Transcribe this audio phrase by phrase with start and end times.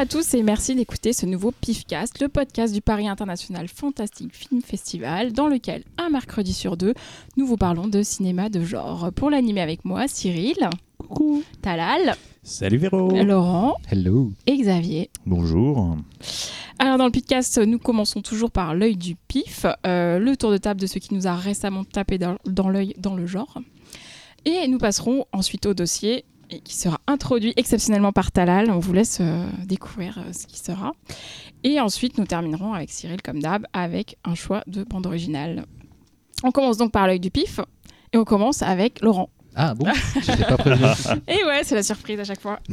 [0.00, 4.34] Bonjour à tous et merci d'écouter ce nouveau PIFcast, le podcast du Paris International Fantastic
[4.34, 6.94] Film Festival, dans lequel, un mercredi sur deux,
[7.36, 9.12] nous vous parlons de cinéma de genre.
[9.12, 11.42] Pour l'animer avec moi, Cyril, Coucou.
[11.60, 13.10] Talal, Salut Véro.
[13.10, 14.32] Laurent Hello.
[14.46, 15.10] et Xavier.
[15.26, 15.98] Bonjour.
[16.78, 20.56] Alors dans le podcast, nous commençons toujours par l'œil du pif, euh, le tour de
[20.56, 23.60] table de ce qui nous a récemment tapé dans, dans l'œil dans le genre.
[24.46, 28.70] Et nous passerons ensuite au dossier et qui sera introduit exceptionnellement par Talal.
[28.70, 30.92] On vous laisse euh, découvrir euh, ce qui sera.
[31.62, 35.66] Et ensuite, nous terminerons avec Cyril, comme d'hab, avec un choix de bande originale.
[36.42, 37.60] On commence donc par l'œil du pif
[38.12, 39.30] et on commence avec Laurent.
[39.56, 39.86] Ah bon?
[40.24, 40.84] J'étais pas prévenu.
[41.28, 42.58] Et ouais, c'est la surprise à chaque fois.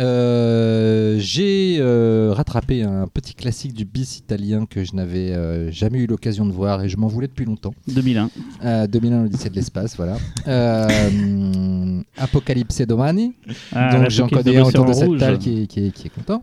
[0.00, 5.98] Euh, J'ai euh, rattrapé un petit classique du bis italien que je n'avais euh, jamais
[5.98, 7.74] eu l'occasion de voir et je m'en voulais depuis longtemps.
[7.88, 8.30] 2001.
[8.64, 10.16] Euh, 2001 l'Odyssée de l'espace, voilà.
[10.48, 13.34] Euh, Apocalypse Domani.
[13.74, 15.18] Ah, Donc j'en connais autour de cette Rouge.
[15.20, 16.42] table qui, est- qui est- qui est content.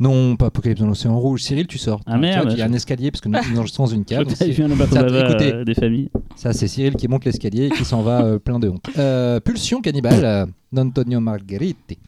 [0.00, 1.42] Non, pas Apocalypse dans l'océan rouge.
[1.42, 2.00] Cyril, tu sors.
[2.06, 4.26] Ah, merde, Il y a un escalier parce que nous nous enregistrons dans une cave.
[4.40, 5.52] Vu un écoutez.
[5.52, 6.08] euh, des familles.
[6.36, 8.84] Ça, c'est Cyril qui monte l'escalier et qui s'en va euh, plein de honte.
[8.98, 11.98] Euh, Pulsion cannibale d'Antonio Margheriti.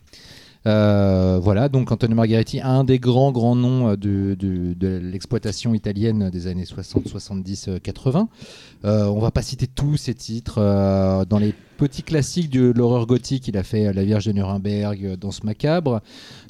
[0.67, 6.29] Euh, voilà, donc Antonio Margheriti, un des grands grands noms de, de- de l'exploitation italienne
[6.29, 8.29] des années 60, 70, euh, 80.
[8.85, 10.57] Euh, on va pas citer tous ses titres.
[10.59, 15.17] euh, dans les petits classiques de l'horreur gothique, il a fait La Vierge de Nuremberg,
[15.19, 16.03] Danse macabre.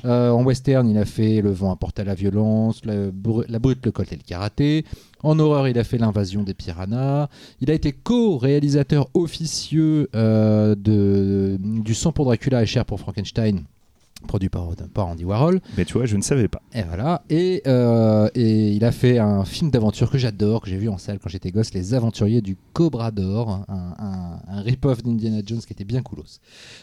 [0.04, 3.58] Euh, en western, il a fait Le vent apporte à la violence, La, Bru- la
[3.58, 4.84] brute, le colt et le karaté.
[5.22, 7.28] En horreur, il a fait L'invasion des piranhas.
[7.60, 13.62] Il a été co-réalisateur officieux euh, du Sang pour Dracula et Cher pour Frankenstein,
[14.26, 15.60] produit par, par Andy Warhol.
[15.76, 16.62] Mais tu vois, je ne savais pas.
[16.74, 17.22] Et voilà.
[17.30, 20.98] Et, euh, et il a fait un film d'aventure que j'adore, que j'ai vu en
[20.98, 25.60] salle quand j'étais gosse, Les Aventuriers du Cobra d'Or, un, un- un rip-off d'Indiana Jones
[25.60, 26.40] qui était bien coolos.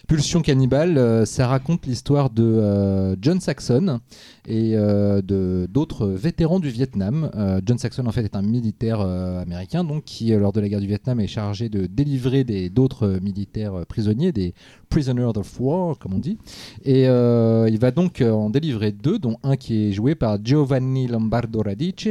[0.08, 4.00] Pulsion cannibale, euh, ça raconte l'histoire de euh, John Saxon
[4.47, 7.30] et de d'autres vétérans du Vietnam.
[7.66, 10.88] John Saxon en fait est un militaire américain donc qui lors de la guerre du
[10.88, 14.53] Vietnam est chargé de délivrer d'autres militaires prisonniers, des
[14.90, 16.38] prisoners of war comme on dit.
[16.86, 20.38] Et euh, il va donc euh, en délivrer deux, dont un qui est joué par
[20.44, 22.10] Giovanni Lombardo Radice,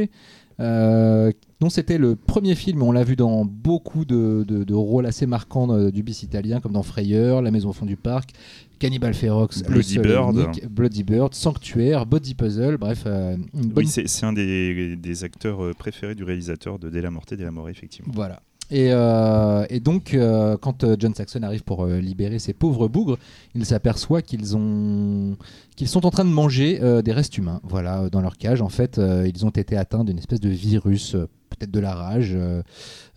[0.59, 5.05] euh, dont c'était le premier film, on l'a vu dans beaucoup de, de- de rôles
[5.05, 8.31] assez marquants euh, du bis italien, comme dans Frayeur, La Maison au fond du parc,
[8.79, 10.35] Cannibal Ferox, Bloody Bird.
[10.35, 15.23] Unique, Bloody Bird, Sanctuaire, Body Puzzle, bref, euh, une bonne Oui, c'est un des, des
[15.23, 18.11] acteurs préférés du réalisateur de Della Morte et More, effectivement.
[18.15, 18.39] Voilà.
[18.69, 23.17] Et, euh, et donc, euh, quand euh, John Saxon arrive pour libérer ces pauvres bougres,
[23.55, 25.37] il s'aperçoit qu'ils ont
[25.75, 27.61] qu'ils sont en train de manger des restes humains.
[27.63, 31.15] Voilà, dans leur cage, en fait, ils ont été atteints d'une espèce de virus,
[31.57, 32.61] peut-être de la rage, euh,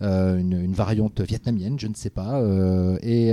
[0.01, 2.41] euh, une, une variante vietnamienne, je ne sais pas.
[2.41, 3.31] euh, et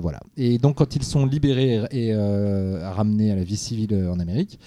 [0.00, 0.20] voilà.
[0.36, 4.58] Et donc, quand ils sont libérés et ramenés à la vie civile en Amérique,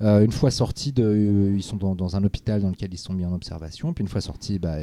[0.00, 3.24] une fois sortis, de, ils sont dans, dans un hôpital dans lequel ils sont mis
[3.24, 3.92] en observation.
[3.92, 4.78] Puis une fois sortis, bah,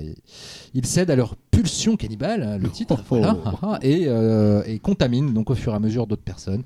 [0.73, 4.07] ils- cèdent à leur pulsion cannibale, hein, le titre, voilà, haha, et,
[4.65, 6.63] et contaminent donc au fur et à mesure d'autres personnes.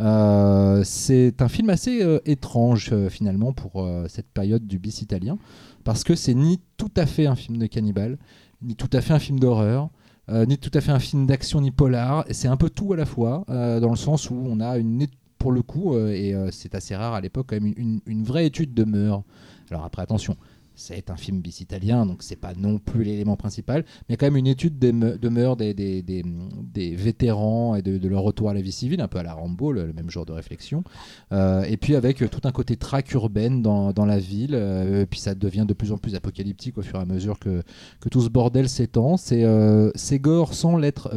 [0.00, 5.38] Euh, c'est un film assez euh, étrange euh, finalement pour cette période du bis italien,
[5.86, 8.18] parce que c'est ni tout à fait un film de cannibale,
[8.60, 9.88] ni tout à fait un film d'horreur.
[10.28, 12.96] euh, ni tout à fait un film d'action ni polar, c'est un peu tout à
[12.96, 15.06] la fois, euh, dans le sens où on a une,
[15.38, 18.46] pour le coup, euh, et c'est assez rare à l'époque, quand même une, une vraie
[18.46, 19.22] étude de mœurs.
[19.70, 20.36] Alors après, attention,
[20.76, 24.36] c'est un film bis italien, donc c'est pas non plus l'élément principal, mais quand même
[24.36, 28.72] une étude des me- de mœurs des, vétérans et de, leur retour à la vie
[28.72, 30.84] civile, un peu à la Rambo, le, même genre de réflexion.
[31.32, 35.18] Euh, et puis avec euh, tout un côté traque urbaine dans, la ville, euh, puis
[35.18, 37.62] ça devient de plus en plus apocalyptique au fur et à mesure que,
[38.00, 39.16] que tout ce bordel s'étend.
[39.16, 41.10] C'est gore sans l'être.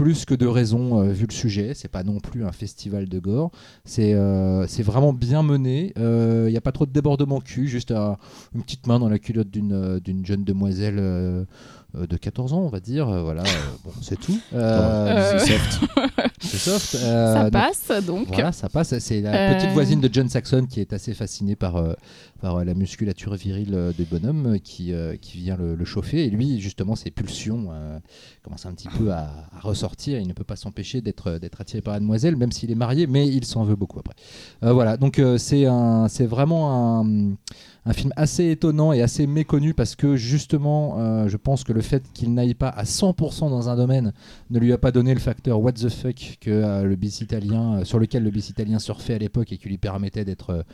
[0.00, 3.08] Euh, plus que de raison euh, vu le sujet, c'est pas non plus un festival
[3.08, 3.50] de gore,
[3.84, 8.16] c'est euh, vraiment bien mené, il n'y a pas trop de débordement cul, juste un-
[8.54, 11.44] une petite main dans la culotte d'une euh, jeune demoiselle euh, euh,
[12.04, 13.46] de 14 ans, on va dire, euh, voilà, euh,
[13.84, 14.38] bon, c'est tout.
[14.52, 16.96] Euh, Euh, c'est soft.
[17.02, 18.28] Euh, Ça passe donc.
[18.28, 18.98] voilà, ça passe.
[18.98, 19.54] C'est la Euh.
[19.54, 21.94] petite voisine de John Saxon qui est assez fascinée par, euh,
[22.40, 25.84] par euh, la musculature virile euh, du bonhomme euh, qui, euh, qui vient le, le
[25.84, 26.24] chauffer.
[26.26, 27.98] Et lui, justement, ses pulsions euh,
[28.42, 30.18] commencent un petit peu à, à ressortir.
[30.20, 33.06] Il ne peut pas s'empêcher d'être d'être attiré par la demoiselle, même s'il est marié,
[33.06, 34.14] mais il s'en veut beaucoup après.
[34.62, 37.34] Euh, voilà, donc euh, c'est un- c'est vraiment un,
[37.86, 41.80] un film assez étonnant et assez méconnu parce que justement, euh, je pense que le
[41.82, 44.12] fait qu'il n'aille pas à 100% dans un domaine
[44.50, 47.76] ne lui a pas donné le facteur what the fuck que euh, le bis italien,
[47.76, 50.64] euh, sur lequel le bis italien surfait à l'époque et qui lui permettait d'être,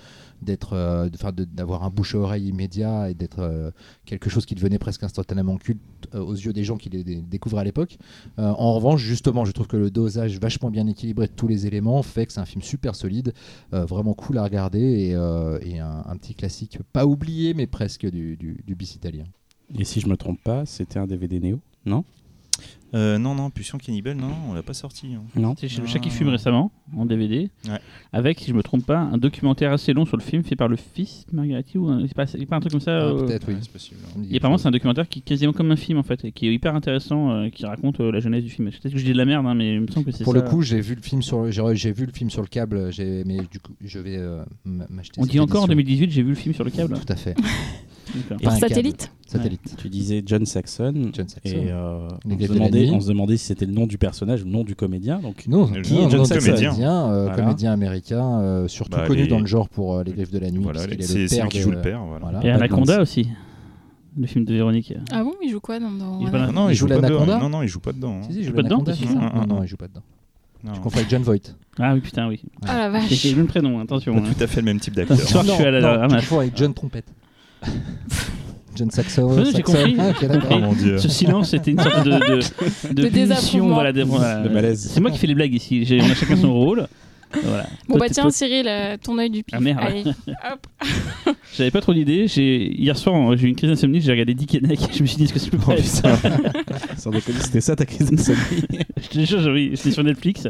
[0.42, 1.08] d'être, euh,
[1.52, 3.70] d'avoir un bouche à oreille immédiat et d'être euh,
[4.04, 5.80] quelque chose qui devenait presque instantanément culte
[6.14, 7.98] euh, aux yeux des gens qui les dé- découvraient à l'époque.
[8.38, 11.66] Euh, en revanche, justement, je trouve que le dosage vachement bien équilibré de tous les
[11.66, 13.32] éléments fait que c'est un film super solide,
[13.70, 14.80] vraiment cool à regarder
[15.62, 19.24] et, un, petit classique pas oublié mais presque du, du, du bis italien.
[19.78, 22.04] Et si je me trompe pas, c'était un DVD Néo Non?
[22.94, 25.06] Euh, non, non, Pulsion Cannibal, non, on l'a pas sorti.
[25.14, 25.22] hein.
[25.34, 25.54] Non.
[25.58, 27.78] C'est chez le chat qui fume récemment, en DVD, Ouais.
[28.12, 30.68] avec, si je me trompe pas, un documentaire assez long sur le film fait par
[30.68, 33.04] le fils de Margheriti, ou un- c'est pas, c'est pas un truc comme ça Ah,
[33.04, 33.54] euh, Peut-être oui.
[33.54, 34.00] Ouais, c'est possible.
[34.16, 34.20] hein.
[34.30, 36.48] Et apparemment, c'est un documentaire qui est quasiment comme un film en fait, et qui
[36.48, 38.68] est hyper intéressant, euh, qui raconte euh, la jeunesse du film.
[38.70, 40.34] Peut-être que je dis de la merde, hein, mais il me semble que c'est Pour
[40.34, 40.40] ça.
[40.42, 42.92] le coup, j'ai vu le film sur, j'ai j'ai vu le film sur le câble,
[42.92, 45.18] j'ai- mais du coup, je vais euh, m'acheter.
[45.20, 45.76] On dit encore en édition.
[45.76, 46.94] 2018, j'ai vu le film sur le câble.
[46.98, 47.34] Tout à fait.
[48.42, 49.10] Par satellite.
[49.78, 50.92] Tu disais John Saxon.
[51.12, 51.40] John Saxon.
[51.56, 52.90] Et euh, on, se demandait, Nuit.
[52.90, 55.20] on se demandait si c'était le nom du personnage ou le nom du comédien.
[55.20, 57.42] Donc, Non, Qui non, est John non, Saxon comédien, euh, Voilà.
[57.42, 60.38] comédien américain, euh, surtout Bah, connu les- dans le genre pour euh, Les Griffes de
[60.38, 60.62] la Nuit.
[60.62, 62.02] Voilà, c'est le c'est père lui qui joue le père.
[62.04, 62.26] Voilà.
[62.26, 62.44] Voilà.
[62.46, 63.28] Et Anaconda aussi,
[64.18, 64.92] le film de Véronique.
[65.10, 66.86] Ah bon, il joue quoi dans, dans Il Anaconda joue pas non, Il il joue
[66.86, 67.08] joue pas dedans.
[67.20, 68.12] l'anaconda Non, non, il joue pas dedans.
[68.16, 68.22] hein.
[68.26, 70.02] Si, si, il joue pas dedans c'est Non, Non, il joue pas dedans.
[70.64, 70.74] Non.
[70.74, 71.56] Je confonds avec John Voight.
[71.78, 72.40] Ah oui, putain, oui.
[72.68, 74.14] Ah la C'est vache le même prénom, attention.
[74.14, 74.32] Pas hein.
[74.36, 75.16] tout à fait le même type d'acteur.
[75.16, 76.20] Ce soir, je suis à la ramasse.
[76.20, 77.06] confonds avec John Trompette.
[78.74, 79.28] John Saxon.
[79.36, 79.96] Oui, j'ai compris.
[79.98, 80.50] Ah, ok, d'accord.
[80.54, 80.96] Oh mon dieu.
[80.98, 82.14] Ce silence, c'était une sorte de, de,
[82.94, 83.74] De punition, désapprouvement.
[83.74, 84.42] voilà, de, voilà.
[84.42, 84.90] De malaise.
[84.94, 85.86] C'est moi qui fais les blagues ici.
[86.02, 86.86] On a chacun son rôle.
[87.42, 87.66] Voilà.
[87.88, 89.54] Bon Toi, bah tiens toi, Cyril, euh, ton œil du pif.
[89.56, 89.80] Ah, merde.
[89.80, 90.66] Allez, hop.
[91.56, 92.26] J'avais pas trop d'idées.
[92.28, 94.00] J'ai hier soir, j'ai eu une crise d'insomnie.
[94.00, 94.80] J'ai regardé Dick et Neck.
[94.92, 96.18] Je me suis dit, est-ce que peut pas Oh, être ça
[96.96, 98.62] sans déconner, c'était ça ta crise d'insomnie.
[99.02, 100.48] Je te jure, oui, j'étais sur Netflix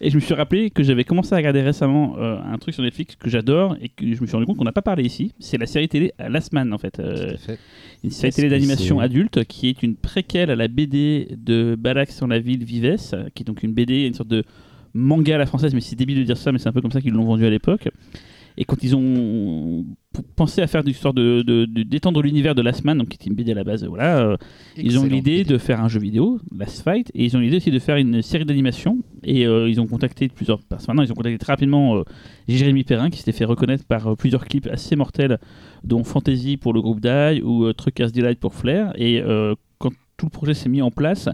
[0.00, 2.84] et je me suis rappelé que j'avais commencé à regarder récemment euh, un truc sur
[2.84, 5.32] Netflix que j'adore et que je me suis rendu compte qu'on n'a pas parlé ici.
[5.40, 7.00] C'est la série télé Last Man en fait.
[7.00, 7.58] Euh, fait.
[8.04, 12.20] une série télé d'animation c'est adulte qui est une préquelle à la BD de Balax
[12.20, 12.96] dans la ville Vives,
[13.34, 14.44] qui est donc une BD, une sorte de
[14.94, 16.92] manga à la française, mais c'est débile de dire ça, mais c'est un peu comme
[16.92, 17.88] ça qu'ils l'ont vendu à l'époque.
[18.60, 19.84] Et quand ils ont
[20.34, 23.14] pensé à faire du sort de, de- de- d'étendre l'univers de Last Man, donc qui
[23.14, 24.36] était une BD à la base, voilà, euh,
[24.76, 25.44] ils ont l'idée idée.
[25.52, 28.20] de faire un jeu vidéo, Last Fight, et ils ont l'idée aussi de faire une
[28.20, 28.98] série d'animation.
[29.22, 30.86] Et euh, ils ont contacté plusieurs personnes.
[30.96, 32.02] Maintenant, ils ont contacté très rapidement euh,
[32.48, 35.38] Jérémy Perrin, qui s'était fait reconnaître par euh, plusieurs clips assez mortels,
[35.84, 38.92] dont Fantasy pour le groupe Die ou euh, Truckers Delight pour Flair.
[38.96, 39.22] Et
[39.78, 41.28] quand tout le projet s'est mis en place,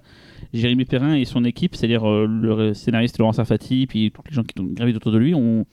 [0.55, 4.45] Jérémy Perrin et son équipe, c'est-à-dire euh, le scénariste Laurent Sarfati, puis tous les gens
[4.45, 5.67] qui gravé autour de lui, ont,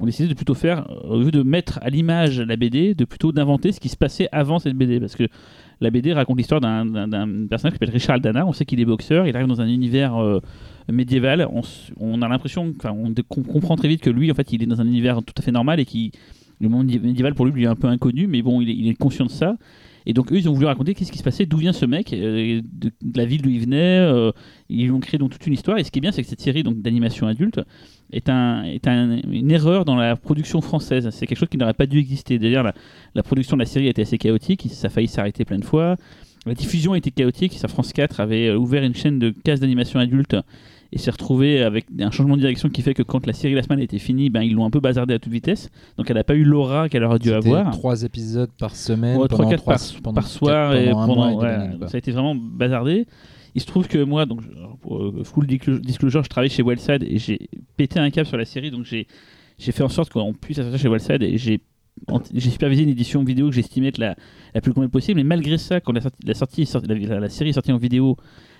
[0.00, 3.30] décidé de plutôt faire, euh, au lieu de mettre à l'image la BD, de plutôt
[3.30, 5.00] d'inventer ce qui se passait avant cette BD.
[5.00, 5.24] Parce que
[5.80, 6.86] la BD raconte l'histoire d'un,
[7.46, 8.46] personnage qui s'appelle Richard Aldana.
[8.46, 10.40] On sait qu'il est boxeur, il arrive dans un univers euh,
[10.90, 11.46] médiéval.
[11.52, 11.60] On,
[12.00, 14.80] on a l'impression, on, qu'on comprend très vite que lui, en fait, il est dans
[14.80, 16.10] un univers tout à fait normal et qui
[16.58, 19.30] le monde médiéval pour lui, est un peu inconnu, mais bon, il est conscient de
[19.30, 19.56] ça.
[20.06, 22.12] Et donc eux, ils ont voulu raconter qu'est-ce qui se passait, d'où vient ce mec,
[22.12, 23.98] euh, de, la ville d'où il venait.
[24.00, 24.32] euh,
[24.68, 25.78] ils ont créé donc toute une histoire.
[25.78, 27.60] Et ce qui est bien, c'est que cette série d'animation adulte
[28.12, 31.08] est, un, est un- une erreur dans la production française.
[31.10, 32.38] C'est quelque chose qui n'aurait pas dû exister.
[32.38, 32.74] D'ailleurs, la,
[33.14, 34.66] la production de la série a été assez chaotique.
[34.70, 35.96] Ça a failli s'arrêter plein de fois.
[36.46, 37.52] La diffusion a été chaotique.
[37.54, 40.36] Ça, France 4 avait euh, ouvert une chaîne de cases d'animation adulte
[40.92, 43.62] et s'est retrouvé avec un changement de direction qui fait que quand la série La
[43.62, 45.70] Semaine était finie, ben, ils l'ont un peu bazardée à toute vitesse.
[45.96, 47.70] Donc elle n'a pas eu l'aura qu'elle aurait dû avoir.
[47.72, 49.16] trois épisodes par semaine.
[49.18, 51.98] Ouais, pendant 3-4 trois- par, pendant par quatre- soir et pendant et ouais, ça a
[51.98, 53.06] été vraiment bazardé.
[53.54, 54.40] Il se trouve que moi, donc,
[54.80, 58.36] pour euh, full disclo- disclosure, je travaille chez Wildside et j'ai pété un câble sur
[58.38, 59.06] la série, donc j'ai
[59.58, 61.60] j'ai fait en sorte qu'on puisse sortir chez Wildside et j'ai
[62.34, 64.16] supervisé une édition vidéo que j'estimais être la,
[64.54, 65.18] la plus complète possible.
[65.18, 66.00] Mais malgré ça, quand la,
[66.34, 68.16] sortie- la, la série est sortie en vidéo,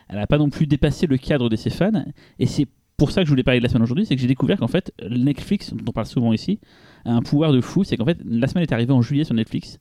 [0.09, 2.05] elle n'a pas non plus dépassé le cadre de ses fans.
[2.39, 2.67] Et c'est
[2.97, 4.69] pour ça que je voulais parler de la semaine aujourd'hui, c'est que j'ai découvert qu'en
[4.69, 6.61] fait, Netflix, dont on parle souvent ici,
[7.05, 7.85] a un pouvoir de fou.
[7.85, 9.79] C'est qu'en fait, la semaine est arrivée en juillet sur Netflix.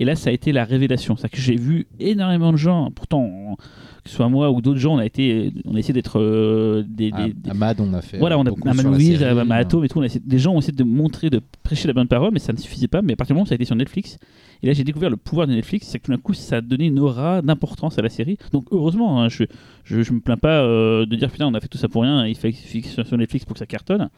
[0.00, 1.14] Et là, ça a été la révélation.
[1.16, 3.56] C'est-à-dire que j'ai vu énormément de gens, pourtant, on-
[4.02, 6.82] que ce soit moi ou d'autres gens, on a, été, on a essayé d'être euh,
[6.88, 8.16] des, À, des- des- à Mad, on a fait.
[8.18, 9.84] voilà, on a Manouise, série, à Mahatom hein.
[9.84, 9.98] et tout.
[9.98, 12.38] on a essayé- des gens ont essayé de montrer, de prêcher la bonne parole, mais
[12.38, 13.02] ça ne suffisait pas.
[13.02, 14.18] Mais à partir du moment où ça a été sur Netflix,
[14.62, 16.60] et là j'ai découvert le pouvoir de Netflix, c'est que tout d'un coup ça a
[16.62, 18.38] donné une aura d'importance à la série.
[18.52, 19.44] Donc heureusement, hein, je,
[19.84, 22.00] je, je me plains pas euh, de dire putain, on a fait tout ça pour
[22.02, 24.08] rien, il fallait que sur Netflix pour que ça cartonne.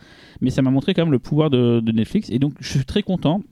[0.40, 2.30] Mais ça m'a montré quand même le pouvoir de, de Netflix.
[2.30, 3.42] Et donc je suis très content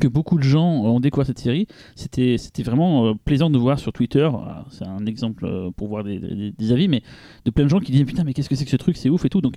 [0.00, 1.66] que beaucoup de gens ont découvert cette série.
[1.94, 5.88] C'était, c'était vraiment euh, plaisant de voir sur Twitter, alors, c'est un exemple euh, pour
[5.88, 7.02] voir des, des- des avis, mais
[7.44, 9.10] de plein de gens qui disaient putain, mais qu'est-ce que c'est que ce truc, c'est
[9.10, 9.40] ouf et tout.
[9.40, 9.54] Donc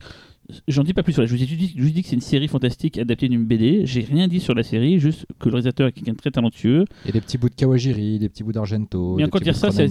[0.68, 1.28] j'en dis pas plus sur la.
[1.28, 3.86] Je vous dit, je vous dit que c'est une série fantastique adaptée d'une BD.
[3.86, 6.86] J'ai rien dit sur la série, juste que le réalisateur est quelqu'un de très talentueux.
[7.08, 9.16] A des petits bouts de Kawajiri, des petits bouts d'Argento.
[9.18, 9.88] Mais encore dire ça, c'est,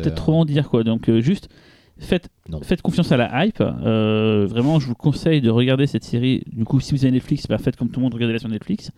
[0.00, 0.84] peut-être trop en dire quoi.
[0.84, 1.48] Donc euh, juste
[1.98, 2.60] faites, Non.
[2.62, 3.60] faites confiance à la hype.
[3.60, 6.42] Euh, vraiment, je vous conseille de regarder cette série.
[6.52, 8.90] Du coup, si vous avez Netflix, bah, faites comme tout le monde, regardez-la sur Netflix.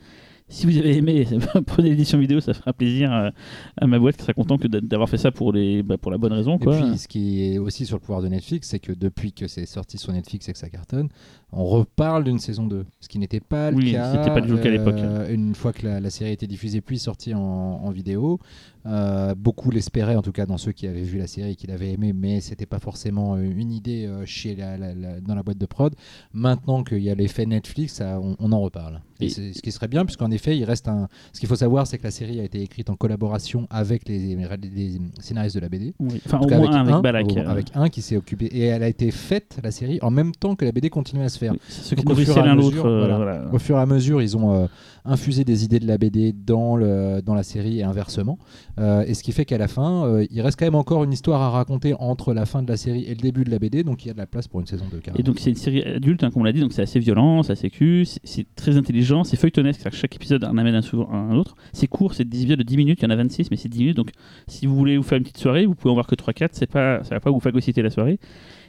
[0.51, 1.27] si vous avez aimé,
[1.67, 3.33] prenez l'édition vidéo, ça fera plaisir à,
[3.77, 6.33] à ma boîte qui sera content d'avoir fait ça pour, les, bah, pour la bonne
[6.33, 6.57] raison.
[6.57, 6.75] Et Quoi.
[6.81, 9.67] puis, ce qui est aussi sur le pouvoir de Netflix, c'est que depuis que c'est
[9.67, 11.09] sorti sur Netflix et que ça cartonne,
[11.53, 12.85] on reparle d'une saison 2.
[13.01, 14.27] Ce qui n'était pas le Oui, cas.
[14.31, 14.95] pas du tout le cas à l'époque.
[14.97, 18.39] euh, Une fois que la, la série a été diffusée puis sortie en, en vidéo,
[18.87, 21.67] euh, beaucoup l'espéraient, en tout cas dans ceux qui avaient vu la série et qui
[21.67, 25.35] l'avaient aimé, mais c'était pas forcément euh, une idée euh, chez la, la- la- dans
[25.35, 25.95] la boîte de prod.
[26.33, 29.01] Maintenant qu'il y a l'effet Netflix, ça, on, on en reparle.
[29.21, 31.09] Et, ce qui serait bien, puisqu'en effet, il reste un.
[31.33, 34.37] Ce qu'il faut savoir, c'est que la série a été écrite en collaboration avec les,
[34.37, 35.93] les scénaristes de la BD.
[35.99, 36.21] Oui.
[36.25, 37.27] Enfin, En au moins un avec Balak.
[37.27, 38.47] au- avec un qui s'est occupé.
[38.47, 41.29] Et elle a été faite, la série, en même temps que la BD continuait à
[41.29, 41.53] se faire.
[41.53, 42.99] Oui, Ceux qui au fur et à l'un mesure, l'autre.
[42.99, 43.17] voilà.
[43.17, 43.49] voilà.
[43.53, 44.67] Au fur et à mesure, ils ont euh,
[45.09, 48.39] infusé des idées de la BD dans, le, dans la série et inversement.
[48.79, 51.13] Euh, et ce qui fait qu'à la fin, euh, il reste quand même encore une
[51.13, 53.83] histoire à raconter entre la fin de la série et le début de la BD.
[53.85, 55.01] Donc il y a de la place pour une saison 2.
[55.19, 57.43] Et donc c'est une série adulte, hein, comme on l'a dit, donc c'est assez violent,
[57.43, 60.83] c'est assez cul, c'est- très intelligent, c'est feuilletonnesque, c'est-à-dire que chaque épisode en amène un,
[60.83, 61.55] souvent un autre.
[61.73, 63.69] C'est court, c'est 10 épisodes de 10 minutes, il y en a 26, mais c'est
[63.69, 64.11] 10 minutes, donc
[64.47, 66.67] si vous voulez vous faire une petite soirée, vous pouvez en voir que 3-4, c'est
[66.71, 68.19] pas, ça va pas vous phagocyter la soirée.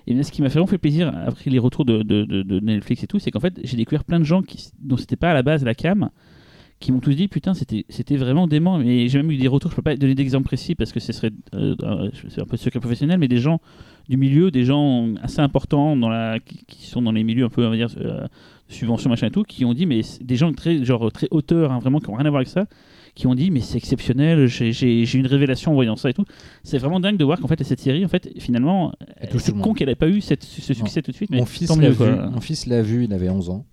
[0.08, 2.60] Et bien, ce qui m'a vraiment fait plaisir, après les retours de, de- de- de
[2.62, 5.32] Netflix et tout, c'est qu'en fait j'ai découvert plein de gens qui, dont c'était pas
[5.32, 6.10] à la base la cam,
[6.80, 9.70] qui m'ont tous dit putain c'était c'était vraiment dément mais j'ai même eu des retours
[9.72, 11.76] je peux pas donner d'exemple précis parce que ce serait euh,
[12.30, 13.60] c'est un peu secret professionnel mais des gens
[14.08, 17.50] du milieu des gens assez importants dans la qui, qui sont dans les milieux un
[17.50, 18.26] peu on va dire euh,
[18.70, 21.80] subvention machin et tout qui ont dit mais des gens très genre très auteurs hein,
[21.80, 22.66] vraiment qui ont rien à voir avec ça
[23.14, 26.24] qui ont dit mais c'est exceptionnel j'ai- eu une révélation en voyant ça et tout
[26.64, 28.94] c'est vraiment dingue de voir qu'en fait cette série en fait finalement
[29.40, 31.68] c'est con qu'elle ait pas eu cette- ce succès tout de suite mais Mon fils
[31.82, 33.66] l'a vu, mon fils l'a vu, il avait 11 ans.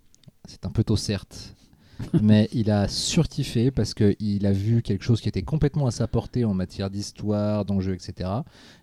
[0.49, 1.56] C'est un peu tôt certes.
[2.23, 6.07] Mais il a surkiffé parce qu'il a vu quelque chose qui était complètement à sa
[6.07, 8.29] portée en matière d'histoire, d'enjeux, etc.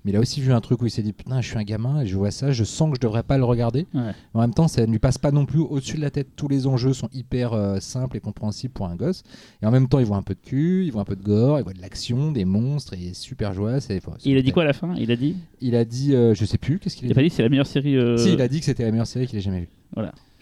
[0.05, 1.63] Mais il a aussi vu un truc où il s'est dit Putain, je suis un
[1.63, 3.86] gamin et je vois ça, je sens que je devrais pas le regarder.
[3.93, 4.12] Ouais.
[4.34, 6.29] En même temps, ça ne lui passe pas non plus au-dessus de la tête.
[6.36, 9.24] Tous les enjeux sont hyper euh, simples et compréhensibles pour un gosse.
[9.62, 11.24] Et en même temps, il voit un peu de cul, il voit un peu de
[11.24, 13.79] gore, il voit de l'action, des monstres, et il est super joyeux.
[13.79, 14.93] c'est- enfin, Et il a dit quoi à la fin?
[14.98, 15.36] Il a dit?
[15.62, 17.29] Il a dit, euh, je sais plus, qu'est-ce qu'il il a a pas dit?
[17.29, 19.27] dit c'est la meilleure série euh, Si, il a dit que c'était la meilleure série
[19.27, 19.70] qu'il ait jamais vue.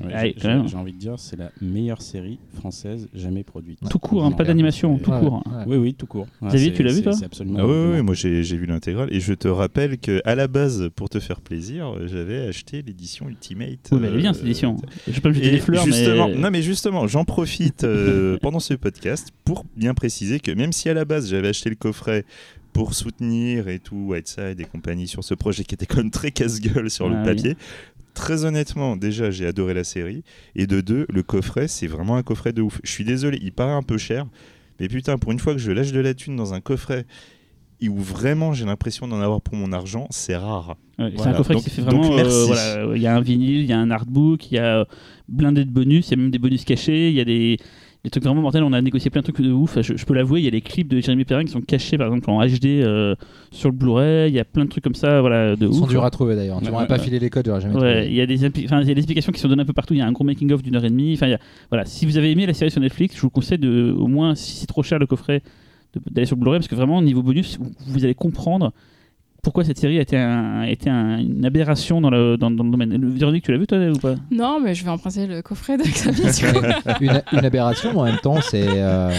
[0.04, 0.24] Ouais, Ah,
[0.68, 3.78] j'ai- envie de dire, c'est la meilleure série française jamais produite.
[3.90, 5.64] tout court hein, pas d'animation tout court ouais.
[5.68, 6.26] Oui, oui, tout court.
[6.42, 7.60] Ouais, Xavier, tu l'as vu, toi absolument.
[7.60, 7.98] Ah oui, oui, absolument.
[8.00, 11.20] oui, moi j'ai vu l'intégrale et je te rappelle que à la base, pour te
[11.20, 13.90] faire plaisir, j'avais acheté l'édition Ultimate.
[13.92, 15.86] oui mais elle est bien euh, cette édition je pas me jeter Et des fleurs
[15.86, 20.52] justement, mais non mais justement, j'en profite euh, pendant ce podcast pour bien préciser que
[20.52, 22.26] même si à la base j'avais acheté le coffret
[22.74, 26.32] pour soutenir et tout Whiteside et compagnie sur ce projet qui était quand même très
[26.32, 27.56] casse-gueule sur Ah le oui.
[28.14, 30.24] Très honnêtement, déjà j'ai adoré la série
[30.56, 32.80] et de deux, le coffret c'est vraiment un coffret de ouf.
[32.84, 34.26] Je suis désolé, il paraît un peu cher,
[34.80, 37.06] mais putain pour une fois que je lâche de la thune dans un coffret
[37.80, 40.76] et où vraiment j'ai l'impression d'en avoir pour mon argent, c'est rare.
[41.00, 42.12] Ouais, c'est un coffret Donc- qui fait vraiment.
[42.14, 42.46] euh, merci.
[42.48, 44.86] voilà, il y a un vinyle, il y a un artbook, il y a euh,
[45.28, 47.58] blindé de bonus, il y a même des bonus cachés, il y a des,
[48.04, 48.64] des trucs vraiment mortels.
[48.64, 49.80] On a négocié plein de trucs de ouf.
[49.82, 51.98] Je, je peux l'avouer, il y a les clips de Jérémy Perrin qui sont cachés
[51.98, 53.16] par exemple en HD euh,
[53.52, 54.30] sur le Blu-ray.
[54.32, 55.90] Il y a plein de trucs comme ça, voilà, de Ils sont ouf.
[55.90, 56.60] durs à trouver d'ailleurs.
[56.62, 58.08] Tu m'aurais ouais, pas filé les codes, j'aurais jamais Ouais, trouvé.
[58.08, 59.66] il y a des impli- enfin, il y a des explications qui sont données un
[59.66, 59.94] peu partout.
[59.94, 61.14] Il y a un gros making of d'une heure et demie.
[61.14, 61.40] Enfin, il y a-
[61.70, 64.34] voilà, si vous avez aimé la série sur Netflix, je vous conseille de, au moins,
[64.36, 65.42] si c'est trop cher le coffret,
[65.94, 68.72] de- d'aller sur le Blu-ray parce que vraiment, niveau bonus, vous, vous allez comprendre
[69.42, 72.64] pourquoi cette série a été, un- a été un- une avération dans le, dans, dans
[72.64, 72.96] le domaine.
[72.96, 74.16] Le- Véronique, tu l'as vu toi ou pas?
[74.30, 76.26] Non, mais je vais emprunter le coffret de Xavier.
[77.02, 79.10] une, une aberration, mais en même temps, c'est euh,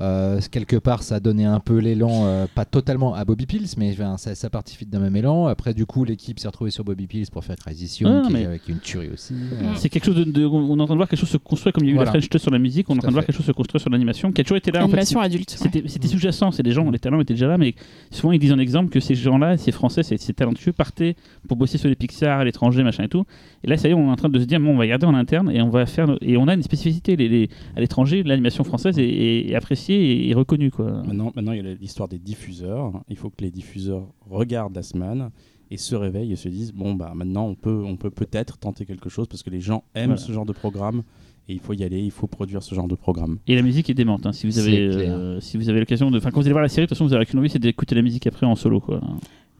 [0.00, 3.66] euh, quelque part, ça a donné un peu l'élan, euh, pas totalement à Bobby Pills,
[3.76, 5.46] mais enfin, ça, ça participe d'un même élan.
[5.46, 8.46] Après, du coup, l'équipe s'est retrouvée sur Bobby Pills pour faire Transition, Ah, qui, mais-
[8.46, 9.34] euh, qui est une tuerie aussi.
[9.34, 9.36] Euh,
[9.72, 9.76] Mm.
[9.76, 11.72] C'est quelque chose de, de- On est en train de voir quelque chose se construire,
[11.72, 12.06] comme il y a eu Voilà.
[12.12, 13.52] la French Touch sur la musique, on est en train de voir quelque chose se
[13.52, 14.80] construire sur l'animation, qui a toujours été là.
[14.84, 15.50] En fait, Animation adulte.
[15.50, 17.74] C'était c'était sous-jacent, c'est des gens, les talents étaient déjà là, mais
[18.10, 21.14] souvent ils disent en exemple que ces gens-là, ces Français, ces, ces talentueux, partaient
[21.48, 23.24] pour bosser sur les Pixar à l'étranger, machin et tout.
[23.64, 24.86] Et là, ça y est, on est en train de se dire, bon, on va
[24.86, 26.16] garder en interne et on va faire.
[26.22, 27.16] Et on a une spécificité.
[27.16, 31.02] Les, les- à l'étranger, l'animation française est, est- est appréciée et, est reconnue, quoi.
[31.04, 32.92] Maintenant, maintenant, il y a l'histoire des diffuseurs.
[33.08, 35.30] Il faut que les diffuseurs regardent Asman
[35.70, 38.84] et se réveillent et se disent bon bah maintenant on peut on peut peut-être tenter
[38.84, 40.16] quelque chose parce que les gens aiment Voilà.
[40.20, 41.02] ce genre de programme
[41.48, 43.38] et il faut y aller, il faut produire ce genre de programme.
[43.46, 44.26] Et la musique est démente.
[44.26, 44.32] hein.
[44.32, 46.68] Si vous avez, euh, si vous avez l'occasion de, enfin, quand vous allez voir la
[46.68, 48.80] série, de toute façon, vous avez qu'une envie, c'est d'écouter la musique après en solo,
[48.80, 49.00] quoi.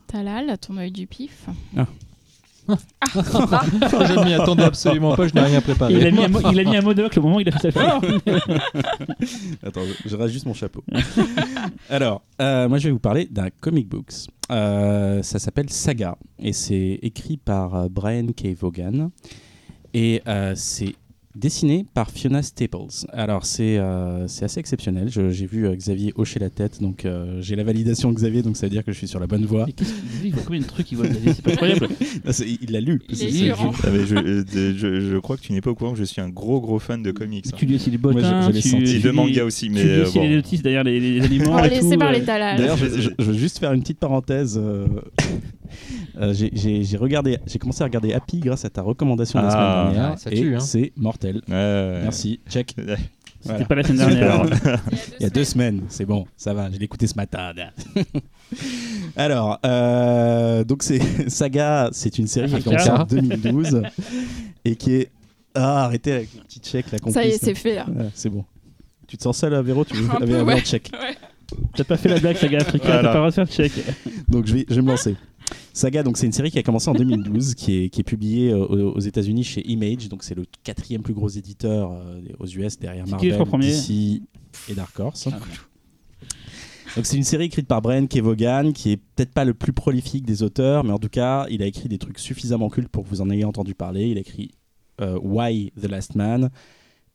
[0.09, 1.49] Talal, ton œil du pif.
[2.69, 5.95] Je ne m'y attendais absolument pas, je n'ai rien préparé.
[5.95, 7.71] il, a mis un, mo- il a mis un au moment où il a fait
[7.71, 7.81] sa
[9.67, 10.85] Attends, je, je rase juste mon chapeau.
[11.91, 14.13] Alors, euh, moi je vais vous parler d'un comic books.
[14.51, 18.49] Euh, ça s'appelle Saga et c'est écrit par euh, Brian K.
[18.59, 19.11] Vaughan
[19.95, 20.95] et euh, c'est
[21.37, 23.07] dessiné par Fiona Staples.
[23.13, 25.09] Alors c'est euh, c'est assez exceptionnel.
[25.11, 28.43] Je- J'ai vu euh, Xavier hocher la tête, donc euh, j'ai la validation de Xavier,
[28.43, 29.65] donc ça veut dire que je suis sur la bonne voie.
[29.67, 29.87] Mais qu'il
[30.25, 31.89] il voit combien de trucs il voit Xavier C'est pas incroyable.
[32.63, 33.01] Il l'a lu.
[33.09, 33.53] Il.
[33.53, 34.45] Ah, je, euh,
[34.77, 36.79] je, je crois que tu n'es pas au courant que je suis un gros gros
[36.79, 37.47] fan de comics.
[37.47, 37.57] hein.
[37.57, 38.85] Tu lis aussi les Moi, je- bottins, je l'ai tu, senti.
[38.85, 40.25] tu Et de manga aussi, tu mais lis euh, aussi bon.
[40.25, 41.57] les notices derrière les, les aliments.
[41.61, 42.59] Oh, et laissez tout, par l'étalage.
[42.59, 44.61] D'ailleurs, je, je- je veux juste faire une petite parenthèse.
[46.21, 49.55] Euh, j'ai- regardé, j'ai commencé à regarder Happy grâce à ta recommandation de la Ah,
[49.83, 50.61] semaine dernière, ouais, ça et tue, hein.
[50.61, 51.37] c'est mortel.
[51.49, 52.01] Ouais, ouais.
[52.03, 52.75] Merci, check.
[53.43, 53.49] Ouais.
[53.49, 53.65] C'était Voilà.
[53.69, 54.45] pas la semaine dernière.
[55.19, 57.55] Il y a deux semaines, c'est bon, ça va, je l'ai écouté ce matin.
[59.17, 61.01] Alors, euh, donc c'est
[61.31, 63.83] Saga, c'est une série qui a commencé en 2012
[64.67, 65.11] et qui est.
[65.55, 67.15] Ah, arrêtez avec le petit check, la complice.
[67.15, 67.87] Ça y est, c'est fait là.
[67.89, 68.45] Ouais, c'est bon.
[69.09, 70.61] Tu te sens seul, euh, Véro Tu veux Un peu, ouais.
[70.61, 70.91] check.
[71.75, 73.03] T'as pas fait la blague, Saga Africa, Voilà.
[73.03, 73.73] t'as pas le droit de faire de check.
[74.29, 75.17] Donc je vais, je vais me lancer.
[75.73, 78.53] Saga, donc c'est une série qui a commencé en 2012, qui est, qui est publiée
[78.53, 82.47] euh, aux, aux États-Unis chez Image, donc c'est le quatrième plus gros éditeur euh, aux
[82.47, 84.23] US derrière Marvel, DC
[84.69, 85.29] et Dark Horse.
[86.97, 90.25] Donc c'est une série écrite par Brian Kevogan, qui est peut-être pas le plus prolifique
[90.25, 93.09] des auteurs, mais en tout cas, il a écrit des trucs suffisamment cultes pour que
[93.09, 94.09] vous en ayez entendu parler.
[94.09, 94.51] Il a écrit
[95.01, 96.51] euh, Why the Last Man,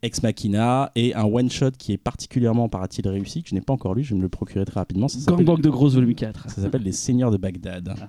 [0.02, 3.74] Ex Machina et un one shot qui est particulièrement, paraît-il, réussi, que je n'ai pas
[3.74, 5.08] encore lu, je vais me le procurer très rapidement.
[5.08, 6.50] Ça Gangbang de Grosse volume 4.
[6.50, 7.94] ça s'appelle Les Seigneurs de Bagdad.
[8.00, 8.08] Ah.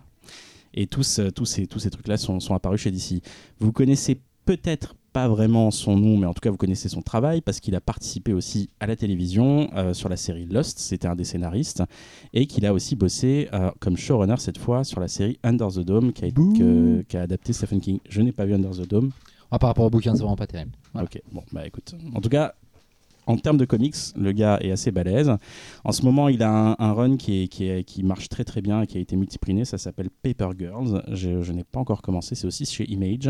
[0.79, 3.21] Et tous, euh, tous ces, tous ces trucs-là sont, sont apparus chez DC.
[3.59, 7.41] Vous connaissez peut-être pas vraiment son nom, mais en tout cas vous connaissez son travail
[7.41, 11.15] parce qu'il a participé aussi à la télévision euh, sur la série Lost, c'était un
[11.15, 11.81] des scénaristes,
[12.33, 15.79] et qu'il a aussi bossé euh, comme showrunner cette fois sur la série Under the
[15.79, 17.99] Dome qui a, que- qui a adapté Stephen King.
[18.07, 19.09] Je n'ai pas vu Under the Dome,
[19.49, 20.71] Ah, par rapport au bouquin, c'est vraiment pas terrible.
[20.93, 21.05] Voilà.
[21.05, 21.95] Ok, bon, bah écoute.
[22.13, 22.53] En tout cas,
[23.27, 25.31] en termes de comics, le gars est assez balèze.
[25.83, 27.49] En ce moment, il a un, un run qui,
[28.03, 29.65] marche très très bien et qui a été multiprimé.
[29.65, 31.03] Ça s'appelle Paper Girls.
[31.13, 32.35] Je n'ai pas encore commencé.
[32.35, 33.29] C'est aussi chez Image.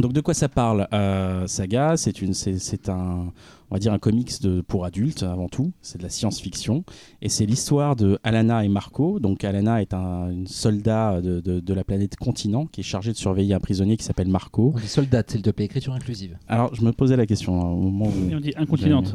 [0.00, 3.32] Donc de quoi ça parle euh, Saga, c'est une, c'est, c'est un,
[3.70, 5.72] on va dire un comics de, pour adultes avant tout.
[5.82, 6.84] C'est de la science-fiction
[7.22, 9.20] et c'est l'histoire de Alana et Marco.
[9.20, 13.12] Donc Alana est un une soldat de, de- de la planète Continent qui est chargé
[13.12, 14.72] de surveiller un prisonnier qui s'appelle Marco.
[14.74, 16.36] On dit soldat, s'il te plaît, écriture inclusive.
[16.48, 19.14] Alors je me posais la question hein, au moment où Et on dit incontinente.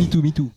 [0.00, 0.50] Me too, me too.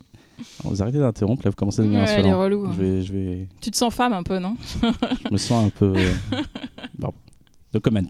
[0.63, 2.39] vous arrêtez d'interrompre, là vous commencez à devenir Ouais, elle est insolent.
[2.43, 2.65] relou.
[2.67, 2.73] hein.
[2.77, 4.55] Je vais, je vais, Tu te sens femme un peu, non?
[5.27, 5.93] Je me sens un peu.
[5.97, 6.11] euh,
[6.99, 7.11] bon,
[7.73, 8.01] no comment.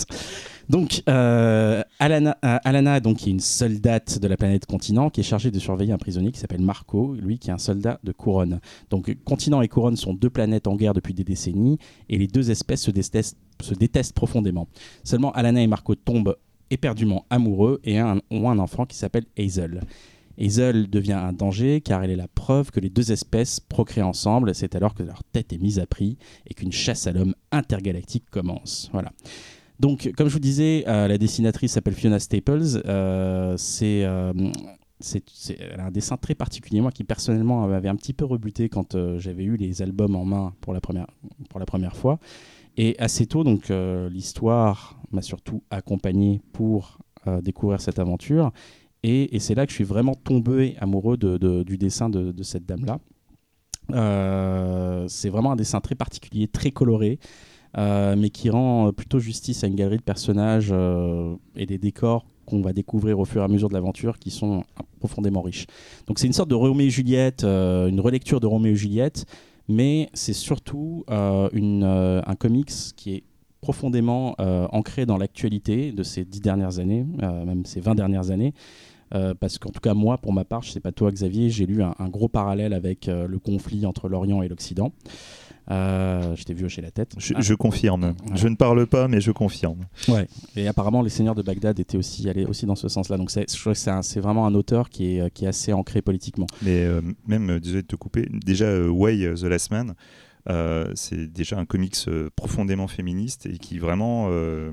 [0.69, 5.51] Donc, euh, Alana, euh, qui est une soldate de la planète Continent, qui est chargée
[5.51, 8.59] de surveiller un prisonnier qui s'appelle Marco, lui qui est un soldat de Couronne.
[8.89, 11.77] Donc, Continent et Couronne sont deux planètes en guerre depuis des décennies,
[12.09, 14.67] et les deux espèces se détestent, profondément.
[15.03, 16.35] Seulement, Alana et Marco tombent
[16.71, 19.81] éperdument amoureux et ont un enfant qui s'appelle Hazel.
[20.39, 24.53] Hazel devient un danger car elle est la preuve que les deux espèces procréent ensemble.
[24.53, 28.25] C'est alors que leur tête est mise à prix et qu'une chasse à l'homme intergalactique
[28.29, 28.89] commence.
[28.91, 29.11] Voilà.
[29.79, 32.81] Donc, comme je vous disais, euh, la dessinatrice s'appelle Fiona Staples.
[32.85, 34.31] Euh, c'est, euh,
[34.99, 35.23] c'est-
[35.59, 38.95] elle a un dessin très particulier, moi qui personnellement m'avait un petit peu rebuté quand
[38.95, 41.07] euh, j'avais eu les albums en main pour la première,
[41.49, 42.19] pour la première fois.
[42.77, 43.71] Et assez tôt, donc
[44.11, 46.97] l'histoire m'a surtout accompagné pour
[47.41, 48.51] découvrir cette aventure.
[49.01, 52.99] Et, c'est là que je suis vraiment tombé amoureux de- du dessin de, cette dame-là.
[55.07, 57.17] C'est vraiment un dessin très particulier, très coloré,
[57.77, 62.25] mais qui rend euh, plutôt justice à une galerie de personnages euh, et des décors
[62.45, 64.63] qu'on va découvrir au fur et à mesure de l'aventure qui sont
[64.99, 65.65] profondément riches.
[66.07, 69.25] Donc c'est une sorte de Roméo et Juliette, euh, une relecture de Roméo et Juliette,
[69.67, 73.23] mais c'est surtout euh, euh, un comics qui est
[73.61, 78.29] profondément euh, ancré dans l'actualité de ces dix dernières années, euh, même ces 20 dernières
[78.29, 78.53] années.
[79.13, 81.65] Euh, parce qu'en tout cas, moi, pour ma part, je sais pas toi, Xavier, j'ai
[81.65, 84.91] lu un, gros parallèle avec euh, le conflit entre l'Orient et l'Occident.
[85.71, 87.13] Euh, je t'ai vu hocher la tête.
[87.17, 88.13] Je, Ah, je confirme.
[88.35, 89.85] Je ne parle pas, mais je confirme.
[90.07, 90.27] Ouais.
[90.55, 93.17] Et apparemment, les Seigneurs de Bagdad étaient aussi allés aussi dans ce sens-là.
[93.17, 95.45] Donc, c'est- je trouve que c'est un- c'est vraiment un auteur qui est, euh, qui
[95.45, 96.47] est assez ancré politiquement.
[96.61, 99.95] Mais euh, même, euh, désolé de te couper, déjà, euh, Way the Last Man,
[100.49, 104.71] euh, c'est déjà un comics euh, profondément féministe et qui vraiment euh,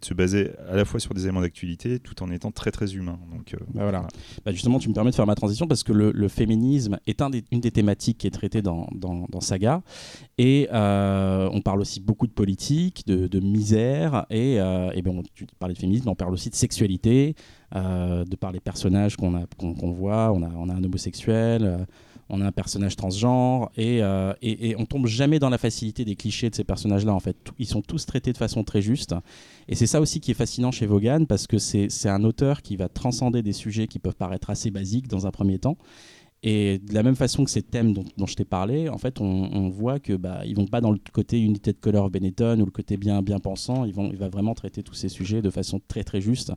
[0.00, 3.18] se basait à la fois sur des éléments d'actualité tout en étant très très humain.
[3.32, 4.06] Donc, euh, Bah voilà.
[4.44, 7.20] Bah justement, tu me permets de faire ma transition parce que le, le féminisme est
[7.20, 9.82] un des- une des thématiques qui est traitée dans, dans, dans Saga.
[10.38, 14.24] Et on parle aussi beaucoup de politique, de, de misère.
[14.30, 17.34] Et, et bon, tu parlais de féminisme, mais on parle aussi de sexualité,
[17.74, 20.32] de par les personnages qu'on a- qu'on qu'on voit.
[20.32, 21.86] On a, on a un homosexuel.
[22.30, 26.16] On a un personnage transgenre et, euh, et, on tombe jamais dans la facilité des
[26.16, 27.12] clichés de ces personnages-là.
[27.12, 29.14] En fait, ils sont tous traités de façon très juste.
[29.68, 32.76] Et c'est ça aussi qui est fascinant chez Vaughan parce que c'est un auteur qui
[32.76, 35.76] va transcender des sujets qui peuvent paraître assez basiques dans un premier temps
[36.42, 39.20] Et de la même façon que ces thèmes dont, dont je t'ai parlé, en fait,
[39.20, 42.64] on, voit que bah, ils vont pas dans le côté Unité de of Benetton ou
[42.64, 43.84] le côté bien bien pensant.
[43.84, 46.52] Il va vraiment traiter tous ces sujets de façon très très juste,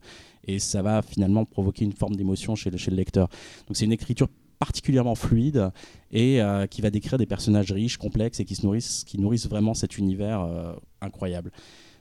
[0.47, 3.27] et ça va finalement provoquer une forme d'émotion chez le, chez le lecteur.
[3.67, 4.27] Donc c'est une écriture
[4.63, 5.71] particulièrement fluide
[6.11, 9.49] et euh, qui va décrire des personnages riches, complexes et qui se nourrissent, qui nourrissent
[9.49, 11.51] vraiment cet univers euh, incroyable.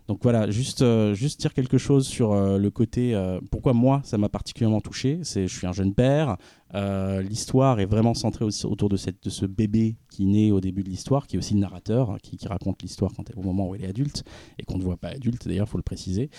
[0.08, 3.14] Donc voilà, juste, euh, juste dire quelque chose sur euh, le côté.
[3.14, 5.20] euh, pourquoi moi, ça m'a particulièrement touché.
[5.22, 6.36] C'est, je suis un jeune père.
[6.74, 10.82] l'histoire est vraiment centrée aussi autour de, cette, de ce bébé qui naît au début
[10.82, 13.68] de l'histoire, qui est aussi le narrateur, hein, qui, qui raconte l'histoire quand au moment
[13.68, 14.24] où elle est adulte
[14.58, 16.30] et qu'on ne voit pas adulte d'ailleurs, faut le préciser.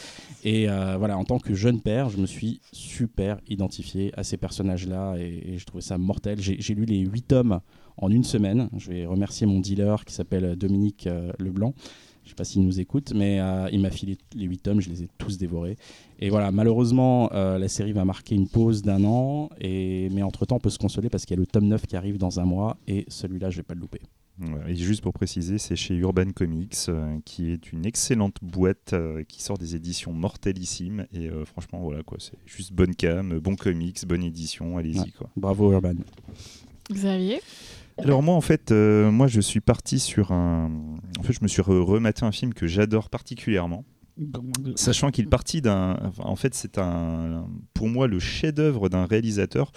[0.43, 5.15] Et voilà, en tant que jeune père, je me suis super identifié à ces personnages-là
[5.17, 6.39] et, et je trouvais ça mortel.
[6.41, 7.61] J'ai, lu les huit tomes
[7.97, 8.69] en une semaine.
[8.75, 11.75] Je vais remercier mon dealer qui s'appelle Dominique Leblanc.
[12.23, 14.89] Je sais pas s'il nous écoute, mais euh, il m'a filé les 8 tomes, je
[14.89, 15.77] les ai tous dévorés.
[16.19, 20.09] Et voilà, malheureusement, euh, la série va marquer une pause d'un an, et...
[20.11, 22.17] mais entre-temps, on peut se consoler parce qu'il y a le tome 9 qui arrive
[22.17, 23.99] dans un mois, et celui-là, je vais pas le louper.
[24.67, 29.23] Et juste pour préciser, c'est chez Urban Comics, euh, qui est une excellente boîte euh,
[29.23, 31.05] qui sort des éditions mortelissimes.
[31.13, 35.11] Et euh, franchement, voilà quoi, c'est juste bonne cam, bon comics, bonne édition, allez-y Ouais.
[35.15, 35.29] quoi.
[35.37, 35.93] Bravo Urban.
[36.91, 37.41] Xavier?
[37.99, 40.71] Alors moi en fait, euh, moi je suis parti sur un,
[41.19, 43.85] en fait je me suis re- rematé un film que j'adore particulièrement,
[44.75, 49.71] sachant qu'il partit d'un, en fait c'est un, pour moi le chef-d'œuvre d'un réalisateur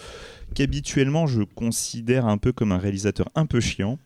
[0.55, 3.99] qu'habituellement je considère un peu comme un réalisateur un peu chiant.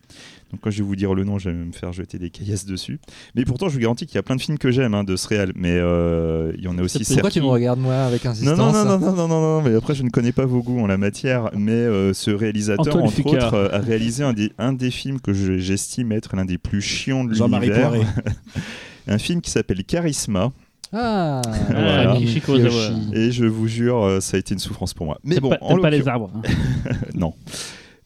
[0.51, 2.67] Donc quand je vais vous dire le nom, je vais me faire jeter des caillasses
[2.67, 2.99] dessus.
[3.35, 5.15] Mais pourtant je vous garantis qu'il y a plein de films que j'aime hein, de
[5.17, 7.95] ce réal, mais euh, il y en a aussi peut- Pourquoi tu me regardes moi
[7.95, 10.33] avec Non, insistance non, non, non, non, non, non, non, mais après je ne connais
[10.33, 13.79] pas vos goûts en la matière, mais euh, ce réalisateur, Antoine entre autres, euh, a
[13.79, 17.35] réalisé un des, un des films que je- j'estime être l'un des plus chiants de
[17.35, 17.93] Jean-Marie l'univers.
[19.09, 20.53] Un film qui s'appelle Charisma,
[20.93, 22.17] Ah, Voilà.
[22.45, 22.91] Kurosawa.
[23.13, 25.19] et je vous jure, ça a été une souffrance pour moi.
[25.25, 26.31] Mais bon, pas, en pas les arbres.
[26.35, 26.43] hein.
[27.15, 27.33] non.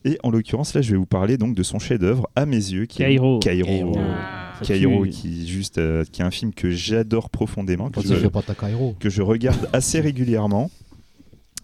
[0.04, 2.84] Et en l'occurrence, là, je vais vous parler donc de son chef-d'œuvre, à mes yeux,
[2.86, 3.38] qui Cairo.
[3.38, 3.66] est Cairo.
[3.68, 3.98] Cairo.
[3.98, 4.54] Ah.
[4.60, 5.10] Ça Cairo, tue.
[5.10, 8.20] qui est juste, euh, qui est un film que j'adore profondément, que Quand je- tu
[8.20, 8.94] fais pas ta Cairo.
[9.00, 10.70] que je regarde assez régulièrement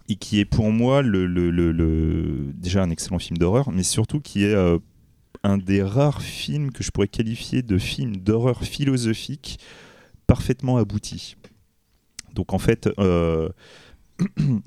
[0.09, 3.83] et qui est pour moi le, le- le- le- déjà un excellent film d'horreur, mais
[3.83, 4.77] surtout qui est euh,
[5.43, 9.57] un des rares films que je pourrais qualifier de film d'horreur philosophique
[10.27, 11.37] parfaitement abouti.
[12.33, 13.49] Donc en fait, euh,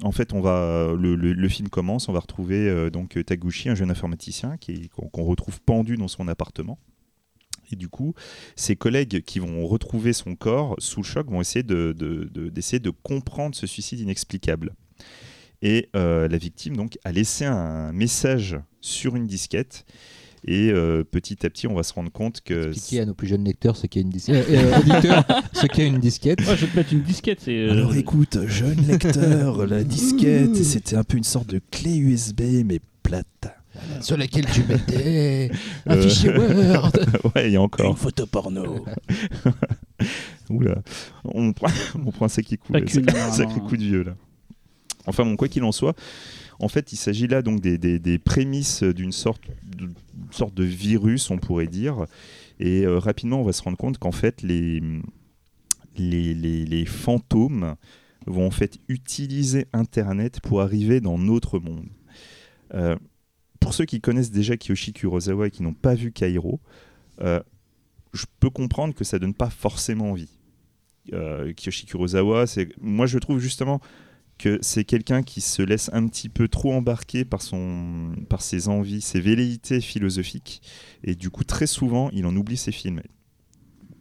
[0.02, 3.90] en fait, on va le, film commence, on va retrouver euh, donc Taguchi, un jeune
[3.90, 4.56] informaticien
[5.12, 6.78] qu'on retrouve pendu dans son appartement.
[7.72, 8.14] Et du coup,
[8.56, 12.90] ses collègues qui vont retrouver son corps sous le choc vont essayer de, de- de
[12.90, 14.74] comprendre ce suicide inexplicable.
[15.62, 19.86] Et euh, la victime donc a laissé un message sur une disquette.
[20.46, 23.26] Et euh, petit à petit, on va se rendre compte que Expliquer à nos plus
[23.28, 24.46] jeunes lecteurs ce qu'est une disquette.
[24.50, 26.40] Euh, euh, auditeurs, ce qu'est une disquette.
[26.40, 27.40] Ouais, je vais te mettre une disquette.
[27.40, 31.96] C'est, euh, Alors écoute, jeune lecteur, la disquette, c'était un peu une sorte de clé
[31.96, 33.26] USB mais plate.
[34.00, 35.50] Sur laquelle tu mettais
[35.86, 36.92] un Euh, fichier Word.
[37.34, 37.98] ouais, il y a encore.
[37.98, 38.84] photo porno.
[40.50, 40.82] Oula,
[41.24, 41.68] on prend,
[42.06, 44.14] on prend un sacré coup, là, qu'une, sacré, coup de vieux là.
[45.06, 45.94] Enfin bon, quoi qu'il en soit,
[46.60, 49.40] en fait, il s'agit là donc des, des- des prémices d'une sorte,
[49.76, 52.06] de, d'une sorte de virus, on pourrait dire.
[52.60, 54.80] Et euh, rapidement, on va se rendre compte qu'en fait, les,
[55.96, 57.74] les, les- fantômes
[58.26, 61.88] vont en fait utiliser Internet pour arriver dans notre monde.
[62.74, 62.96] Euh,
[63.60, 66.60] pour ceux qui connaissent déjà Kiyoshi Kurosawa et qui n'ont pas vu Kairo,
[67.20, 67.40] euh,
[68.12, 70.38] je peux comprendre que ça donne pas forcément envie.
[71.12, 73.80] Euh, Kiyoshi Kurosawa, c'est moi je trouve justement
[74.38, 78.68] que c'est quelqu'un qui se laisse un petit peu trop embarquer par son par ses
[78.68, 80.62] envies, ses velléités philosophiques
[81.02, 83.02] et du coup très souvent il en oublie ses films.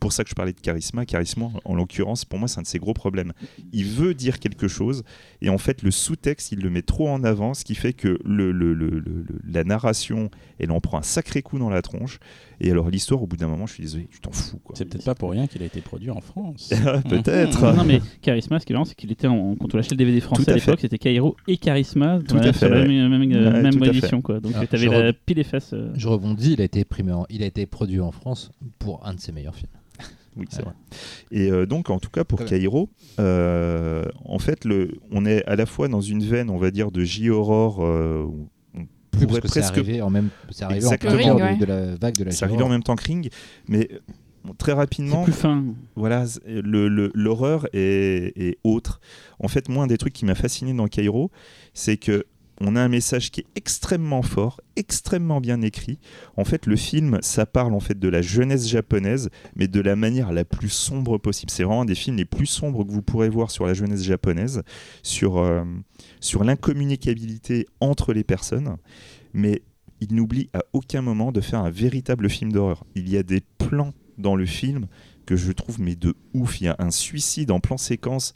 [0.04, 2.68] Pour ça que je parlais de charisme, charisme en l'occurrence pour moi c'est un de
[2.68, 3.32] ses gros problèmes.
[3.72, 5.04] Il veut dire quelque chose
[5.42, 8.20] et en fait le sous-texte il le met trop en avant, ce qui fait que
[8.26, 11.82] le, le- le- le- le- la narration elle en prend un sacré coup dans la
[11.82, 12.20] tronche
[12.60, 14.76] et alors l'histoire au bout d'un moment je suis désolé, tu t'en fous quoi.
[14.78, 16.70] C'est peut-être pas pour rien qu'il a été produit en France.
[17.10, 17.62] Peut-être.
[17.62, 19.96] Non, non, mais Charisma, ce qui est marrant, c'est qu'il était en, quand on achetait
[19.96, 22.68] le DVD français Tout à à l'époque, c'était Cairo et Charisma Tout voilà, à fait,
[22.70, 23.98] la même, même, Ouais, même tout à fait.
[23.98, 24.22] édition.
[24.22, 24.40] Quoi.
[24.42, 25.72] Donc Ah, tu avais je la re- pile et face.
[25.74, 29.06] euh, Je rebondis, il a été primé en- il a été produit en France pour
[29.08, 29.70] un de ses meilleurs films.
[30.36, 30.64] Oui, c'est Ouais.
[30.64, 30.74] vrai.
[31.32, 35.56] Et euh, donc, en tout cas, pour Cairo, euh, en fait, le, on est à
[35.56, 37.80] la fois dans une veine, on va dire, de J-Aurore.
[37.84, 39.78] euh, où on Oui, parce pourrait que c'est presque.
[39.78, 41.36] arrivé en même, c'est arrivé en Exactement.
[41.36, 42.68] Ring, de, de la vague de la C'est arrivé Giroir.
[42.68, 43.30] en même temps que Ring,
[43.68, 43.88] mais
[44.44, 45.64] bon, très C'est rapidement, plus fin.
[45.96, 49.00] voilà, c- le- le- l'horreur est, est autre.
[49.40, 51.30] En fait, moi, un des trucs qui m'a fasciné dans Cairo,
[51.76, 52.26] c'est que
[52.62, 56.00] on a un message qui est extrêmement fort, extrêmement bien écrit.
[56.38, 59.96] En fait, le film, ça parle en fait de la jeunesse japonaise, mais de la
[59.96, 61.52] manière la plus sombre possible.
[61.52, 64.04] C'est vraiment un des films les plus sombres que vous pourrez voir sur la jeunesse
[64.04, 64.64] japonaise,
[65.02, 65.64] sur, euh,
[66.20, 68.78] sur l'incommunicabilité entre les personnes.
[69.34, 69.64] Mais
[70.00, 72.86] il n'oublie à aucun moment de faire un véritable film d'horreur.
[72.96, 74.88] Il y a des plans dans le film
[75.26, 76.62] que je trouve mais de ouf.
[76.62, 78.36] Il y a un suicide en plan séquence.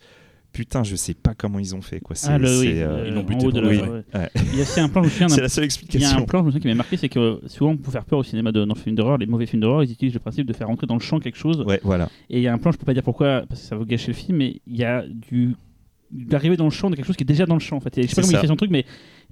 [0.53, 2.15] Putain, je sais pas comment ils ont fait quoi.
[2.15, 3.75] C'est, Ah, le, oui, c'est, euh, euh, ils l'ont en buté haut de pour la-
[3.77, 3.81] oui.
[3.81, 4.03] ouais.
[4.15, 4.29] ouais.
[4.51, 5.67] Il y a aussi un plan, je me C'est la seule Il
[5.99, 6.25] y a un explication.
[6.25, 8.51] plan, je me souviens, qui m'a marqué, c'est que souvent pour faire peur au cinéma
[8.51, 10.67] de, dans le film d'horreur, les mauvais films d'horreur, ils utilisent le principe de faire
[10.67, 11.62] rentrer dans le champ quelque chose.
[11.67, 12.10] Ouais, voilà.
[12.31, 13.86] Et il y a un plan, je peux pas dire pourquoi, parce que ça va
[13.86, 15.53] gâcher le film, mais il y a du
[16.10, 17.97] d'arriver dans le champ de quelque chose qui est déjà dans le champ en fait.
[17.97, 18.86] Et je sais pas C'est comment il fait son truc, mais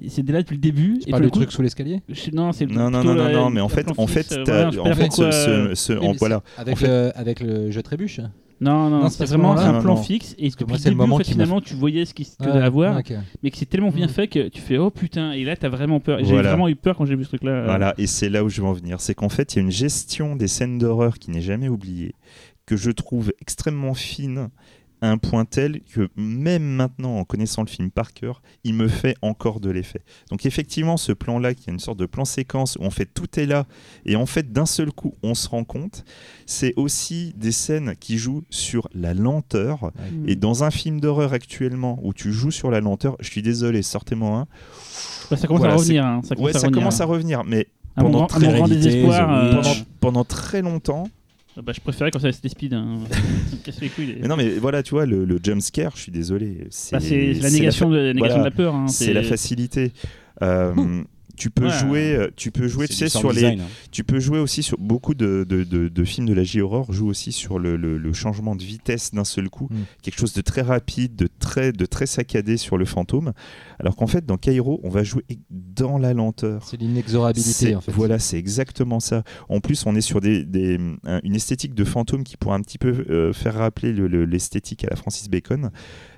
[0.09, 0.97] c'est déjà depuis le début.
[1.05, 2.01] Du d'un coup, truc sous l'escalier?
[2.09, 4.83] Je- Non, c'est Non, non, non, non, non, mais en fait, en fait, euh, en
[4.83, 6.43] pas fait, ce, voilà.
[6.75, 8.19] c'est le, avec le jeu trébuche
[8.61, 10.01] Non, non, Non, c'est vraiment un Non, plan non.
[10.01, 11.33] fixe et Parce que depuis moi, le c'est le début, moment en fait, qui m'a
[11.43, 13.01] finalement, tu voyais ce qu'il y avait à voir,
[13.43, 14.09] mais que c'est tellement bien Mm.
[14.09, 16.19] fait que tu fais oh putain, et là t'as vraiment peur.
[16.19, 16.49] Et J'ai Voilà.
[16.49, 17.51] vraiment eu peur quand j'ai vu ce truc-là.
[17.51, 19.01] euh, Voilà, et c'est là où je veux en venir.
[19.01, 22.15] C'est qu'en fait, il y a une gestion des scènes d'horreur qui n'est jamais oubliée,
[22.65, 24.47] que je trouve extrêmement fine,
[25.05, 28.87] à un point tel que même maintenant, en connaissant le film par cœur, il me
[28.87, 30.01] fait encore de l'effet.
[30.31, 33.39] Donc effectivement, ce plan-là, qui est une sorte de plan séquence où en fait tout
[33.39, 33.65] est là,
[34.05, 36.03] et en fait d'un seul coup, on se rend compte,
[36.45, 39.91] c'est aussi des scènes qui jouent sur la lenteur.
[40.27, 43.81] Et dans un film d'horreur actuellement où tu joues sur la lenteur, je suis désolé,
[43.81, 44.47] sortez-moi un.
[45.29, 46.05] Bah, ça commence Voilà, à revenir.
[46.05, 46.79] hein, ça Ouais, commence à ça revenir.
[46.81, 49.61] commence à revenir, mais pendant très euh,
[49.99, 51.05] pendant très longtemps,
[51.63, 52.73] Bah, je préférais quand c'était speed.
[52.73, 52.99] Hein.
[53.09, 54.07] Ça casse les couilles.
[54.07, 56.67] les- Mais non, mais voilà, tu vois, le, le jump scare, je suis désolé.
[56.69, 58.75] C'est Bah, c'est c'est la négation, de, la négation voilà, de la peur.
[58.75, 59.91] hein, C'est la facilité.
[60.41, 60.73] Euh,
[61.35, 61.79] tu peux Ouais.
[61.79, 63.57] jouer, euh, tu peux jouer, tu sais, sur les, hein.
[63.91, 67.07] tu peux jouer aussi sur beaucoup de, de, de- de films de la J-horror jouent
[67.09, 69.75] aussi sur le, le- le changement de vitesse d'un seul coup, Mm.
[70.01, 73.33] quelque chose de très rapide, de très, de très saccadé sur le fantôme.
[73.79, 76.65] Alors qu'en fait, dans Cairo, on va jouer dans la lenteur.
[76.67, 77.91] C'est l'inexorabilité en fait.
[77.91, 79.23] Voilà, c'est exactement ça.
[79.49, 82.61] En plus, on est sur des, des- un- une esthétique de fantôme qui pourrait un
[82.61, 85.69] petit peu euh, faire rappeler le- le- l'esthétique à la Francis Bacon.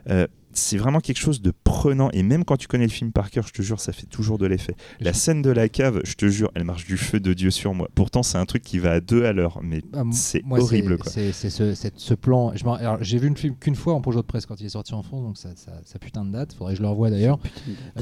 [0.09, 0.27] Euh,
[0.57, 2.09] c'est vraiment quelque chose de prenant.
[2.11, 4.37] Et même quand tu connais le film par cœur, je te jure, ça fait toujours
[4.37, 4.75] de l'effet.
[4.99, 7.73] La scène de la cave, je te jure, elle marche du feu de Dieu sur
[7.73, 7.87] moi.
[7.95, 9.59] Pourtant, c'est un truc qui va à deux à l'heure.
[9.61, 10.97] Mais Ah, c'est horrible.
[11.05, 12.53] C'est ce, plan.
[13.01, 15.03] J'ai vu le film qu'une fois en projet de presse quand il est sorti en
[15.03, 16.53] France, donc ça, ça, ça putain de date.
[16.53, 17.39] Faudrait que je le revoie d'ailleurs.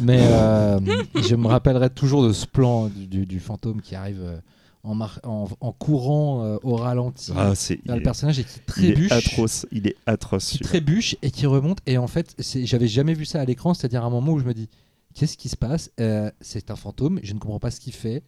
[0.02, 0.80] Mais euh,
[1.28, 4.38] je me rappellerai toujours de ce plan du, du- du fantôme qui arrive euh,
[4.86, 7.54] en, mar- en, en courant euh, au ralenti ah,
[7.86, 9.12] vers le personnage et qui il est trébuche.
[9.12, 9.66] atroce.
[9.72, 10.50] Il est atroce.
[10.52, 11.80] qui trébuche et qui remonte.
[11.86, 14.46] Et en fait, j'avais jamais vu ça à l'écran, c'est-à-dire à un moment où je
[14.46, 14.70] me dis
[15.14, 15.92] qu'est-ce qui se passe?
[16.00, 18.24] Euh, C'est un fantôme, je ne comprends pas ce qu'il fait.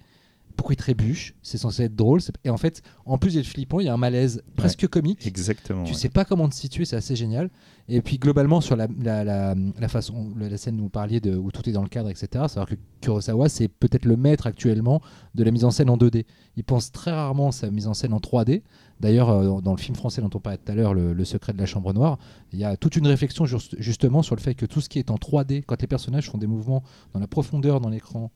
[0.58, 2.20] Pourquoi il trébuche C'est censé être drôle.
[2.44, 5.26] Et en fait, en plus d'être flippant, il y a un malaise presque comique.
[5.26, 5.84] Exactement.
[5.86, 5.98] Tu ouais.
[5.98, 7.50] sais pas comment te situer, c'est assez génial.
[7.88, 11.36] Et puis globalement sur la, la, la, la façon, la scène où vous parliez de
[11.38, 12.28] où tout est dans le cadre, etc.
[12.50, 15.02] C'est-à-dire que Kurosawa c'est peut-être le maître actuellement
[15.36, 16.26] de la mise en scène en 2D.
[16.58, 18.64] Il pense très rarement à sa mise en scène en 3D.
[19.00, 21.54] D'ailleurs, euh, dans- le film français dont on parlait tout à l'heure, le, Le secret
[21.54, 22.18] de la chambre noire,
[22.52, 24.98] il y a toute une réflexion juste- justement sur le fait que tout ce qui
[25.00, 28.32] est en 3D, quand les personnages font des mouvements dans la profondeur dans l'écran,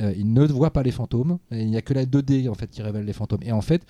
[0.00, 1.38] euh, ils ne voient pas les fantômes.
[1.50, 3.40] Il n'y a que la 2D en fait qui révèle les fantômes.
[3.42, 3.82] Et en fait,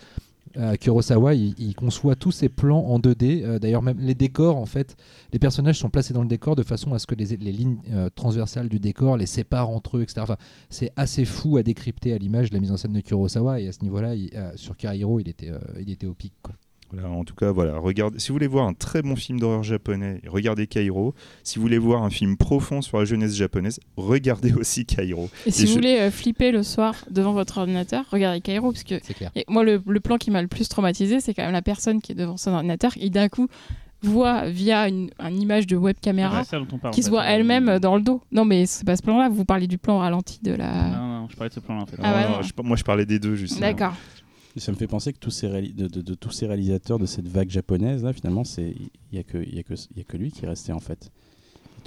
[0.56, 3.42] euh, Kurosawa, il, il conçoit tous ses plans en 2D.
[3.42, 4.96] Euh, D'ailleurs, même les décors, en fait,
[5.32, 7.78] les personnages sont placés dans le décor de façon à ce que les, les lignes
[8.14, 10.20] transversales du décor les séparent entre eux, etc.
[10.22, 10.36] Enfin,
[10.68, 13.60] c'est assez fou à décrypter à l'image de la mise en scène de Kurosawa.
[13.60, 16.32] Et à ce niveau-là, il- sur Kairo, il était, il était au pic.
[16.92, 17.78] Voilà, en tout cas, voilà.
[17.78, 21.14] Regardez, si vous voulez voir un très bon film d'horreur japonais, regardez Kairo.
[21.42, 25.30] Si vous voulez voir un film profond sur la jeunesse japonaise, regardez aussi Kairo.
[25.46, 28.72] Et si Et vous je- voulez euh, flipper le soir devant votre ordinateur, regardez Cairo,
[28.72, 29.30] parce que C'est clair.
[29.34, 32.00] et moi, le, le plan qui m'a le plus traumatisé, c'est quand même la personne
[32.02, 33.48] qui est devant son ordinateur, qui d'un coup
[34.02, 38.02] voit via une, une image de web caméra parle, qui se voit elle-même dans le
[38.02, 38.20] dos.
[38.32, 40.88] Non, mais c'est pas ce plan-là, vous parlez du plan ralenti de la.
[40.88, 41.96] Non, non, je parlais de ce plan-là en fait.
[42.02, 42.42] Ah ouais, Non, non.
[42.42, 43.60] je- moi, je parlais des deux, justement.
[43.60, 43.94] D'accord.
[44.56, 48.04] Ça me fait penser que tous ces, de, tous ces réalisateurs de cette vague japonaise,
[48.04, 51.10] là, finalement, il y a a a que lui qui est resté en fait.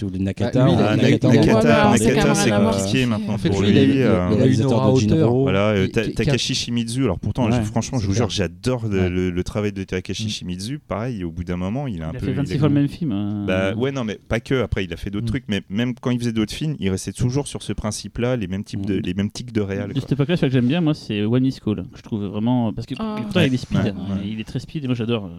[0.02, 3.34] Les Nakata, Bah, lui, il on- a- Ah, Nakata, Nakata, Nakata, c'est Nakata, compliqué maintenant
[3.34, 3.80] En fait, pour lui, lui.
[3.96, 5.34] il a euh, une aura de hauteur.
[5.36, 7.04] Voilà, euh, Takashi Shimizu.
[7.04, 10.30] Alors pourtant, Ouais, je- franchement, je vous jure, j'adore le, le travail de Takashi Mm.
[10.30, 10.80] Shimizu.
[10.80, 12.26] Pareil, au bout d'un moment, il a un Il a peu.
[12.26, 13.12] fait il a- 26 fois le même film.
[13.14, 13.46] euh.
[13.46, 14.62] Bah ouais, non, mais pas que.
[14.62, 15.30] Après, il a fait d'autres Mm.
[15.30, 18.48] trucs, mais même quand il faisait d'autres films, il restait toujours sur ce principe-là, les
[18.48, 19.02] mêmes types de, Mm.
[19.02, 19.94] les mêmes tics de réal.
[19.94, 22.24] De cette époque-là, celui que j'aime bien, moi, c'est One Miss Call, que je trouve
[22.26, 22.74] vraiment.
[22.74, 23.16] Parce que Ah.
[23.22, 23.94] pourtant, il est speed, hein,
[24.26, 25.30] il est très speed, et moi j'adore.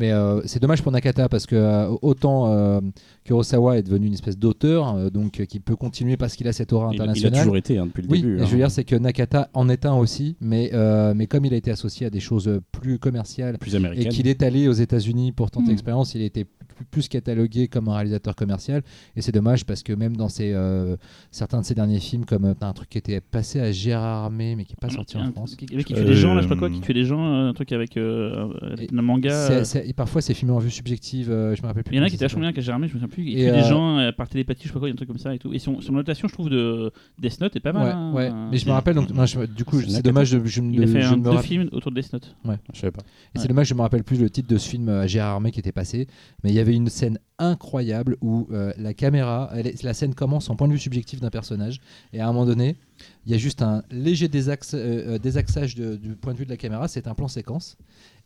[0.00, 2.80] Mais euh, c'est dommage pour Nakata parce que euh, autant euh,
[3.24, 6.52] Kurosawa est devenu une espèce d'auteur, euh, donc euh, qui peut continuer parce qu'il a
[6.54, 7.40] cette aura Il, il a internationale.
[7.40, 8.38] toujours été hein, depuis le Oui, début.
[8.38, 8.46] et hein.
[8.46, 11.52] je veux dire, c'est que Nakata en est un aussi, mais, euh, mais comme il
[11.52, 15.32] a été associé à des choses plus commerciales plus et qu'il est allé aux États-Unis
[15.32, 15.70] pour tenter Mm.
[15.70, 16.46] l'expérience, il était
[16.80, 18.82] plus, plus catalogué comme un réalisateur commercial.
[19.16, 20.96] Et c'est dommage parce que même dans ses, euh,
[21.30, 24.56] certains de ses derniers films, comme euh, un truc qui était passé à Gérard Armé,
[24.56, 25.56] mais qui n'est pas sorti en Un- France.
[25.56, 27.24] Qui, qui tue des gens, là, je sais pas quoi, Euh, qui tue des gens,
[27.24, 29.30] euh, un truc avec euh, Et un manga.
[29.32, 31.30] Euh, et parfois, c'est filmé en vue subjective.
[31.30, 31.94] euh, je me rappelle plus.
[31.94, 33.08] Il y en a qui ça étaient vachement bien, qui a Gérard, je me souviens
[33.08, 33.24] plus.
[33.24, 34.92] Il Et, tue des euh, gens euh, par télépathie, je sais pas quoi, il y
[34.92, 35.52] a un truc comme ça et tout.
[35.52, 37.86] Et son, son notation, je trouve, de Death Note est pas mal.
[37.86, 38.12] Ouais, hein.
[38.12, 38.30] ouais.
[38.50, 40.86] Mais je me rappelle, donc, je- du coup, C'est dommage de, je, me- Il a
[40.86, 42.34] fait je un, me deux films autour de Death Note.
[42.72, 43.00] Je savais pas.
[43.02, 43.42] Et Ouais.
[43.42, 45.50] c'est dommage, je me rappelle plus le titre de ce film euh, à Gérard Armé
[45.50, 46.06] qui était passé,
[46.42, 50.14] mais il y avait une scène incroyable où euh, la caméra, elle est- la scène
[50.14, 51.80] commence en point de vue subjectif d'un personnage,
[52.12, 52.76] et à un moment donné,
[53.24, 56.44] il y a juste un léger désaxe- euh, euh, désaxage de- du point de vue
[56.44, 57.78] de la caméra, c'est un plan séquence,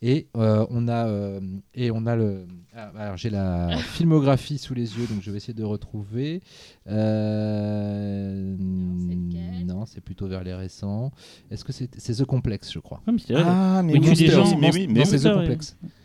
[0.02, 1.40] et euh, on a euh,
[1.74, 5.36] et on a le, ah, alors j'ai la filmographie sous les yeux, donc je vais
[5.36, 6.42] essayer de retrouver.
[6.88, 8.56] Euh,
[9.08, 9.66] c'est lequel?
[9.66, 11.12] non, c'est plutôt vers les récents.
[11.50, 13.00] Est-ce que c'est c'est The Complex, je crois.
[13.06, 13.34] Ouais, mais.
[13.36, 15.36] Ah, mais Oui, tu dis des Monster, gens, mais oui, mais non, oui, c'est The
[15.36, 15.46] ouais.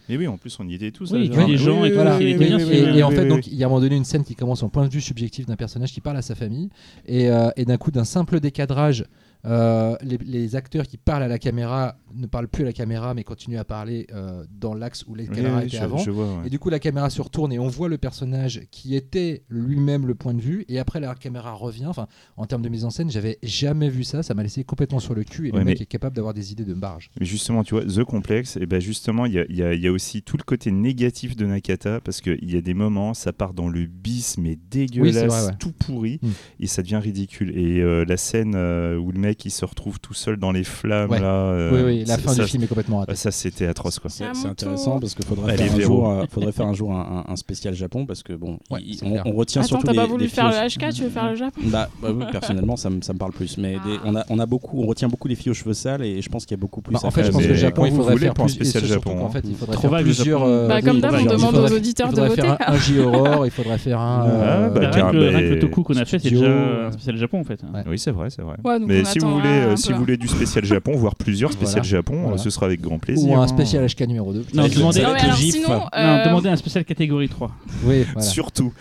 [0.09, 1.11] Mais oui, en plus on y était tous.
[1.13, 4.05] Oui, des gens et Et, en fait, donc, il y a un moment donné une
[4.05, 6.69] scène qui commence en point de vue subjectif d'un personnage qui parle à sa famille,
[7.05, 9.05] et, euh, et d'un coup, d'un simple décadrage,
[9.45, 13.13] euh, les, les acteurs qui parlent à la caméra ne parlent plus à la caméra,
[13.13, 15.97] mais continuent à parler euh, dans l'axe où les Oui, caméras oui, étaient je, avant.
[15.97, 16.25] je vois.
[16.25, 16.47] ouais.
[16.47, 20.07] Et du coup, la caméra se retourne et on voit le personnage qui était lui-même
[20.07, 20.65] le point de vue.
[20.67, 21.85] Et après, la caméra revient.
[21.85, 24.23] Enfin, en termes de mise en scène, j'avais jamais vu ça.
[24.23, 25.47] Ça m'a laissé complètement sur le cul.
[25.47, 27.09] Et Ouais, le mec est capable d'avoir des idées de barge.
[27.19, 29.73] Mais justement, tu vois, The Complex, et ben justement, il y a, il y a-
[29.73, 32.73] il y a aussi tout le côté négatif de Nakata, parce qu'il y a des
[32.73, 35.57] moments, ça part dans le bis, mais dégueulasse, vrai, ouais.
[35.59, 36.27] tout pourri, Mm.
[36.59, 37.57] et ça devient ridicule.
[37.57, 41.09] Et euh, la scène où le mec il se retrouve tout seul dans les flammes,
[41.09, 41.19] Ouais.
[41.19, 41.27] là.
[41.27, 43.15] euh, oui, oui, la fin ça, du film est complètement ratée.
[43.15, 44.09] Ça, c'était atroce, quoi.
[44.09, 44.99] C'est intéressant tour.
[45.01, 45.93] parce qu'il faudrait, Allez, faire un Véro.
[45.93, 49.19] jour, euh, faudrait faire un jour un, spécial Japon parce que bon, Ouais, il- on,
[49.29, 51.03] on retient Attends, surtout t'as les, pas voulu les faire filles le aux- HK, tu
[51.03, 51.61] veux faire le Japon?
[51.65, 53.57] Bah, bah oui, personnellement, ça me, ça me parle plus.
[53.57, 54.05] Mais des- Ah.
[54.05, 56.29] on, a, on a beaucoup, on retient beaucoup les filles aux cheveux sales et je
[56.29, 57.85] pense qu'il y a beaucoup plus Bah, à en fait, je pense que le Japon,
[57.85, 59.29] il faudrait faire un spécial Japon, hein.
[59.29, 60.39] fait, il faudrait Trop faire plusieurs.
[60.83, 62.41] Comme d'hab, on demande aux auditeurs de voter.
[62.41, 64.69] faire un, J-Horror, il faudrait faire un.
[64.73, 67.61] Rien que le- Toku qu'on a fait, c'est déjà un spécial Japon en fait.
[67.87, 68.55] Oui, c'est vrai, c'est vrai.
[68.63, 70.95] Ouais, donc Mais on si vous, attendra voulez, euh, si vous voulez du spécial Japon,
[70.95, 71.89] voire plusieurs spéciales Voilà.
[71.89, 72.35] Japon, Voilà.
[72.35, 73.29] euh, ce sera avec grand plaisir.
[73.29, 73.47] Ou un hein.
[73.47, 74.45] spécial HK numéro 2.
[74.53, 75.53] Non, demandez- Non, avec mais le alors gif.
[75.55, 77.51] sinon, Non, euh, demandez un spécial catégorie 3.
[77.83, 78.21] Oui, voilà.
[78.21, 78.73] Surtout.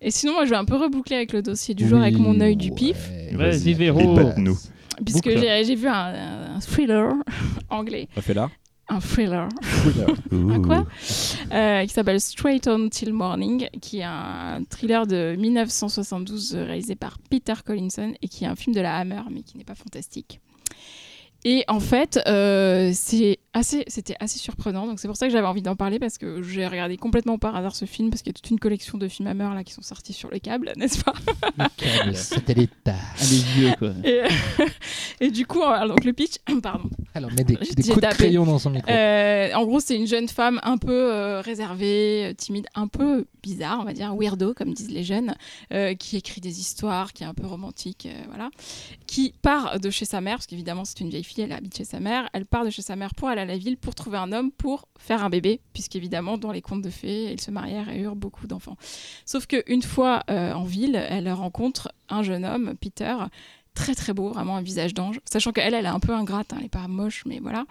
[0.00, 2.40] Et sinon, moi, je vais un peu reboucler avec le dossier du jour avec mon
[2.40, 3.50] œil du pif, Ouais.
[3.50, 4.00] Vas-y, Véro.
[4.00, 4.56] Et batte-nous.
[5.04, 5.38] puisque Boucle.
[5.40, 7.12] j'ai j'ai vu un, un thriller
[7.70, 8.48] anglais, On fait là.
[8.88, 9.48] Un thriller,
[10.32, 10.50] Ouh.
[10.50, 10.86] Un quoi
[11.52, 16.94] euh, qui s'appelle Straight On Till Morning, qui est un thriller de 1972 euh, réalisé
[16.94, 19.74] par Peter Collinson et qui est un film de la Hammer, mais qui n'est pas
[19.74, 20.40] fantastique.
[21.44, 24.86] Et en fait, euh, c'est assez, c'était assez surprenant.
[24.86, 27.54] Donc c'est pour ça que j'avais envie d'en parler parce que j'ai regardé complètement par
[27.54, 29.72] hasard ce film parce qu'il y a toute une collection de films Hammer là qui
[29.72, 31.12] sont sortis sur le câble, n'est-ce pas
[31.76, 32.72] Câble satellite.
[32.86, 33.92] Allez, vieux quoi.
[34.04, 34.22] et,
[35.26, 36.90] et du coup, alors, donc le pitch, pardon.
[37.14, 38.90] Alors, met des, des coups de crayon dans son micro.
[38.90, 43.78] Euh, en gros, c'est une jeune femme un peu euh, réservée, timide, un peu bizarre,
[43.80, 45.34] on va dire, weirdo, comme disent les jeunes,
[45.72, 48.50] euh, qui écrit des histoires, qui est un peu romantique, euh, voilà,
[49.06, 51.84] qui part de chez sa mère, parce qu'évidemment, c'est une vieille fille, elle habite chez
[51.84, 54.18] sa mère, elle part de chez sa mère pour aller à la ville pour trouver
[54.18, 57.88] un homme pour faire un bébé, puisqu'évidemment, dans les contes de fées, ils se marièrent
[57.88, 58.76] et eurent beaucoup d'enfants.
[59.24, 63.14] Sauf qu'une fois euh, en ville, elle rencontre un jeune homme, Peter,
[63.74, 66.56] très très beau, vraiment un visage d'ange, sachant qu'elle, elle est un peu ingrate, hein,
[66.56, 67.64] elle n'est pas moche, mais voilà.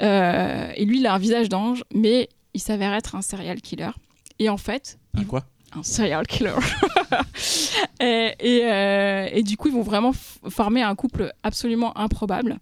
[0.00, 3.90] Euh, et lui, il a un visage d'ange, mais il s'avère être un serial killer.
[4.38, 5.44] Et en fait, Un quoi?
[5.72, 6.52] Un serial killer.
[8.02, 10.12] euh, et du coup, ils vont vraiment
[10.48, 12.58] former un couple absolument improbable.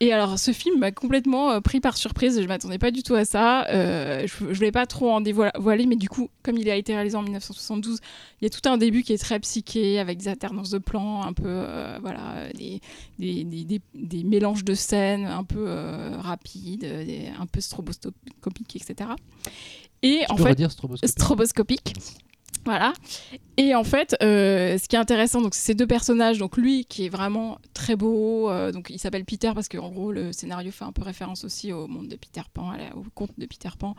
[0.00, 2.40] Et alors, ce film m'a complètement euh, pris par surprise.
[2.42, 3.68] Je m'attendais pas du tout à ça.
[3.68, 6.92] Euh, je, je voulais pas trop en dévoiler, mais du coup, comme il a été
[6.92, 8.00] réalisé en 1972,
[8.40, 11.22] il y a tout un début qui est très psyché, avec des alternances de plans,
[11.22, 11.64] un peu,
[12.00, 12.80] voilà, des,
[13.20, 15.68] des, des- des- mélanges de scènes un peu
[16.18, 19.10] rapides, des- un peu stroboscopiques, etc.
[20.02, 21.94] Et Tu en fait, stroboscopique stroboscopique.
[22.64, 22.92] Voilà.
[23.56, 26.84] Et en fait, euh, ce qui est intéressant, donc c'est ces deux personnages, donc lui
[26.84, 30.70] qui est vraiment très beau, euh, donc il s'appelle Peter parce qu'en gros le scénario
[30.70, 33.46] fait un peu référence aussi au monde de Peter Pan, à la- au conte de
[33.46, 33.96] Peter Pan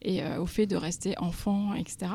[0.00, 2.06] et euh, au fait de rester enfant, etc.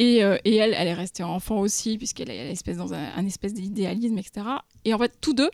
[0.00, 3.54] Et, et elle, elle est restée enfant aussi puisqu'elle est espèce dans un, un espèce
[3.54, 4.44] d'idéalisme, etc.
[4.84, 5.50] Et en fait, tous deux,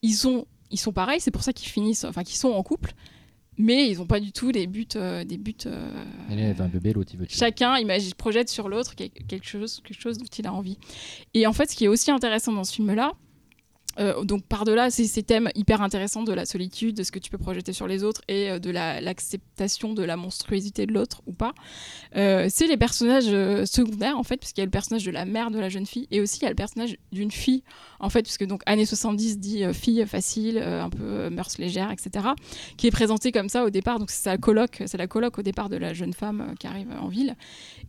[0.00, 2.92] ils sont, ils sont pareils, c'est pour ça qu'ils finissent, enfin qu'ils sont en couple,
[3.60, 5.54] mais ils n'ont pas du tout des buts, euh, des buts.
[5.66, 7.26] euh, Elle un bébé, l'autre il veut.
[7.28, 10.78] Chacun imagine, projette sur l'autre quel- quelque chose, quelque chose dont il a envie.
[11.34, 13.12] Et en fait, ce qui est aussi intéressant dans ce film-là,
[14.00, 17.30] Euh, donc par-delà ces, ces thèmes hyper intéressants de la solitude, de ce que tu
[17.30, 21.22] peux projeter sur les autres et euh, de la- l'acceptation de la monstruosité de l'autre
[21.26, 21.52] ou pas,
[22.16, 23.26] euh, c'est les personnages
[23.66, 26.06] secondaires en fait, puisqu'il y a le personnage de la mère de la jeune fille
[26.10, 27.62] et aussi il y a le personnage d'une fille
[27.98, 32.28] en fait, puisque donc années 70 dit fille facile, un peu mœurs légères, etc.,
[32.78, 33.98] qui est présentée comme ça au départ.
[33.98, 37.36] Donc c'est la coloc au départ de la jeune femme qui arrive en ville.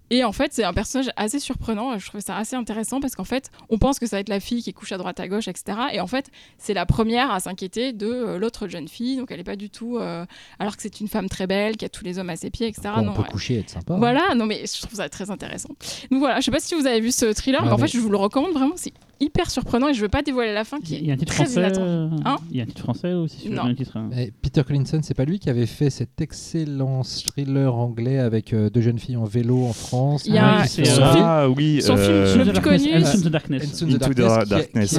[0.09, 1.97] Et en fait, c'est un personnage assez surprenant.
[1.97, 4.41] Je trouvais ça assez intéressant parce qu'en fait, on pense que ça va être la
[4.41, 5.77] fille qui couche à droite à gauche, etc.
[5.93, 9.17] Et en fait, c'est la première à s'inquiéter de euh, l'autre jeune fille.
[9.17, 9.97] Donc elle n'est pas du tout.
[9.97, 10.25] euh,
[10.59, 12.67] alors que c'est une femme très belle, qui a tous les hommes à ses pieds,
[12.67, 12.89] etc.
[12.97, 13.27] On peut ouais.
[13.29, 13.93] coucher et être sympa.
[13.93, 13.97] hein.
[13.97, 15.69] Voilà, non mais je trouve ça très intéressant.
[16.11, 17.87] Donc voilà, je sais pas si vous avez vu ce thriller, Ouais, mais en mais-
[17.87, 20.63] fait je vous le recommande vraiment, c'est hyper surprenant et je veux pas dévoiler la
[20.63, 21.59] fin qui Il y a un est titre très français.
[21.61, 21.87] inattendu.
[21.87, 23.37] euh, Hein Il y a un titre français aussi.
[23.39, 23.67] sur Non.
[23.67, 23.95] le titre.
[23.97, 24.09] hein.
[24.17, 28.69] Et Peter Collinson, c'est pas lui qui avait fait cet excellent thriller anglais avec euh,
[28.69, 31.49] deux jeunes filles en vélo en France Il y a- Ah, son euh, film Ah
[31.49, 32.93] oui, son film, euh, je le plus connu.
[32.93, 33.81] Into the Darkness.
[33.81, 34.89] Into the Darkness,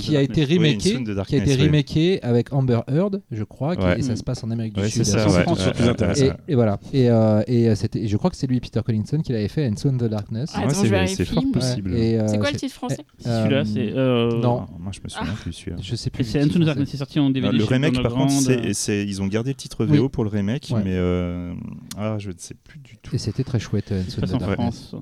[0.00, 4.16] qui a- été- remaké, qui a été remaké avec Amber Heard, je crois, et ça
[4.16, 5.04] se passe en Amérique du Sud.
[5.04, 5.42] c'est ça, ouais.
[5.42, 6.24] France, c'est plus Ouais, intéressant.
[6.48, 6.78] Et, voilà.
[6.92, 7.06] Et,
[7.46, 10.04] et, c'était, et je crois que c'est lui, Peter Collinson, qui l'avait fait Into the
[10.08, 10.50] Darkness.
[10.54, 11.92] Ah, c'est- fort possible.
[11.94, 13.92] Euh, C'est quoi le titre français Celui-là, euh, c'est.
[13.92, 14.66] euh, non.
[14.68, 15.76] Ah, Moi, je me souviens plus celui-là.
[15.80, 16.24] Je sais plus.
[16.24, 17.56] c'est le c'est sorti en DVD.
[17.56, 18.32] le chez remake, par contre,
[18.72, 19.84] c'est, ils ont gardé le titre.
[19.84, 21.54] VO pour le remake, mais euh,
[21.96, 23.14] ah, je ne sais plus du tout.
[23.14, 24.54] Et c'était très chouette, Darkness.
[24.54, 24.94] France.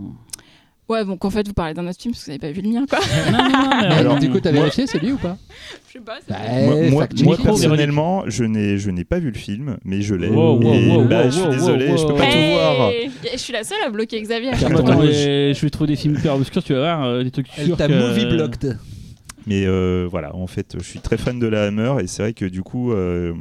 [0.88, 2.60] Ouais, donc en fait vous parlez d'un autre film parce que vous n'avez pas vu
[2.62, 2.98] le mien quoi.
[3.32, 5.36] Non, non, non, mais Mais Alors, du coup, t'as vérifié, c'est lui ou pas
[5.88, 6.18] je sais pas.
[6.26, 6.66] c'est Bah, vrai.
[6.66, 10.28] Moi, moi, moi, personnellement, je n'ai, je n'ai pas vu le film, mais je l'ai.
[10.28, 12.90] Wow, wow, et wow, bah, wow, je suis désolé, wow, je peux pas tout voir.
[13.32, 14.50] Je suis la seule à bloquer Xavier.
[14.50, 14.54] à.
[14.56, 17.66] Attends, je vais trouver des films hyper obscurs, tu vas voir, euh, des trucs Elle
[17.66, 18.76] sûrs t'a que- movie blocked.
[19.46, 22.32] Mais euh, voilà, en fait, je suis très fan de la Hammer et c'est vrai
[22.32, 23.34] que du coup, euh,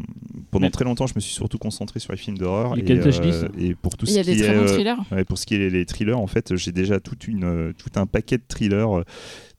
[0.52, 2.76] pendant Mais- très longtemps, je me suis surtout concentré sur les films d'horreur.
[2.76, 4.68] Les Et, euh, et pour tout y ce a qui des est, très bons euh,
[4.74, 4.98] thrillers.
[5.12, 7.98] ouais, pour ce qui est les thrillers, en fait, j'ai déjà toute une, euh, tout
[7.98, 9.04] un paquet de thrillers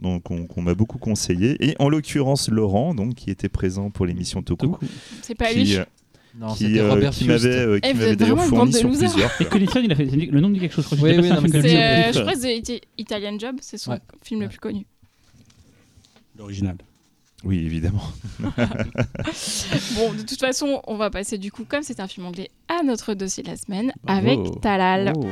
[0.02, 1.56] donc qu'on qu'on m'a beaucoup conseillé.
[1.66, 4.84] Et en l'occurrence, Laurent, donc qui était présent pour l'émission Toku, Toku.
[5.22, 5.78] C'est pas qui, lui.
[6.38, 9.08] Non, qui, euh, Robert qui m'avait euh, qui Eh, d'ailleurs fourni de sur losers.
[9.08, 9.30] plusieurs.
[9.40, 9.52] Et quoi.
[9.52, 10.84] Collinson, il a fait le nom dit quelque chose.
[10.90, 13.98] Je crois que Oui, de C'est, euh, Italian Job, c'est son Ouais.
[14.20, 14.46] film Ouais.
[14.46, 14.84] le plus connu.
[16.36, 16.76] L'original.
[17.44, 18.02] Oui, évidemment.
[19.96, 22.82] Bon, de toute façon, on va passer du coup, comme c'est un film anglais, à
[22.82, 24.54] notre dossier de la semaine avec Oh.
[24.62, 25.12] Talal.
[25.16, 25.26] Oh.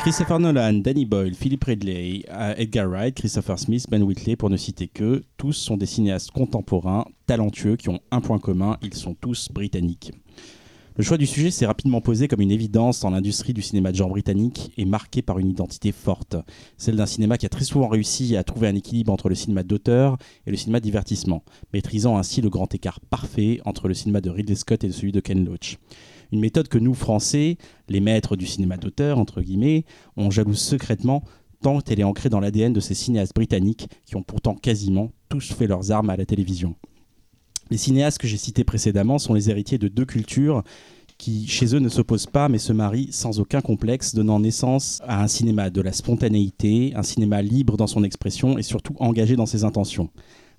[0.00, 4.56] Christopher Nolan, Danny Boyle, Philip Ridley, euh, Edgar Wright, Christopher Smith, Ben Whitley, pour ne
[4.56, 9.14] citer que, tous sont des cinéastes contemporains, talentueux, qui ont un point commun, ils sont
[9.14, 10.10] tous britanniques.
[10.94, 13.96] Le choix du sujet s'est rapidement posé comme une évidence dans l'industrie du cinéma de
[13.96, 16.36] genre britannique et marqué par une identité forte,
[16.76, 19.62] celle d'un cinéma qui a très souvent réussi à trouver un équilibre entre le cinéma
[19.62, 24.20] d'auteur et le cinéma de divertissement, maîtrisant ainsi le grand écart parfait entre le cinéma
[24.20, 25.78] de Ridley Scott et celui de Ken Loach.
[26.30, 27.56] Une méthode que nous, Français,
[27.88, 29.86] les maîtres du cinéma d'auteur, entre guillemets,
[30.18, 31.24] on jalouse secrètement
[31.62, 35.52] tant elle est ancrée dans l'ADN de ces cinéastes britanniques qui ont pourtant quasiment tous
[35.52, 36.74] fait leurs armes à la télévision.
[37.72, 40.62] Les cinéastes que j'ai cités précédemment sont les héritiers de deux cultures
[41.16, 45.22] qui, chez eux, ne s'opposent pas mais se marient sans aucun complexe, donnant naissance à
[45.22, 49.46] un cinéma de la spontanéité, un cinéma libre dans son expression et surtout engagé dans
[49.46, 50.10] ses intentions.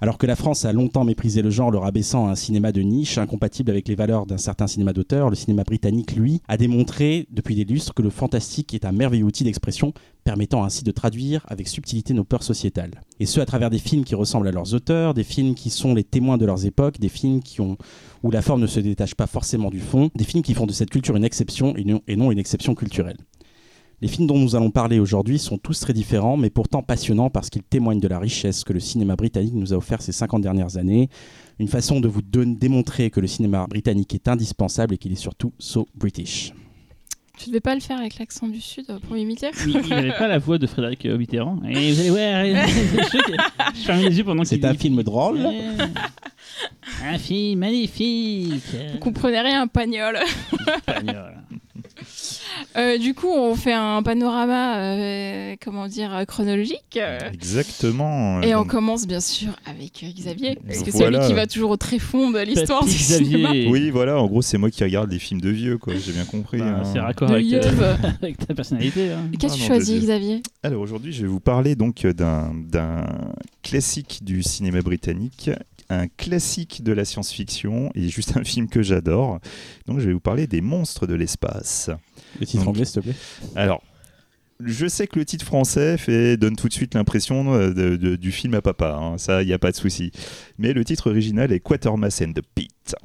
[0.04, 2.82] Alors que la France a longtemps méprisé le genre, le rabaissant à un cinéma de
[2.82, 7.26] niche, incompatible avec les valeurs d'un certain cinéma d'auteur, le cinéma britannique, lui, a démontré
[7.32, 9.94] depuis des lustres que le fantastique est un merveilleux outil d'expression
[10.26, 13.00] permettant ainsi de traduire avec subtilité nos peurs sociétales.
[13.22, 15.94] Et ce, à travers des films qui ressemblent à leurs auteurs, des films qui sont
[15.94, 17.78] les témoins de leurs époques, des films qui ont,
[18.24, 20.74] où la forme ne se détache pas forcément du fond, des films qui font de
[20.74, 23.20] cette culture une exception et non, et non une exception culturelle.
[24.04, 27.50] Les films dont nous allons parler aujourd'hui sont tous très différents, mais pourtant passionnants parce
[27.50, 30.76] qu'ils témoignent de la richesse que le cinéma britannique nous a offert ces 50 dernières
[30.76, 31.08] années.
[31.58, 35.16] Une façon de vous don- démontrer que le cinéma britannique est indispensable et qu'il est
[35.16, 36.52] surtout so British.
[37.38, 40.12] Tu devais pas le faire avec l'accent du Sud euh, pour m'imiter Il il n'avait
[40.18, 41.62] pas la voix de Frédéric euh, Mitterrand.
[41.68, 42.46] Et vous allez voir,
[43.74, 45.40] je, je ferme les yeux pendant C'est un film drôle.
[47.06, 48.62] Un film magnifique.
[48.92, 50.18] Vous comprenez rien, pagnol.
[50.78, 51.38] Espagnol.
[52.78, 56.98] Euh, du coup, on fait un panorama, euh, comment dire, chronologique.
[56.98, 58.42] euh, Exactement.
[58.42, 61.20] Et on commence bien sûr avec euh, Xavier, parce que c'est Voilà.
[61.22, 63.50] lui qui va toujours au tréfond de l'histoire du cinéma.
[63.50, 63.68] Xavier.
[63.70, 65.94] Oui, voilà, en gros, c'est moi qui regarde les films de vieux, quoi.
[65.96, 66.60] J'ai bien compris.
[66.60, 66.90] Bah, hein.
[66.92, 69.12] C'est raccord De avec, euh, avec ta personnalité.
[69.12, 69.24] hein.
[69.40, 70.08] Qu'as-tu Ah non, choisi, de Dieu.
[70.08, 70.44] Xavier?
[70.64, 73.06] Alors aujourd'hui, je vais vous parler donc d'un d'un
[73.62, 75.50] classique du cinéma britannique,
[76.00, 79.40] un classique de la science-fiction et juste un film que j'adore.
[79.88, 81.90] Donc je vais vous parler des monstres de l'espace.
[82.40, 83.16] Le titre Donc- anglais, s'il te plaît.
[83.56, 83.82] Alors,
[84.64, 88.16] je sais que le titre français fait, donne tout de suite l'impression euh, de- de-
[88.16, 90.12] du film à papa, hein, ça, il n'y a pas de souci.
[90.58, 92.96] Mais le titre original est Quatermass and the Pit.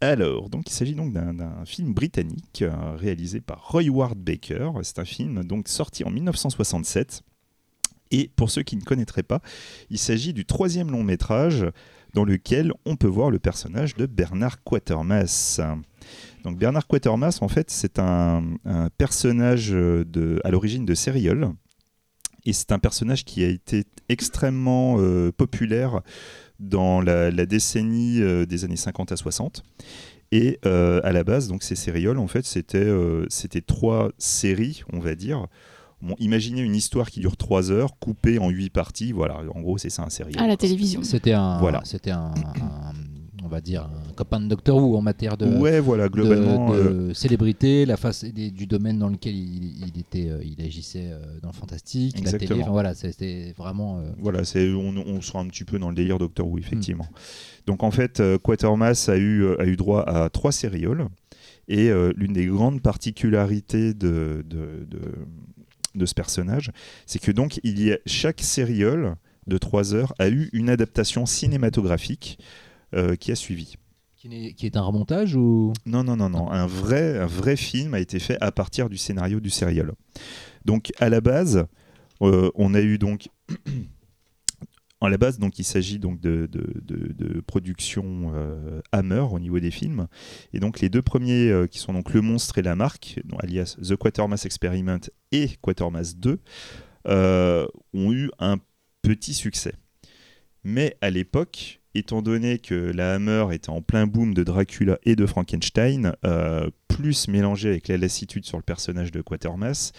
[0.00, 4.70] Alors, donc il s'agit donc d'un d'un film britannique euh, réalisé par Roy Ward Baker.
[4.82, 7.20] C'est un film donc sorti en 1967
[8.10, 9.40] Et pour ceux qui ne connaîtraient pas,
[9.90, 11.66] il s'agit du troisième long métrage
[12.14, 15.60] dans lequel on peut voir le personnage de Bernard Quatermass.
[16.44, 18.42] Donc Bernard Quatermass, en fait, c'est un,
[18.98, 21.52] personnage de, à l'origine de Serial.
[22.46, 26.00] Et c'est un personnage qui a été extrêmement euh, populaire
[26.60, 29.64] dans la, décennie euh, des années 50 à 60.
[30.32, 34.84] Et euh, à la base, donc ces sérioles, en fait, c'était euh, c'était trois séries,
[34.92, 35.46] on va dire.
[36.02, 39.12] Bon, imaginez une histoire qui dure trois heures, coupée en huit parties.
[39.12, 40.42] Voilà, en gros, c'est ça un sérial.
[40.42, 41.02] À la télévision.
[41.02, 41.82] C'était un, Voilà.
[41.84, 42.92] c'était un, un-
[43.44, 46.70] on va dire, un copain de Doctor Who en matière de, ouais, voilà, de- globalement.
[46.72, 50.64] de, euh, célébrité, la face des- du domaine dans lequel il, il était, euh, il
[50.64, 52.60] agissait euh, dans le fantastique, la télé.
[52.62, 53.98] Enfin, voilà, c'était vraiment.
[53.98, 57.04] euh, Voilà, c'est on, on sera un petit peu dans le délire Doctor Who, effectivement.
[57.10, 57.66] Hmm.
[57.66, 61.06] Donc en fait, euh, Quatermass a eu, a eu droit à trois sérioles.
[61.68, 64.98] Et euh, l'une des grandes particularités de, de, de-
[65.94, 66.70] de ce personnage,
[67.06, 69.16] c'est que donc il y a, chaque sériole
[69.46, 72.38] de trois heures a eu une adaptation cinématographique
[72.94, 73.76] euh, qui a suivi.
[74.16, 75.72] qui est un remontage ou?
[75.86, 76.50] Non, non, non, non.
[76.50, 79.92] Un vrai, un vrai film a été fait à partir du scénario du serial.
[80.64, 81.66] Donc, à la base,
[82.22, 83.28] euh, on a eu donc.
[85.02, 89.58] À la base, donc, il s'agit donc de, de, de- production euh, Hammer au niveau
[89.58, 90.08] des films.
[90.52, 93.76] Et donc, les deux premiers, euh, qui sont donc Le Monstre et la Marque, alias
[93.82, 95.00] The Quatermass Experiment
[95.32, 96.38] et Quatermass 2,
[97.08, 98.58] euh, ont eu un
[99.00, 99.72] petit succès.
[100.64, 105.16] Mais à l'époque, étant donné que la Hammer était en plein boom de Dracula et
[105.16, 106.12] de Frankenstein,
[106.88, 109.92] plus mélangé avec la lassitude sur le personnage de Quatermass,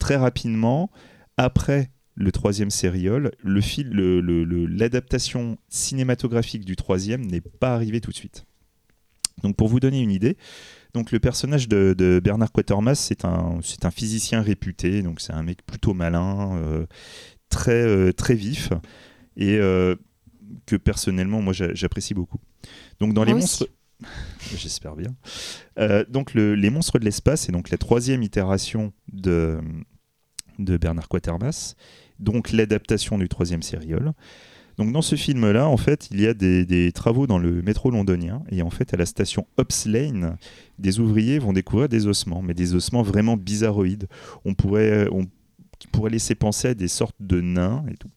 [0.00, 0.90] très rapidement,
[1.36, 1.90] après
[2.20, 8.00] le troisième sériol, le fil- le- le- le- l'adaptation cinématographique du troisième n'est pas arrivée
[8.00, 8.44] tout de suite.
[9.42, 10.36] Donc pour vous donner une idée,
[10.94, 15.32] donc le personnage de, de Bernard Quatermass, c'est un, c'est un physicien réputé, donc c'est
[15.32, 16.86] un mec plutôt malin, euh,
[17.50, 18.70] très, euh, très vif,
[19.36, 19.94] et euh,
[20.66, 22.38] que personnellement, moi, j'a- j'apprécie beaucoup.
[22.98, 23.42] Donc, dans Moi les aussi.
[23.42, 23.68] monstres.
[24.56, 25.14] J'espère bien.
[26.08, 29.60] Donc, le- les monstres de l'espace, c'est donc la troisième itération de,
[30.58, 31.76] de Bernard Quatermass,
[32.18, 34.12] donc l'adaptation du troisième sériol.
[34.78, 38.42] Donc, dans ce film-là, en fait, il y a des, travaux dans le métro londonien,
[38.48, 40.36] et en fait, à la station Ups Lane,
[40.78, 44.06] des ouvriers vont découvrir des ossements, mais des ossements vraiment bizarroïdes.
[44.44, 45.26] On pourrait, on
[45.90, 48.08] pourrait laisser penser à des sortes de nains et tout.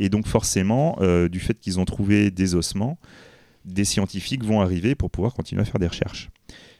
[0.00, 2.98] Et donc forcément, euh, du fait qu'ils ont trouvé des ossements,
[3.64, 6.30] des scientifiques vont arriver pour pouvoir continuer à faire des recherches.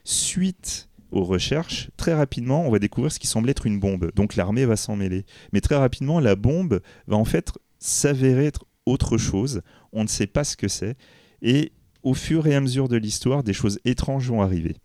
[0.03, 4.11] Suite aux recherches, très rapidement, on va découvrir ce qui semble être une bombe.
[4.15, 5.25] Donc l'armée va s'en mêler.
[5.53, 9.63] Mais très rapidement, la bombe va en fait s'avérer être autre chose.
[9.93, 10.97] On ne sait pas ce que c'est.
[11.43, 14.77] Et au fur et à mesure de l'histoire, des choses étranges vont arriver.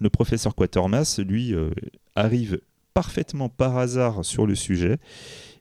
[0.00, 1.70] Le professeur Quatermass, lui, euh,
[2.16, 2.60] arrive
[2.94, 4.98] parfaitement par hasard sur le sujet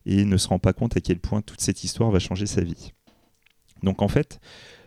[0.06, 2.62] et ne se rend pas compte à quel point toute cette histoire va changer sa
[2.62, 2.92] vie.
[3.82, 4.40] Donc en fait,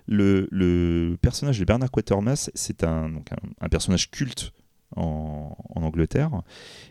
[0.07, 3.29] le, personnage de Bernard Quatermass, c'est un, donc
[3.61, 4.53] un personnage culte
[4.95, 6.43] en, Angleterre.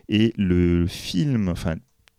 [0.08, 1.76] Et le film, enfin,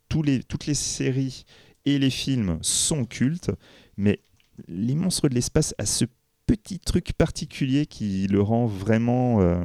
[0.09, 1.45] toutes les séries
[1.85, 3.51] et les films sont cultes,
[3.97, 4.19] mais
[4.67, 6.05] Les Monstres de l'espace a ce
[6.45, 9.41] petit truc particulier qui le rend vraiment...
[9.41, 9.63] euh,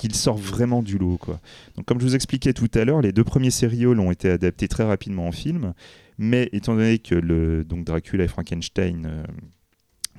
[0.00, 1.18] qu'il sort vraiment du lot.
[1.18, 1.40] Quoi.
[1.76, 4.66] Donc, comme je vous expliquais tout à l'heure, les deux premiers sérioles ont été adaptés
[4.66, 5.74] très rapidement en film,
[6.16, 9.22] mais étant donné que le, donc Dracula et Frankenstein euh,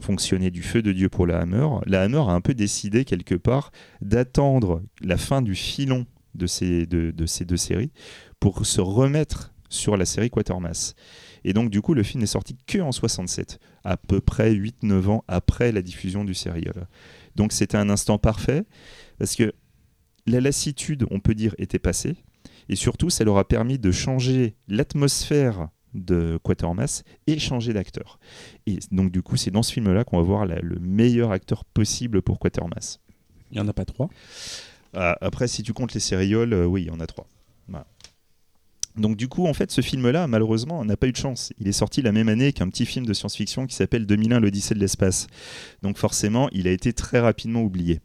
[0.01, 3.35] fonctionnaient du feu de Dieu pour la Hammer, la Hammer a un peu décidé quelque
[3.35, 3.71] part
[4.01, 7.91] d'attendre la fin du filon de ces, de, de ces deux séries
[8.39, 10.95] pour se remettre sur la série Quatermass.
[11.43, 15.07] Et donc, du coup, le film n'est sorti que en 67, à peu près 8-9
[15.07, 16.87] ans après la diffusion du sérial.
[17.35, 18.63] Donc, c'était un instant parfait,
[19.17, 19.53] parce que
[20.27, 22.17] la lassitude, on peut dire, était passée.
[22.69, 28.19] Et surtout, ça leur a permis de changer l'atmosphère de Quatermass et changer d'acteur.
[28.67, 31.65] Et donc, du coup, c'est dans ce film-là qu'on va voir la- le meilleur acteur
[31.65, 32.99] possible pour Quatermass.
[33.51, 34.09] Il n'y en a pas trois?
[34.93, 37.27] Ah, après, si tu comptes les sérioles, euh, oui, il y en a trois.
[37.67, 37.85] Voilà.
[38.97, 41.53] Donc du coup, en fait, ce film-là, malheureusement, n'a pas eu de chance.
[41.59, 44.73] Il est sorti la même année qu'un petit film de science-fiction qui s'appelle 2001, l'Odyssée
[44.75, 45.27] de l'espace.
[45.81, 48.01] Donc forcément, il a été très rapidement oublié.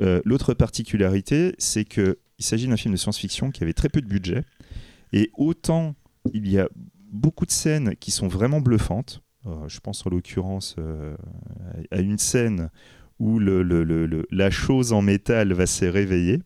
[0.00, 4.08] Euh, L'autre particularité, c'est qu'il s'agit d'un film de science-fiction qui avait très peu de
[4.08, 4.42] budget.
[5.12, 5.94] Et autant
[6.34, 6.68] il y a
[7.16, 9.22] beaucoup de scènes qui sont vraiment bluffantes.
[9.46, 11.16] Euh, je pense en l'occurrence euh,
[11.90, 12.70] à une scène
[13.18, 16.42] où la chose en métal va se réveiller,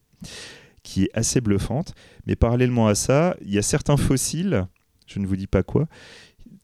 [0.83, 1.95] qui est assez bluffante.
[2.27, 4.67] Mais parallèlement à ça, il y a certains fossiles,
[5.07, 5.89] je ne vous dis pas quoi,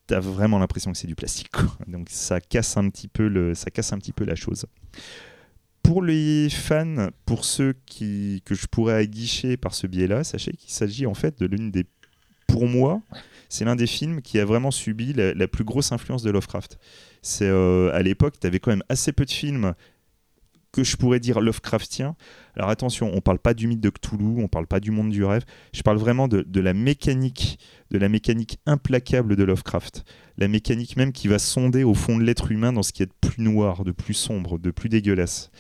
[0.07, 1.51] tu as vraiment l'impression que c'est du plastique.
[1.89, 4.67] Donc ça casse, un petit peu le, ça casse un petit peu la chose.
[5.83, 10.71] Pour les fans, pour ceux qui, que je pourrais aguicher par ce biais-là, sachez qu'il
[10.71, 11.87] s'agit en fait de l'une des,
[12.47, 13.03] pour moi,
[13.49, 16.79] c'est l'un des films qui a vraiment subi la, plus grosse influence de Lovecraft.
[17.23, 19.75] C'est euh, à l'époque, tu avais quand même assez peu de films
[20.73, 22.17] que je pourrais dire Lovecraftien.
[22.55, 25.25] Alors attention, on parle pas du mythe de Cthulhu, on parle pas du monde du
[25.25, 25.45] rêve.
[25.73, 27.59] Je parle vraiment de, de la mécanique,
[27.91, 30.05] de la mécanique implacable de Lovecraft.
[30.37, 33.07] La mécanique même qui va sonder au fond de l'être humain dans ce qui est
[33.07, 35.51] de plus noir, de plus sombre, de plus dégueulasse.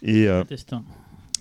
[0.00, 0.42] Et euh,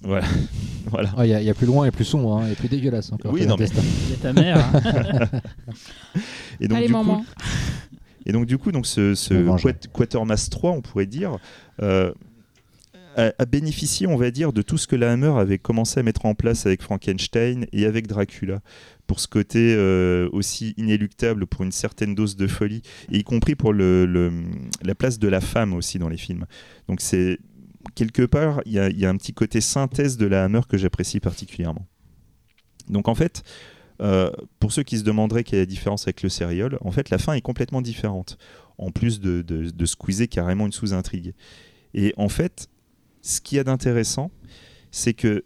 [0.05, 0.25] Voilà,
[0.91, 1.13] voilà.
[1.17, 2.69] Ah, Il y, a- il y a plus loin et plus sombre hein, et plus
[2.69, 3.33] dégueulasse encore.
[3.33, 3.65] Oui, non, mais-.
[3.67, 4.57] Il y a ta mère.
[4.57, 5.39] hein.
[6.59, 7.25] Et donc Allez, du coup, maman.
[8.25, 9.13] Et donc du coup, donc ce,
[9.93, 11.37] Quatermass 3, on pourrait dire,
[11.81, 12.11] euh,
[13.17, 16.03] a, a bénéficié, on va dire, de tout ce que la Hammer avait commencé à
[16.03, 18.61] mettre en place avec Frankenstein et avec Dracula,
[19.07, 22.81] pour ce côté euh, aussi inéluctable pour une certaine dose de folie,
[23.11, 24.31] et y compris pour le, le-
[24.83, 26.45] la place de la femme aussi dans les films.
[26.87, 27.37] Donc c'est
[27.93, 31.85] quelque part, il y, a- un petit côté synthèse de la Hammer que j'apprécie particulièrement.
[32.89, 33.43] Donc en fait,
[34.01, 34.29] euh,
[34.59, 37.17] pour ceux qui se demanderaient quelle est la différence avec le serial, en fait, la
[37.17, 38.37] fin est complètement différente,
[38.77, 41.33] en plus de, de, de squeezer carrément une sous-intrigue.
[41.93, 42.67] Et en fait,
[43.21, 44.31] ce qu'il y a d'intéressant,
[44.91, 45.45] c'est que,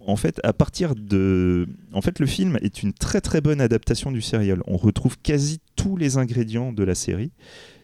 [0.00, 1.68] en fait, à partir de.
[1.92, 4.62] En fait, le film est une très très bonne adaptation du serial.
[4.66, 7.32] On retrouve quasi tous les ingrédients de la série,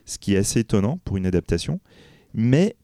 [0.06, 1.80] ce qui est assez étonnant pour une adaptation.
[2.32, 2.76] Mais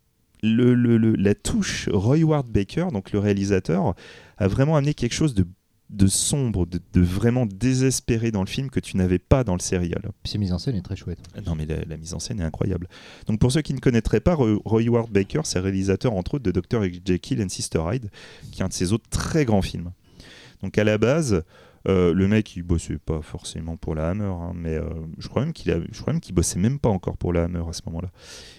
[0.43, 3.95] le, le- le- la touche Roy Ward Baker, donc le réalisateur,
[4.37, 5.47] a vraiment amené quelque chose de
[5.91, 9.61] de sombre, de, de vraiment désespéré dans le film que tu n'avais pas dans le
[9.61, 10.03] serial.
[10.23, 11.19] Cette mise en scène est très chouette.
[11.47, 12.89] Non mais la, la mise en scène est incroyable.
[13.27, 16.45] Donc pour ceux qui ne connaîtraient pas, Roy Roy Ward Baker, c'est réalisateur entre autres
[16.45, 16.83] de Dr.
[17.07, 18.11] Jekyll and Sister Hyde,
[18.53, 19.93] qui est un de ses autres très grands films.
[20.63, 21.43] Donc à la base,
[21.89, 25.43] euh, le mec il bossait pas forcément pour la Hammer, hein, mais euh, je crois
[25.45, 27.73] même qu'il a- je crois même qu'il bossait même pas encore pour la Hammer à
[27.73, 28.11] ce moment-là.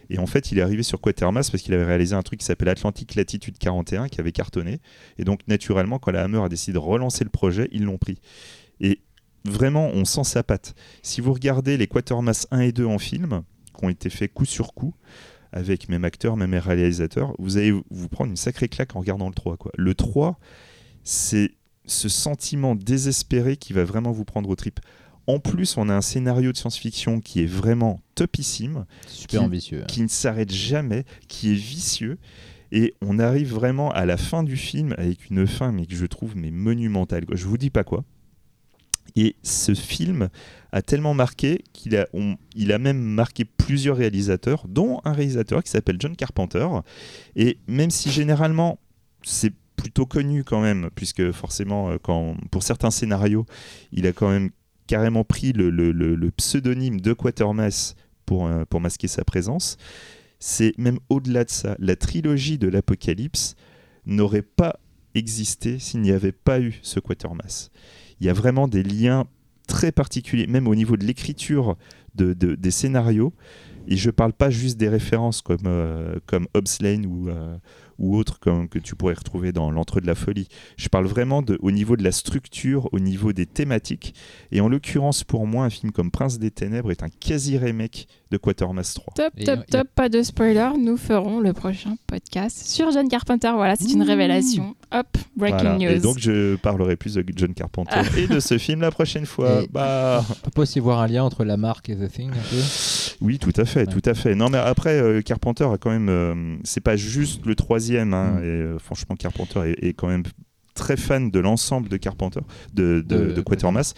[0.10, 2.46] Et en fait, il est arrivé sur Quatermass parce qu'il avait réalisé un truc qui
[2.46, 4.80] s'appelle Atlantic Latitude 41 qui avait cartonné.
[5.18, 8.20] Et donc naturellement, quand la Hammer a décidé de relancer le projet, ils l'ont pris.
[8.82, 9.02] Et
[9.46, 10.74] vraiment, on sent sa patte.
[11.04, 13.44] Si vous regardez les Quatermass 1 et 2 en film,
[13.78, 14.96] qui ont été faits coup sur coup,
[15.52, 19.34] avec même acteur, même réalisateur, vous allez vous prendre une sacrée claque en regardant le
[19.36, 19.58] 3.
[19.58, 19.72] Quoi.
[19.78, 20.40] Le 3,
[21.04, 21.52] c'est
[21.90, 24.80] ce sentiment désespéré qui va vraiment vous prendre au trip.
[25.28, 29.84] En plus, on a un scénario de science-fiction qui est vraiment topissime, Super Qui- ambitieux.
[29.88, 32.18] qui ne s'arrête jamais, qui est vicieux.
[32.72, 36.06] Et on arrive vraiment à la fin du film avec une fin, mais que je
[36.06, 37.26] trouve mais monumentale.
[37.32, 38.04] Je vous dis pas quoi.
[39.16, 40.30] Et ce film
[40.72, 45.64] a tellement marqué qu'il a, on- il a même marqué plusieurs réalisateurs, dont un réalisateur
[45.64, 46.68] qui s'appelle John Carpenter.
[47.36, 48.80] Et même si généralement
[49.24, 51.98] c'est plutôt connu quand même, puisque forcément, euh,
[52.52, 53.46] pour certains scénarios,
[53.92, 54.50] il a quand même
[54.88, 59.78] carrément pris le, pseudonyme de Quatermass pour, euh, pour masquer sa présence.
[60.40, 61.76] C'est même au-delà de ça.
[61.80, 63.56] La trilogie de l'Apocalypse
[64.06, 64.80] n'aurait pas
[65.16, 67.72] existé s'il n'y avait pas eu ce Quatermass.
[68.20, 69.26] Il y a vraiment des liens
[69.68, 71.78] très particuliers, même au niveau de l'écriture
[72.16, 73.34] de, de- des scénarios.
[73.88, 76.48] Et je parle pas juste des références comme, euh, comme
[76.82, 77.58] Lane ou, euh,
[78.00, 80.48] ou autres comme, que tu pourrais retrouver dans L'Entre de la Folie.
[80.78, 84.16] Je parle vraiment de, au niveau de la structure, au niveau des thématiques.
[84.52, 88.38] Et en l'occurrence, pour moi, un film comme Prince des Ténèbres est un quasi-remake de
[88.38, 89.14] Quatermass 3.
[89.16, 90.70] Top, Et, top, a- top, pas de spoiler.
[90.80, 93.52] Nous ferons le prochain podcast sur John Carpenter.
[93.54, 94.76] Voilà, c'est une révélation.
[94.92, 95.06] Hop,
[95.38, 95.78] breaking Voilà.
[95.78, 95.90] news.
[95.92, 99.62] Et donc, je parlerai plus de John Carpenter et de ce film la prochaine fois.
[99.64, 100.26] Et- Bah.
[100.46, 102.58] On peut aussi voir un lien entre la marque et The Thing un peu
[103.22, 103.86] Oui, tout à fait, Ouais.
[104.02, 104.34] tout à fait.
[104.34, 106.10] Non, mais après, euh, Carpenter a quand même.
[106.10, 108.14] euh, c'est pas juste le troisième.
[108.16, 108.44] hein, Mm.
[108.44, 110.24] et, euh, franchement, Carpenter est, est quand même
[110.74, 112.40] très fan de l'ensemble de Carpenter,
[112.74, 113.94] de, de, De- de Quatermass.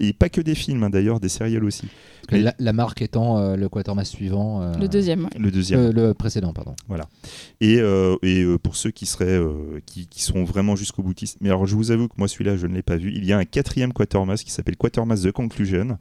[0.00, 1.86] Et pas que des films, hein, d'ailleurs, des serials aussi.
[2.32, 4.62] Mais- la, la marque étant euh, le Quatermass suivant.
[4.62, 5.24] euh, Le deuxième.
[5.24, 5.30] ouais.
[5.38, 5.78] Le deuxième.
[5.80, 6.74] euh, le précédent, pardon.
[7.60, 11.38] Et, euh, et euh, pour ceux qui seraient euh, qui, qui sont vraiment jusqu'au boutiste.
[11.40, 13.12] Mais alors je vous avoue que moi celui-là je ne l'ai pas vu.
[13.14, 15.98] Il y a un quatrième Quatermass qui s'appelle Quatermass The Conclusion.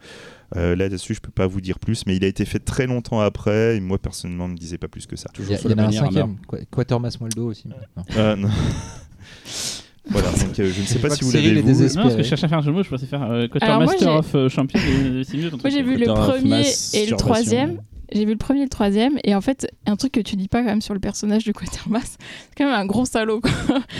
[0.55, 3.19] Euh, Là-dessus je peux pas vous dire plus, mais il a été fait très longtemps
[3.19, 3.77] après.
[3.77, 5.29] Et moi personnellement ne me disait pas plus que ça.
[5.39, 7.67] Il y, a- en la a un cinquième, Qu- Quatermass Moldo aussi.
[7.67, 7.75] Non.
[8.17, 8.49] Euh, non.
[10.09, 10.29] voilà.
[10.31, 12.03] Donc euh, je ne sais pas si vous l'avez désespéré.
[12.03, 13.47] Non, parce que je cherchais à faire un jeu de mots, je pensais faire euh,
[13.61, 14.79] Alors, moi, of euh, Champion.
[14.79, 17.79] et C'est mieux ton Moi, j'ai vu le premier et le troisième.
[18.11, 19.17] J'ai vu le premier et le troisième.
[19.23, 21.51] Et en fait, un truc que tu dis pas quand même sur le personnage de
[21.51, 23.39] Quatermass, c'est quand même un gros salaud.
[23.41, 23.51] quoi.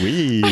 [0.04, 0.44] Oui.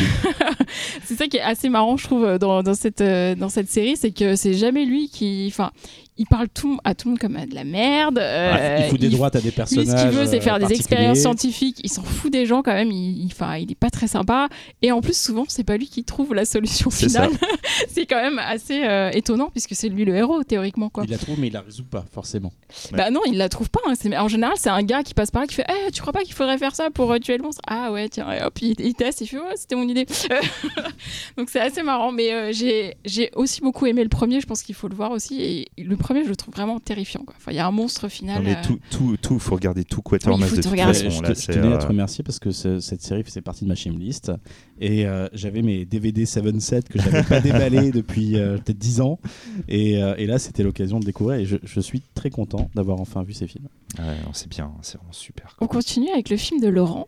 [1.03, 3.97] c'est ça qui est assez marrant, je trouve, dans, dans cette, euh, dans cette série,
[3.97, 5.45] c'est que c'est jamais lui qui.
[5.51, 5.71] Enfin,
[6.21, 8.17] il parle tout, à tout le monde comme à de la merde.
[8.19, 9.87] euh, il fout des il- droites à des lui, personnages.
[9.87, 10.75] ce qu'il veut, c'est euh, faire des particuliers.
[10.79, 11.79] expériences scientifiques.
[11.83, 12.91] Il s'en fout des gens quand même.
[12.91, 14.47] Il, enfin, il est pas très sympa.
[14.81, 17.29] Et en plus, souvent, c'est pas lui qui trouve la solution finale.
[17.89, 21.03] c'est quand même assez euh, étonnant puisque c'est lui le héros théoriquement, quoi.
[21.05, 22.51] Il la trouve, mais il la résout pas, forcément.
[22.93, 23.79] Bah non, il la trouve pas.
[23.87, 23.93] hein.
[24.19, 26.21] En général, c'est un gars qui passe par là qui fait Eh, Tu crois pas
[26.23, 27.61] qu'il faudrait faire ça pour euh, tuer le monstre?
[27.67, 30.05] Ah ouais, tiens, et hop, il, il teste, il fait Ouais, c'était mon idée.
[31.37, 32.11] Donc c'est assez marrant.
[32.11, 35.11] Mais euh, j'ai j'ai aussi beaucoup aimé le premier, je pense qu'il faut le voir
[35.11, 35.41] aussi.
[35.41, 37.21] Et le premier, je le trouve vraiment terrifiant.
[37.25, 37.33] quoi.
[37.37, 38.37] Enfin, il y a un monstre final.
[38.43, 40.63] Non, mais euh, tout, tout, tout, faut regarder tout Quatermass Oui, il faut de tout
[40.63, 40.93] toute regarder.
[40.93, 41.09] façon.
[41.17, 43.41] je, là, te- je tenais à te euh, remercier parce que ce- cette série faisait
[43.41, 44.31] partie de ma list
[44.79, 49.19] et euh, j'avais mes DVD 7-7 que j'avais pas déballé depuis euh, peut-être 10 ans
[49.67, 52.99] et, euh, et là c'était l'occasion de découvrir et je, je suis très content d'avoir
[52.99, 53.67] enfin vu ces films.
[53.99, 55.55] ouais, c'est bien, c'est vraiment super.
[55.61, 57.07] On continue avec le film de Laurent.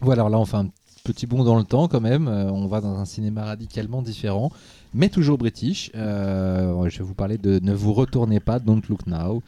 [0.00, 0.68] Voilà, alors là, on fait un
[1.04, 2.28] petit bond dans le temps quand même.
[2.28, 4.50] Euh, on va dans un cinéma radicalement différent,
[4.94, 5.90] mais toujours british.
[5.94, 9.42] Euh, je vais vous parler de Ne vous retournez pas, Don't Look Now,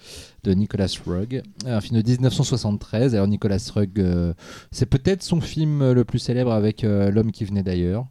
[0.44, 1.42] de Nicholas Rugg.
[1.66, 3.14] Un film de 1973.
[3.14, 4.34] Alors, Nicholas Rugg, euh,
[4.70, 8.06] c'est peut-être son film le plus célèbre avec euh, L'homme qui venait d'ailleurs.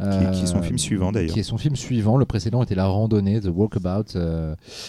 [0.00, 1.32] Qui- qui est son film suivant, d'ailleurs.
[1.32, 2.16] Qui est son film suivant.
[2.16, 4.16] Le précédent était La randonnée, The Walkabout.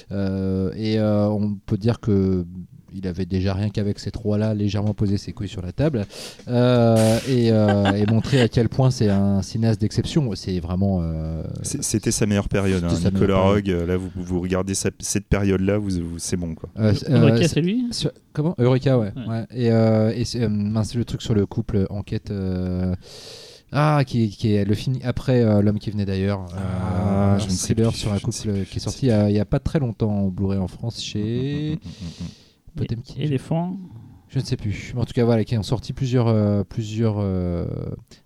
[0.10, 2.46] et on peut dire que.
[2.94, 6.06] Il avait déjà rien qu'avec ces trois-là légèrement posé ses couilles sur la table
[6.48, 10.30] euh, et, euh, et montrer à quel point c'est un cinéaste d'exception.
[10.36, 11.00] C'est vraiment.
[11.02, 12.84] euh, C'était sa meilleure période.
[12.84, 12.90] hein.
[12.90, 16.54] Sa Nicolas meilleure Rogue, là, vous, vous regardez sa- cette période-là, vous, vous- c'est bon.
[16.56, 16.70] Quoi.
[16.80, 17.86] euh, Eureka, c'est lui?
[17.92, 18.56] Sur- Comment?
[18.58, 19.12] Eureka, ouais.
[19.16, 19.28] Ouais.
[19.28, 19.46] ouais.
[19.56, 20.50] Et, euh, et c'est euh,
[20.96, 22.32] le truc sur le couple enquête.
[22.32, 22.96] euh,
[23.74, 26.46] Ah, qui, qui est le film après euh, L'homme qui venait d'ailleurs.
[26.58, 29.40] Ah, Euh, un thriller plus, sur un couple plus, qui est sorti il sais y,
[29.40, 31.80] a, a pas très longtemps en Blu-ray en France chez.
[32.76, 33.14] Potemkin.
[33.22, 33.78] Éléphant.
[34.34, 34.94] Je ne sais plus.
[34.96, 37.66] Mais en tout cas, voilà, qui ont sorti plusieurs, euh, plusieurs euh,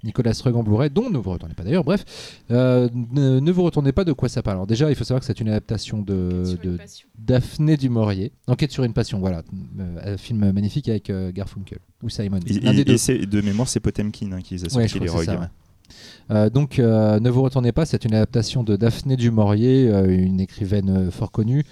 [0.03, 1.83] Nicolas Rugg en Blu-ray, dont ne vous retournez pas d'ailleurs.
[1.83, 2.05] Bref,
[2.51, 4.57] euh, ne, ne vous retournez pas de quoi ça parle.
[4.57, 6.77] Alors déjà, il faut savoir que c'est une adaptation de, de
[7.17, 8.33] Daphné du Maurier.
[8.45, 9.41] Enquête sur une passion, voilà,
[9.79, 12.39] Euh, un film magnifique avec euh, Garfunkel ou Simon.
[12.45, 13.09] Et, L'un des et- deux.
[13.11, 15.47] et de mémoire, c'est Potemkin hein, qui les a Ouais, sortis, je les ouais.
[16.31, 20.07] Euh, donc, euh, ne vous retournez pas, c'est une adaptation de Daphné du Maurier, euh,
[20.07, 21.63] une écrivaine fort connue,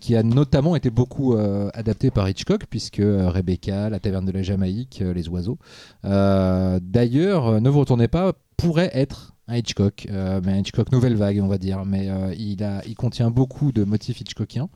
[0.00, 1.36] qui a notamment été beaucoup
[1.74, 5.58] adaptée par Hitchcock, puisque Rebecca, La Taverne de la Jamaïque, Les Oiseaux.
[6.02, 11.48] D'ailleurs, ne vous retournez pas pourrait être un Hitchcock, mais un Hitchcock nouvelle vague, on
[11.48, 11.84] va dire.
[11.84, 12.08] Mais
[12.38, 14.70] il, contient beaucoup de motifs Hitchcockiens.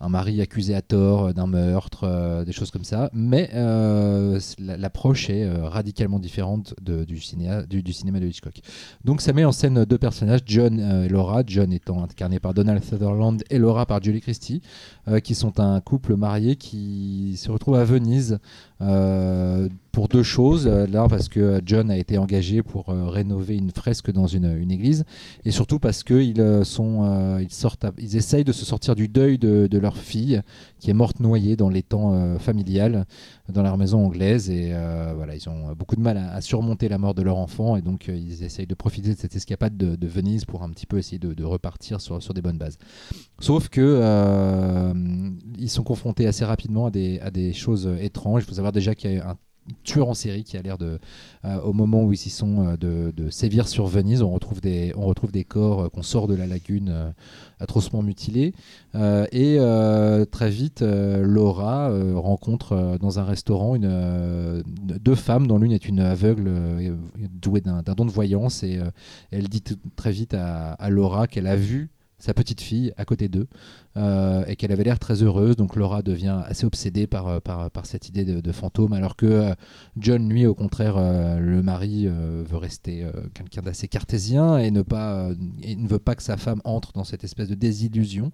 [0.00, 3.10] Un mari accusé à tort euh, d'un meurtre, euh, des choses comme ça.
[3.12, 8.60] Mais euh, l'approche est radicalement différente du, cinéma de Hitchcock.
[9.04, 12.82] Donc ça met en scène deux personnages, John et Laura, John étant incarné par Donald
[12.82, 14.62] Sutherland et Laura par Julie Christie,
[15.08, 18.38] euh, qui sont un couple marié qui se retrouve à Venise
[18.80, 20.66] euh, pour deux choses.
[20.66, 25.04] Euh, Là, parce que John a été engagé pour rénover une fresque dans une, église,
[25.44, 29.78] et surtout parce qu'ils sont, ils sortent, ils essayent de se sortir du deuil de,
[29.78, 30.40] leur fille
[30.78, 33.06] qui est morte noyée dans l'étang euh, familial
[33.48, 36.98] dans leur maison anglaise, et euh, voilà, ils ont beaucoup de mal à, surmonter la
[36.98, 40.08] mort de leur enfant, et donc euh, ils essayent de profiter de cette escapade de,
[40.08, 42.78] Venise pour un petit peu essayer de, de repartir sur, sur des bonnes bases.
[43.40, 44.94] Sauf que euh,
[45.58, 48.42] ils sont confrontés assez rapidement à des, à des choses étranges.
[48.42, 49.36] Il faut savoir déjà qu'il y a un
[49.84, 50.98] tueur en série qui a l'air de,
[51.44, 54.22] euh, au moment où ils y sont, euh, de, de sévir sur Venise.
[54.22, 57.12] On retrouve des, on retrouve des corps euh, qu'on sort de la lagune
[57.60, 58.54] atrocement mutilés.
[58.94, 59.58] Et
[60.30, 66.50] très vite, Laura rencontre dans un restaurant une, deux femmes, dont l'une est une aveugle
[67.32, 68.62] douée d'un don de voyance.
[68.62, 68.78] Et
[69.30, 69.62] elle dit
[69.96, 73.46] très vite à, à Laura qu'elle a vu sa petite fille à côté d'eux
[73.96, 75.56] euh, et qu'elle avait l'air très heureuse.
[75.56, 79.16] Donc Laura devient assez obsédée par, euh, par, par cette idée de, de fantôme, alors
[79.16, 79.54] que euh,
[79.96, 84.70] John, lui, au contraire, euh, le mari euh, veut rester euh, quelqu'un d'assez cartésien et
[84.70, 85.30] ne, pas,
[85.62, 88.30] et ne veut pas que sa femme entre dans cette espèce de désillusion.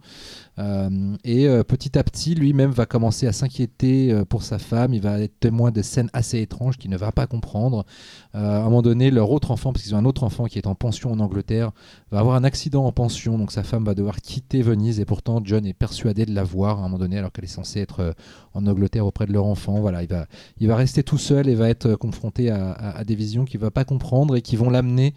[0.58, 4.94] Et petit à petit, lui-même va commencer à s'inquiéter pour sa femme.
[4.94, 7.84] Il va être témoin de scènes assez étranges qu'il ne va pas comprendre.
[8.32, 10.66] À un moment donné, leur autre enfant, parce qu'ils ont un autre enfant qui est
[10.66, 11.70] en pension en Angleterre,
[12.10, 15.40] va avoir un accident en pension, donc sa femme va devoir quitter Venise et pourtant
[15.44, 18.00] John est persuadé de la voir à un moment donné alors qu'elle est censée être
[18.00, 18.12] euh,
[18.54, 19.80] en Angleterre auprès de leur enfant.
[19.80, 20.26] Voilà, il va,
[20.58, 23.60] il va rester tout seul et va être euh, confronté à, à- des visions qu'il
[23.60, 25.14] va pas comprendre et qui vont l'amener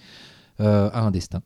[0.60, 1.42] euh, à un destin.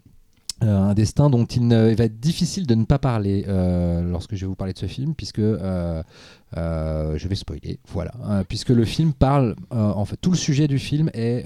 [0.64, 4.48] Un destin dont il, ne- va être difficile de ne pas parler lorsque je vais
[4.48, 9.56] vous parler de ce film, puisque je vais spoiler, voilà, Euh, puisque le film parle,
[9.72, 11.44] en fait, tout le sujet du film est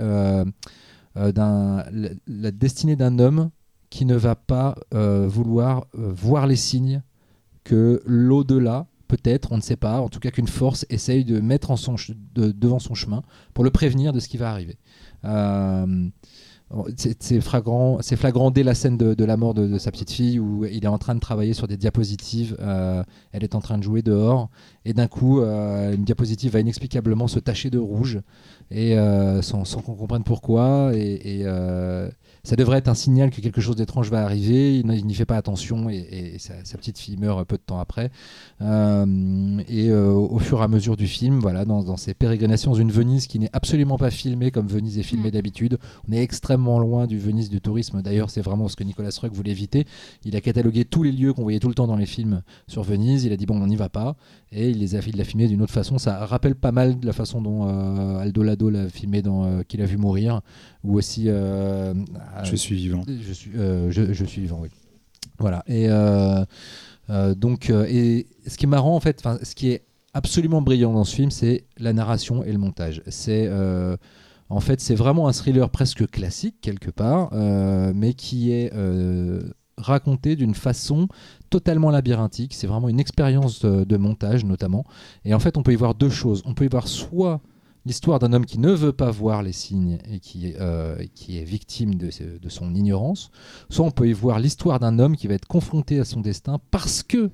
[1.16, 1.86] d'un
[2.28, 3.52] la, destinée d'un homme
[3.90, 7.02] qui ne va pas vouloir voir les signes
[7.66, 11.72] que l'au-delà, peut-être, on ne sait pas, en tout cas qu'une force essaye de mettre
[11.72, 11.96] en son
[12.36, 14.78] devant son chemin pour le prévenir de ce qui va arriver.
[15.26, 16.10] Euh,
[16.98, 18.00] c'est flagrant,
[18.52, 21.14] dès la scène de, la mort de, sa petite fille où il est en train
[21.16, 22.56] de travailler sur des diapositives.
[22.60, 24.50] euh, elle est en train de jouer dehors
[24.84, 28.20] et d'un coup, euh, une diapositive va inexplicablement se tacher de rouge
[28.72, 28.96] et
[29.42, 30.92] sans, qu'on comprenne pourquoi.
[30.96, 31.46] Et,
[32.46, 34.80] ça devrait être un signal que quelque chose d'étrange va arriver.
[34.80, 35.98] Il n'y fait pas attention et,
[36.36, 38.10] et sa, sa petite fille meurt peu de temps après.
[38.62, 42.74] Euh, et euh, au fur et à mesure du film, voilà, dans, dans ces pérégrinations
[42.76, 45.32] une Venise qui n'est absolument pas filmée comme Venise est filmée Mm.
[45.32, 45.78] d'habitude.
[46.08, 48.02] On est extrêmement loin du Venise du tourisme.
[48.02, 49.86] D'ailleurs, c'est vraiment ce que Nicolas Roeg voulait éviter.
[50.24, 52.84] Il a catalogué tous les lieux qu'on voyait tout le temps dans les films sur
[52.84, 53.26] Venise.
[53.26, 54.16] Il a dit bon, on n'y va pas.
[54.58, 55.98] Et il les a, il l'a filmé d'une autre façon.
[55.98, 59.62] Ça rappelle pas mal de la façon dont euh, Aldo Lado l'a filmé dans euh,
[59.64, 60.40] Qu'il a vu mourir,
[60.84, 61.26] ou aussi.
[61.28, 61.94] euh,
[62.44, 63.04] Je suis vivant.
[63.06, 64.70] je suis, je, je suis vivant, oui.
[65.40, 65.62] Voilà.
[65.68, 65.88] Et
[67.36, 69.84] donc, et ce qui est marrant en fait, ce qui est
[70.14, 73.02] absolument brillant dans ce film, c'est la narration et le montage.
[73.08, 73.50] C'est
[74.48, 77.34] en fait, c'est vraiment un thriller presque classique quelque part,
[77.94, 78.72] mais qui est
[79.78, 81.08] raconté d'une façon
[81.50, 82.54] totalement labyrinthique.
[82.54, 84.86] C'est vraiment une expérience de, montage notamment.
[85.24, 86.42] Et en fait, on peut y voir deux choses.
[86.46, 87.42] On peut y voir soit
[87.86, 91.44] l'histoire d'un homme qui ne veut pas voir les signes et qui, euh, qui est
[91.44, 92.10] victime de,
[92.40, 93.30] de son ignorance,
[93.70, 96.60] soit on peut y voir l'histoire d'un homme qui va être confronté à son destin
[96.72, 97.32] parce que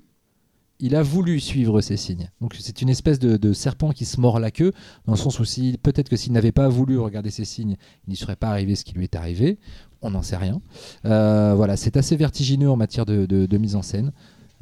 [0.81, 2.31] il a voulu suivre ces signes.
[2.41, 4.73] Donc c'est une espèce de, de serpent qui se mord la queue,
[5.05, 7.77] dans le sens où si, peut-être que s'il n'avait pas voulu regarder ces signes,
[8.07, 9.59] il n'y serait pas arrivé ce qui lui est arrivé.
[10.01, 10.61] On n'en sait rien.
[11.05, 14.11] Euh, voilà, c'est assez vertigineux en matière de, de- de mise en scène.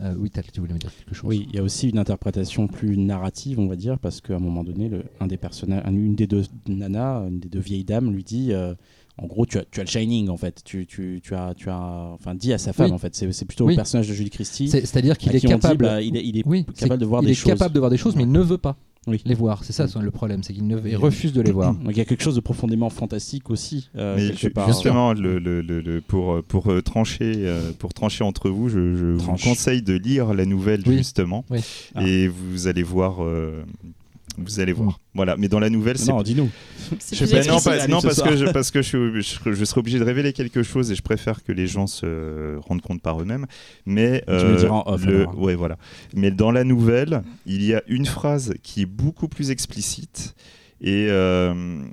[0.01, 1.27] Euh, oui, tu voulais me dire quelque chose?
[1.29, 4.39] Oui, il y a aussi une interprétation plus narrative, on va dire, parce qu'à un
[4.39, 7.83] moment donné, le, un des personnages, un- une des deux nanas, une des deux vieilles
[7.83, 8.73] dames, lui dit, euh,
[9.17, 10.61] en gros, tu as, tu as le Shining, en fait.
[10.63, 12.93] Tu, tu, tu as, tu as, enfin, dit à sa femme, Oui.
[12.93, 13.13] en fait.
[13.13, 13.73] C'est plutôt Oui.
[13.73, 14.69] le personnage de Julie Christie.
[14.69, 15.83] C'est- C'est-à-dire qu'il est dit, capable.
[15.85, 17.51] bah, il est, il est oui, de voir il des est choses.
[17.51, 18.77] capable de voir des choses, mais il ne veut pas
[19.07, 19.21] Oui.
[19.25, 19.63] les voir.
[19.63, 21.73] C'est ça le problème, c'est qu'il ne il refuse de les voir.
[21.73, 24.67] Donc il y a quelque chose de profondément fantastique aussi, euh, Mais quelque ju- part.
[24.67, 28.95] justement, le, le- le- le- pour, pour, euh, trancher, euh, pour trancher entre vous, je,
[28.95, 30.97] je vous conseille de lire la nouvelle Oui.
[30.97, 31.59] justement, Oui.
[31.95, 32.05] Ah.
[32.07, 33.17] et vous allez voir.
[34.39, 34.99] Euh, vous allez voir.
[35.13, 35.35] Voilà.
[35.37, 36.49] Mais dans la nouvelle, c'est Non, dis-nous.
[36.89, 40.33] Pas, non, pas- parce que, je, parce que je, je, je serais obligé de révéler
[40.33, 43.45] quelque chose et je préfère que les gens se rendent compte par eux-mêmes.
[43.85, 45.77] Mais Tu me diras en off, le, ouais, voilà.
[46.15, 50.35] Mais dans la nouvelle, il y a une phrase qui est beaucoup plus explicite
[50.81, 51.83] et, euh,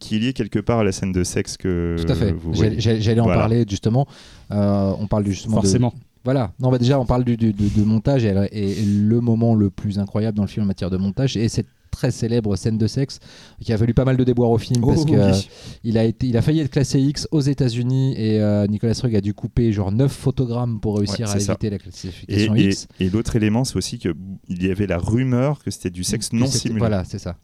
[0.00, 2.34] qui est liée quelque part à la scène de sexe que Tout à fait.
[2.78, 3.38] J'allais- en Voilà.
[3.40, 4.06] parler justement.
[4.50, 5.94] Euh, on parle du- justement de- Forcément.
[6.24, 6.52] Voilà.
[6.60, 7.54] Non, bah déjà, on parle du, du-
[7.84, 11.36] montage et, et le moment le plus incroyable dans le film en matière de montage
[11.36, 13.18] et cette très célèbre scène de sexe
[13.62, 15.16] qui a valu pas mal de déboires au film parce Oh, que oui.
[15.18, 15.32] euh,
[15.84, 19.16] il a été, il a failli être classé X aux États-Unis et euh, Nicolas Roeg
[19.16, 21.52] a dû couper genre 9 photogrammes pour réussir Ouais, à ça.
[21.54, 22.88] éviter la classification et- X.
[23.00, 24.12] et l'autre élément, c'est aussi qu'il
[24.50, 26.78] y avait la rumeur que c'était du sexe non simulé.
[26.78, 27.36] Voilà, c'est ça.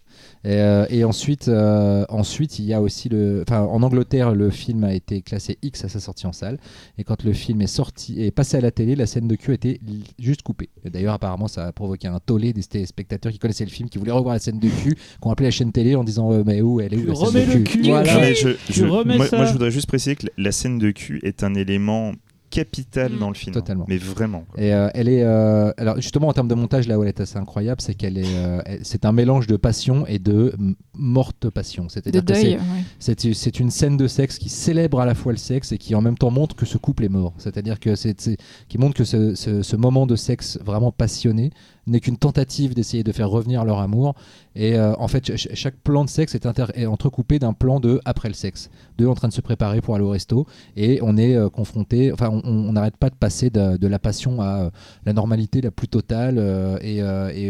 [0.45, 3.43] Et, euh, et ensuite, euh, ensuite, il y a aussi le.
[3.49, 6.59] Enfin, en Angleterre, le film a été classé X à sa sortie en salle.
[6.99, 9.53] Et quand le film est sorti et passé à la télé, la scène de cul
[9.53, 9.81] a été
[10.19, 10.69] juste coupée.
[10.85, 14.11] D'ailleurs, apparemment, ça a provoqué un tollé des téléspectateurs qui connaissaient le film, qui voulaient
[14.13, 16.61] revoir la scène de cul, qui ont appelé la chaîne télé en disant euh, Mais
[16.61, 17.83] où elle est où Tu la scène remets de le cul.
[17.85, 18.33] Voilà.
[18.35, 22.13] Je, moi, je voudrais juste préciser que la- la scène de cul est un élément
[22.55, 23.19] capital Mm.
[23.19, 23.53] dans le film.
[23.53, 23.85] Totalement.
[23.89, 24.45] Mais vraiment.
[24.49, 24.63] quoi.
[24.63, 27.21] Et euh, elle est, euh, alors justement en termes de montage, là où elle est
[27.21, 30.55] assez incroyable, c'est qu'elle est, euh, c'est un mélange de passion et de
[30.95, 31.85] morte passion.
[31.87, 33.61] De C'est-à-dire que c'est- ouais.
[33.61, 36.17] Une scène de sexe qui célèbre à la fois le sexe et qui en même
[36.19, 37.35] temps montre que ce couple est mort.
[37.39, 38.37] C'est-à-dire que c'est c'est-
[38.69, 41.51] qui montre que ce, ce- ce moment de sexe vraiment passionné
[41.87, 44.15] n'est qu'une tentative d'essayer de faire revenir leur amour.
[44.57, 48.29] Et euh, en fait, ch- chaque plan de sexe est, entrecoupé d'un plan de après
[48.29, 50.47] le sexe, d'eux en train de se préparer pour aller au resto.
[50.77, 54.41] Et on est euh, confronté, enfin, on- n'arrête pas de passer de, de la passion
[54.41, 54.71] à euh,
[55.07, 56.39] la normalité la plus totale.
[56.83, 57.03] et,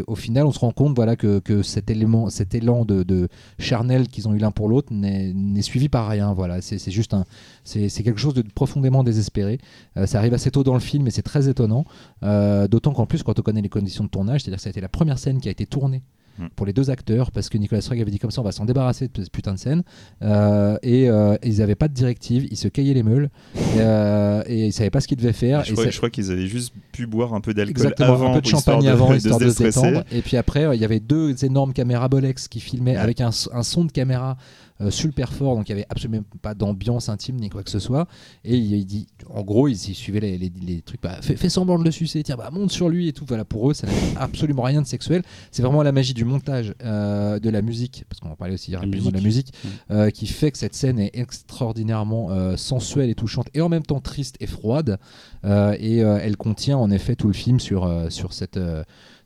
[0.07, 3.29] au final, on se rend compte, voilà, que, que cet élément, cet élan de, de
[3.59, 6.33] charnel qu'ils ont eu l'un pour l'autre n'est suivi par rien.
[6.33, 7.25] Voilà, c'est juste un,
[7.65, 9.59] c'est quelque chose de profondément désespéré.
[10.07, 11.85] Ça arrive assez tôt dans le film et c'est très étonnant.
[12.23, 14.81] D'autant qu'en plus, quand on connaît les conditions de tournage, c'est-à-dire que ça a été
[14.81, 16.03] la première scène qui a été tournée
[16.37, 16.47] Mm.
[16.57, 18.65] pour les deux acteurs parce que Nicolas Roeg avait dit comme ça on va s'en
[18.65, 19.85] débarrasser de cette putain de scène
[20.21, 23.31] Euh, et euh, ils n'avaient pas de directive ils se caillaient les meules
[23.77, 26.11] euh, et ils savaient pas ce qu'ils devaient faire Je et crois, ça- je crois
[26.11, 29.17] qu'ils avaient juste pu boire un peu d'alcool avant, un peu de champagne avant, de,
[29.17, 30.03] histoire de, se détendre.
[30.11, 32.97] Et puis après, euh, il y avait deux énormes caméras Bolex qui filmaient Ouais.
[32.97, 34.37] avec un, un son de caméra
[34.81, 37.79] euh, super fort, donc il n'y avait absolument pas d'ambiance intime ni quoi que ce
[37.79, 38.09] soit.
[38.45, 41.37] Et il, il dit, en gros, ils, ils suivaient les, les- les trucs, bah, fais,
[41.37, 43.25] fais semblant de le sucer, tiens, bah, monte sur lui et tout.
[43.27, 45.23] Voilà, pour eux, ça n'avait absolument rien de sexuel.
[45.53, 48.75] C'est vraiment la magie du montage, euh, de la musique, parce qu'on en parlait aussi
[48.75, 49.69] rapidement de la musique, Mm.
[49.93, 53.83] euh, qui fait que cette scène est extraordinairement euh, sensuelle et touchante, et en même
[53.85, 54.99] temps triste et froide.
[55.45, 58.59] Et elle contient en effet tout le film sur, sur cette.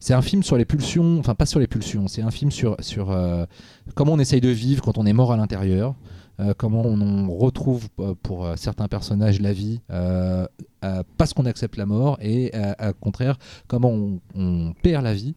[0.00, 2.76] C'est un film sur les pulsions, enfin pas sur les pulsions, c'est un film sur,
[2.80, 3.44] sur euh,
[3.94, 5.94] comment on essaye de vivre quand on est mort à l'intérieur.
[6.40, 9.80] euh, comment on, retrouve euh, pour certains personnages la vie
[11.16, 13.92] parce qu'on accepte la mort et au contraire comment
[14.34, 15.34] on, perd la vie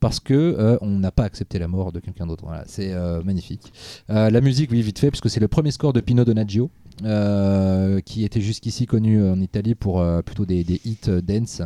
[0.00, 2.44] parce que euh, on n'a pas accepté la mort de quelqu'un d'autre.
[2.66, 2.92] C'est
[3.24, 3.72] magnifique.
[4.08, 6.70] La musique, oui, vite fait, parce que c'est le premier score de Pino Donaggio,
[7.04, 11.62] euh, qui était jusqu'ici connu en Italie pour euh, plutôt des, hits euh, dance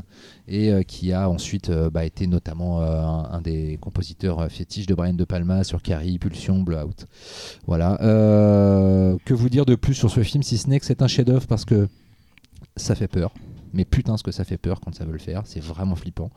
[0.49, 4.87] et euh, qui a ensuite euh, bah, été notamment euh, un, des compositeurs euh, fétiches
[4.87, 7.07] de Brian De Palma sur Carrie, Pulsion, Blowout.
[7.67, 8.01] Voilà.
[8.03, 11.09] Euh, que vous dire de plus sur ce film si ce n'est que c'est un
[11.09, 11.89] chef-d'œuvre parce que
[12.77, 13.33] ça fait peur.
[13.77, 16.31] Mais putain, ce que ça fait peur quand ça veut le faire, c'est vraiment flippant.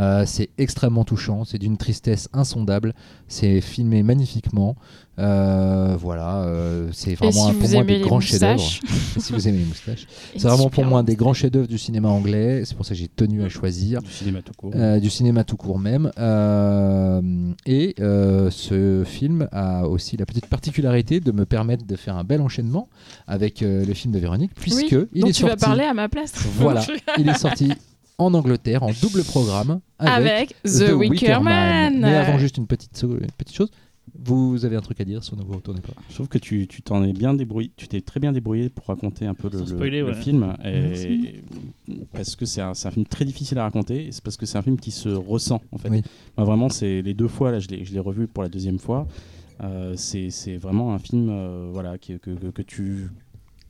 [0.00, 2.94] Euh, c'est extrêmement touchant, c'est d'une tristesse insondable,
[3.28, 4.74] c'est filmé magnifiquement.
[5.20, 8.62] Euh, voilà, euh, c'est vraiment si un- pour moi des grands chefs-d'œuvre.
[9.18, 10.06] si vous aimez les moustaches,
[10.36, 11.18] c'est vraiment pour moi des moustaches.
[11.18, 12.62] grands chefs-d'œuvre du cinéma anglais.
[12.64, 14.00] C'est pour ça que j'ai tenu à choisir.
[14.02, 14.72] Du cinéma tout court.
[14.74, 16.10] Euh, du cinéma tout court même.
[16.18, 17.20] Euh,
[17.66, 22.24] et euh, ce film a aussi la petite particularité de me permettre de faire un
[22.24, 22.88] bel enchaînement
[23.26, 25.56] avec euh, le film de Véronique, puisque Oui, il est tu sorti.
[25.60, 26.32] vas parler à ma place.
[26.58, 26.82] Voilà,
[27.18, 27.72] il est sorti
[28.18, 32.00] en Angleterre en double programme avec, Avec The, Wicker Man.
[32.00, 33.70] Mais avant, juste une petite, une petite chose.
[34.18, 35.92] Vous avez un truc à dire sur Ne vous retournez pas?
[36.08, 39.26] Je trouve que tu t'en es bien débrouillé, tu t'es très bien débrouillé pour raconter
[39.26, 40.14] un peu le, le- spoiler, le ouais.
[40.14, 40.54] film.
[40.64, 41.30] Et Merci.
[42.12, 44.62] parce que c'est un, film très difficile à raconter, et c'est parce que c'est un
[44.62, 45.88] film qui se ressent en fait.
[45.90, 46.02] Oui.
[46.36, 49.06] Moi, vraiment, c'est les deux fois, là je l'ai revu pour la deuxième fois.
[49.62, 53.08] Euh, c'est vraiment un film euh, voilà, que, que, que tu.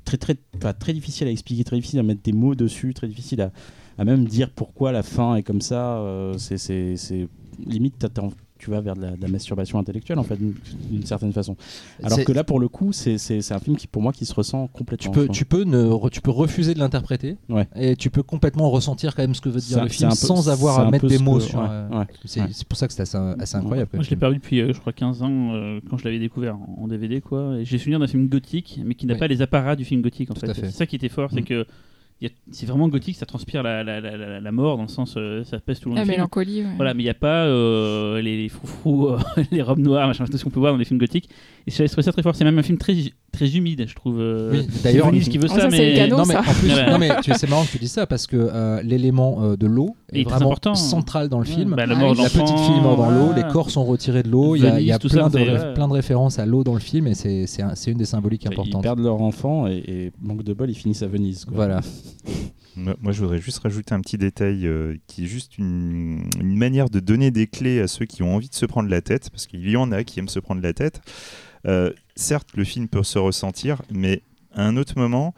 [0.04, 0.36] Très, très,
[0.78, 3.52] très difficile à expliquer, très difficile à mettre des mots dessus, très difficile à,
[3.98, 5.98] à même dire pourquoi la fin est comme ça.
[5.98, 6.96] euh, c'est-
[7.64, 8.08] limite, t'as-
[8.60, 11.56] tu vas vers de la, de la masturbation intellectuelle en fait, d'une certaine façon.
[12.02, 13.16] Alors que là, pour le coup, c'est
[13.52, 15.12] un film qui, pour moi, qui se ressent tu complètement.
[15.12, 17.66] peux, je tu, peux ne, re- tu peux refuser de l'interpréter Ouais.
[17.74, 20.14] et tu peux complètement ressentir quand même ce que veut dire C'est- le film peu-
[20.14, 21.58] sans avoir à mettre des mots que- sur.
[21.60, 23.90] ouais, euh, ouais, c'est pour ça que c'est assez, assez incroyable.
[23.94, 26.56] Moi, je l'ai vu depuis, euh, je crois, 15 ans, euh, quand je l'avais découvert
[26.78, 27.62] en, DVD, quoi.
[27.62, 30.34] J'ai souvenir d'un film gothique, mais qui n'a pas les apparats du film gothique, en
[30.34, 30.50] Tout fait.
[30.50, 30.66] à fait.
[30.66, 31.44] C'est ça qui était fort, c'est Mm.
[31.44, 31.66] que
[32.50, 35.42] c'est vraiment gothique, ça transpire la, la, la, la, la mort, dans le sens, euh,
[35.44, 36.60] ça pèse tout le long La mélancolie.
[36.62, 36.68] ouais.
[36.76, 39.18] Voilà, mais il n'y a pas euh, les, les froufrous, euh,
[39.50, 41.28] les robes noires, machin, tout ce qu'on peut voir dans les films gothiques.
[41.66, 42.34] Et je trouve ça très fort.
[42.34, 42.94] C'est même un film très,
[43.32, 44.18] très humide, je trouve.
[44.20, 46.40] euh, Oui, c'est d'ailleurs, Venise qui veut Ah, ça, mais non mais ça.
[46.40, 49.56] en plus, non mais c'est marrant que tu dis ça parce que euh, l'élément euh,
[49.56, 50.74] de l'eau est, est très vraiment important.
[50.74, 51.74] central dans le film.
[51.76, 54.22] bah, la Ah mort de la petite fille mort dans l'eau, les corps sont retirés
[54.22, 55.74] de l'eau, il y a, y plein, ça, de, c'est- ré- ouais.
[55.74, 58.04] plein de références à l'eau dans le film et c'est c'est un- c'est une des
[58.04, 58.82] symboliques Ils importantes.
[58.82, 61.46] perdent leur enfant et, et manque de bol, ils finissent à Venise.
[61.50, 61.80] Voilà.
[62.76, 67.00] Moi, je voudrais juste rajouter un petit détail euh, qui est juste une, manière de
[67.00, 69.68] donner des clés à ceux qui ont envie de se prendre la tête, parce qu'il
[69.68, 71.00] y en a qui aiment se prendre la tête.
[71.66, 75.34] Euh, certes, le film peut se ressentir, mais à un autre moment,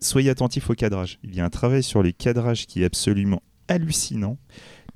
[0.00, 1.18] soyez attentifs au cadrage.
[1.24, 4.38] Il y a un travail sur les cadrages qui est absolument hallucinant.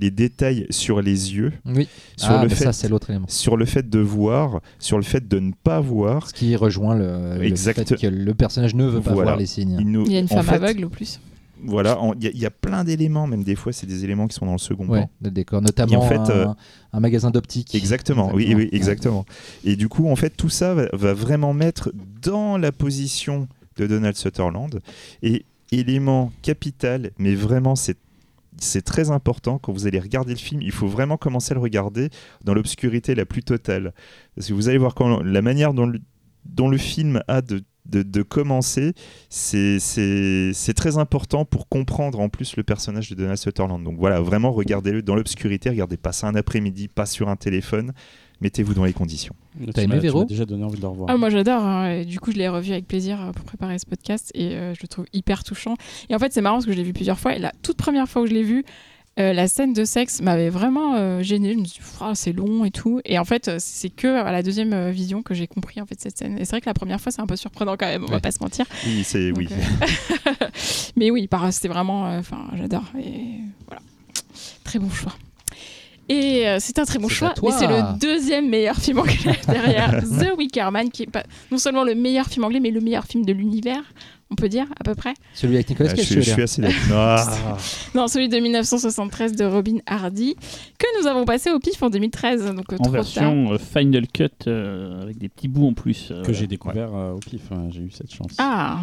[0.02, 1.88] Les détails sur les yeux, Oui.
[2.16, 3.26] sur, ah, le fait, ça c'est l'autre élément.
[3.28, 6.28] sur le fait de voir, sur le fait de ne pas voir.
[6.28, 7.88] Ce qui rejoint le, le Exact.
[7.88, 9.30] fait que le personnage ne veut pas Voilà.
[9.30, 9.76] voir les signes.
[9.78, 11.20] Il, nous- Il y a une en femme fait, aveugle au plus.
[11.64, 14.02] Voilà, en- il y, a- il y a plein d'éléments, même des fois, c'est des
[14.02, 15.08] éléments qui sont dans le second plan.
[15.22, 16.46] Le décor, notamment Et en fait, un, euh,
[16.92, 17.72] un magasin d'optique.
[17.76, 18.68] Exactement, oui, oui, Ouais.
[18.72, 19.24] exactement.
[19.64, 23.46] Et du coup, en fait, tout ça va, va vraiment mettre dans la position
[23.76, 24.80] de Donald Sutherland.
[25.22, 27.96] Et élément capital, mais vraiment, c'est
[28.58, 30.62] c'est très important quand vous allez regarder le film.
[30.62, 32.10] Il faut vraiment commencer à le regarder
[32.44, 33.92] dans l'obscurité la plus totale.
[34.34, 34.94] Parce que vous allez voir
[35.24, 38.94] la manière dont le, film a de, de, commencer,
[39.28, 43.82] c'est très important pour comprendre en plus le personnage de Donald Sutherland.
[43.82, 47.92] Donc voilà, vraiment regardez-le dans l'obscurité, regardez pas ça un après-midi, pas sur un téléphone,
[48.42, 49.34] mettez-vous dans les conditions.
[49.64, 51.08] Tu T'as aimé, Véro déjà donné envie de le revoir.
[51.10, 51.62] Ah, moi j'adore.
[51.62, 54.74] hein, du coup, je l'ai revu avec plaisir euh, pour préparer ce podcast et euh,
[54.74, 55.74] je le trouve hyper touchant.
[56.10, 57.34] Et en fait, c'est marrant parce que je l'ai vu plusieurs fois.
[57.34, 58.64] Et la toute première fois où je l'ai vu,
[59.20, 61.52] euh, la scène de sexe m'avait vraiment euh, gênée.
[61.52, 63.00] Je me suis dit, Ah, c'est long et tout.
[63.04, 66.00] Et en fait, c'est que à la deuxième euh, vision que j'ai compris en fait
[66.00, 66.38] cette scène.
[66.38, 68.04] Et c'est vrai que la première fois, c'est un peu surprenant quand même.
[68.04, 68.20] On va Ouais.
[68.20, 68.64] pas se mentir.
[68.86, 69.48] Oui, c'est oui.
[69.52, 70.32] euh,
[70.96, 72.06] Mais oui, par- c'était vraiment.
[72.06, 72.84] euh, Enfin, j'adore.
[72.98, 73.82] Et voilà.
[74.64, 75.12] Très bon choix.
[76.08, 80.02] Et euh, c'est un très bon choix, mais c'est le deuxième meilleur film anglais derrière
[80.02, 83.04] The Wicker Man, qui est pas non seulement le meilleur film anglais, mais le meilleur
[83.04, 83.82] film de l'univers,
[84.30, 85.14] on peut dire à peu près.
[85.32, 86.76] Celui avec Nicolas Ah, je, Cage, je suis assez d'accord.
[86.92, 87.56] Ah.
[87.94, 90.34] Non, celui de 1973 de Robin Hardy,
[90.78, 94.06] que nous avons passé au pif en 2013, donc euh, En trop version euh, Final
[94.08, 96.08] Cut, euh, avec des petits bouts en plus.
[96.10, 98.32] euh, que j'ai découvert euh, au pif, hein, j'ai eu cette chance.
[98.38, 98.80] Ah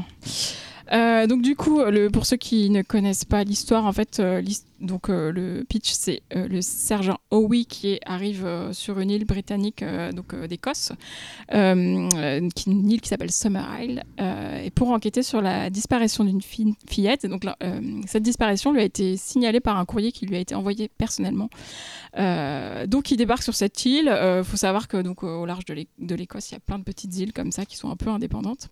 [0.92, 4.42] Euh, donc du coup, le, pour ceux qui ne connaissent pas l'histoire, en fait, euh,
[4.80, 9.26] donc euh, le pitch, c'est euh, le sergent Howie qui arrive euh, sur une île
[9.26, 9.84] britannique
[10.16, 10.92] donc d'Écosse,
[11.52, 12.10] une
[12.68, 14.04] île qui s'appelle Summer Isle,
[14.64, 17.26] et pour enquêter sur la disparition d'une fi- fillette.
[17.26, 17.44] Et donc
[18.08, 21.50] cette disparition lui a été signalée par un courrier qui lui a été envoyé personnellement.
[22.16, 24.08] Donc il débarque sur cette île.
[24.08, 26.80] Il faut savoir que donc au large de l'É- de l'Écosse, il y a plein
[26.80, 28.70] de petites îles comme ça qui sont un peu indépendantes.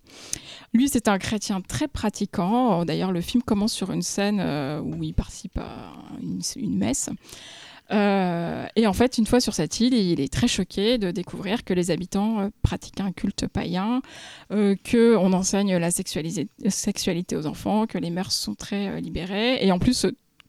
[0.72, 2.84] Lui, c'est un chrétien très pratiquant.
[2.84, 4.40] D'ailleurs, le film commence sur une scène
[4.82, 5.92] où il participe à
[6.22, 7.10] une, messe.
[7.90, 11.64] Euh, et en fait, une fois sur cette île, il est très choqué de découvrir
[11.64, 14.02] que les habitants euh, pratiquent un culte païen,
[14.52, 19.64] euh, que on enseigne la sexualité aux enfants, que les mœurs sont très euh, libérées.
[19.64, 20.06] Et en plus,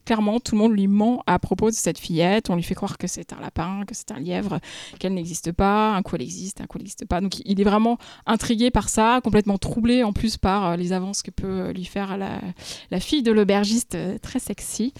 [0.10, 2.49] clairement, tout le monde lui ment à propos de cette fillette.
[2.49, 4.60] On lui fait croire que c'est un lapin, que c'est un lièvre,
[4.97, 5.93] qu'elle n'existe pas.
[5.93, 7.22] Un coup, elle existe, un coup, elle n'existe pas.
[7.22, 11.22] Donc, il est vraiment intrigué par ça, complètement troublé en plus par euh, les avances
[11.22, 14.95] que peut euh, lui faire la, fille de l'aubergiste euh, très sexy,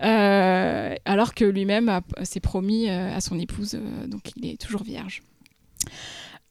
[0.00, 5.22] alors que lui-même s'est promis à son épouse, donc il est toujours vierge.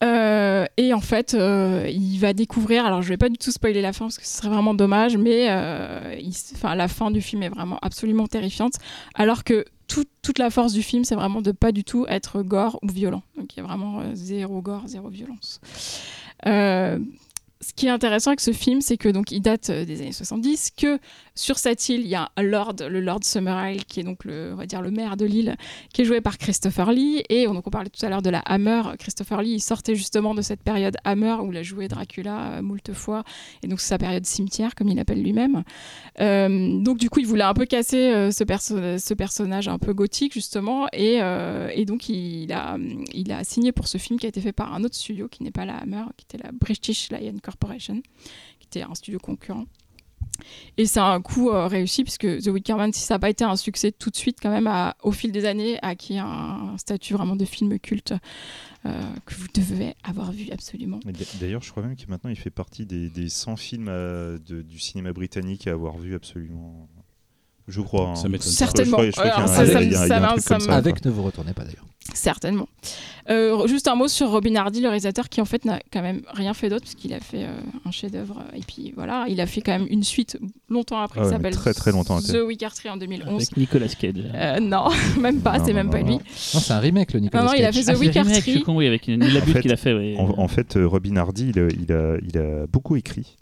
[0.03, 2.85] Euh, et en fait, euh, il va découvrir.
[2.85, 5.15] Alors, je vais pas du tout spoiler la fin parce que ce serait vraiment dommage,
[5.17, 6.19] mais euh,
[6.55, 8.73] enfin, la fin du film est vraiment absolument terrifiante.
[9.13, 12.41] Alors que tout- toute la force du film, c'est vraiment de pas du tout être
[12.41, 13.21] gore ou violent.
[13.37, 15.59] Donc, il y a vraiment zéro gore, zéro violence.
[17.63, 20.71] Ce qui est intéressant avec ce film, c'est que donc il date des années 70,
[20.75, 20.97] que
[21.33, 24.51] sur cette île, il y a un lord, le Lord Summerisle, qui est donc le,
[24.51, 25.55] on va dire le maire de l'île,
[25.93, 27.23] qui est joué par Christopher Lee.
[27.29, 28.81] Et on, donc on parlait tout à l'heure de la Hammer.
[28.99, 32.91] Christopher Lee, sortait justement de cette période Hammer où il a joué Dracula euh, moult
[32.93, 33.23] fois.
[33.63, 35.63] Et donc c'est sa période cimetière, comme il l'appelle lui-même.
[36.19, 39.79] Euh, donc du coup, il voulait un peu casser euh, ce, perso- ce personnage un
[39.79, 40.87] peu gothique, justement.
[40.93, 42.77] Et, euh, donc il a
[43.43, 45.65] signé pour ce film qui a été fait par un autre studio qui n'est pas
[45.65, 48.01] la Hammer, qui était la British Lion Corporation,
[48.59, 49.65] qui était un studio concurrent.
[50.77, 53.43] Et c'est un coup euh, réussi puisque The Wicker Man, si ça n'a pas été
[53.43, 54.69] un succès tout de suite, quand même,
[55.03, 58.13] au fil des années, a acquis un, statut vraiment de film culte
[58.85, 60.99] euh, que vous devez avoir vu absolument.
[61.39, 64.79] D'ailleurs, je crois même que maintenant il fait partie des, des 100 films euh, du
[64.79, 66.87] cinéma britannique à avoir vu absolument.
[67.67, 68.09] Je crois.
[68.09, 68.15] hein.
[68.15, 68.27] Ça.
[68.39, 68.97] Certainement.
[70.69, 71.85] Avec Ne vous retournez pas d'ailleurs.
[72.13, 72.67] Certainement.
[73.29, 76.21] Euh, juste un mot sur Robin Hardy, le réalisateur, qui en fait n'a quand même
[76.33, 77.53] rien fait d'autre, puisqu'il a fait euh,
[77.85, 78.43] un chef-d'œuvre.
[78.55, 80.37] Et puis voilà, il a fait quand même une suite
[80.67, 82.33] longtemps après Ah qui ouais, s'appelle mais très, très longtemps après.
[82.33, 83.35] The Wicker Tree en 2011.
[83.35, 84.13] Avec Nicolas Cage.
[84.33, 84.87] Euh, non,
[85.19, 86.07] même pas, c'est même non, pas non.
[86.07, 86.13] lui.
[86.15, 87.75] Non, c'est un remake, le Nicolas Non, non, il a Cage.
[87.75, 88.51] fait Ah, The c'est Wicker remake, je Tree.
[88.51, 89.93] suis con, oui, avec Neil Labute fait, qu'il a fait.
[89.93, 90.15] oui.
[90.17, 93.37] En, en fait, euh, Robin Hardy, il, a- il a, il a beaucoup écrit.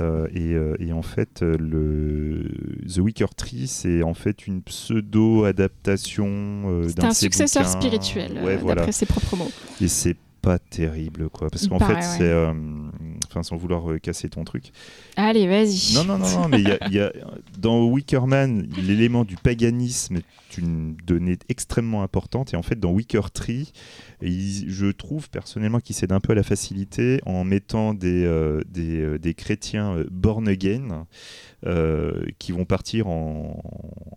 [0.00, 2.50] Euh, et, euh, et en fait, euh, le
[2.92, 6.26] The Wicker Tree, c'est en fait une pseudo-adaptation
[6.66, 7.78] euh, C'est d'un un successeur bouquins.
[7.80, 8.76] spirituel, Ouais, voilà.
[8.76, 9.50] d'après ses propres mots.
[9.80, 11.48] Et c'est pas terrible, quoi.
[11.50, 12.02] Parce qu'en fait, ouais.
[12.02, 12.32] c'est.
[13.34, 14.70] Enfin, sans vouloir euh, casser ton truc.
[15.16, 15.92] Allez, vas-y.
[15.94, 17.12] Non, non, non, non, mais y a- y a,
[17.58, 22.54] dans Wickerman, l'élément du paganisme est une donnée extrêmement importante.
[22.54, 23.72] Et en fait, dans Wicker Tree,
[24.22, 28.60] il- je trouve personnellement qu'il cède un peu à la facilité en mettant des, euh,
[28.70, 31.06] des, euh, des chrétiens born again
[32.38, 33.62] qui vont partir en,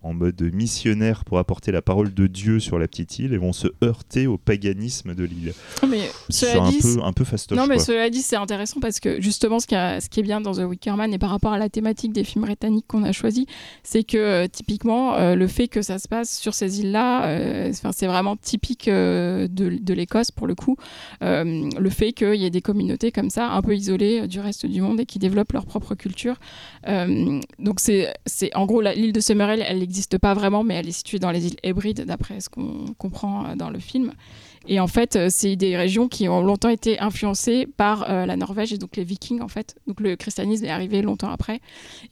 [0.02, 3.52] en mode missionnaire pour apporter la parole de Dieu sur la petite île et vont
[3.52, 5.54] se heurter au paganisme de l'île.
[5.88, 7.56] Mais C'est cela un dit, peu, un peu fastoche.
[7.58, 7.84] Non, mais quoi.
[7.84, 10.52] cela dit, c'est intéressant parce que justement, ce qui, a- ce qui est bien dans
[10.52, 13.46] The Wicker Man et par rapport à la thématique des films britanniques qu'on a choisi,
[13.82, 17.72] c'est que euh, typiquement, euh, le fait que ça se passe sur ces îles-là, euh,
[17.92, 20.76] c'est vraiment typique euh, de, de l'Écosse pour le coup.
[21.22, 24.40] Euh, le fait qu'il y ait des communautés comme ça, un peu isolées euh, du
[24.40, 26.36] reste du monde et qui développent leur propre culture.
[27.58, 28.08] Donc, c'est
[28.54, 31.46] en gros, l'île de Summerhill, elle n'existe pas vraiment, mais elle est située dans les
[31.46, 34.12] îles Hébrides, d'après ce qu'on comprend euh, dans le film.
[34.66, 38.36] Et en fait, euh, c'est des régions qui ont longtemps été influencées par euh, la
[38.36, 39.76] Norvège et donc les Vikings, en fait.
[39.86, 41.60] Donc le christianisme est arrivé longtemps après.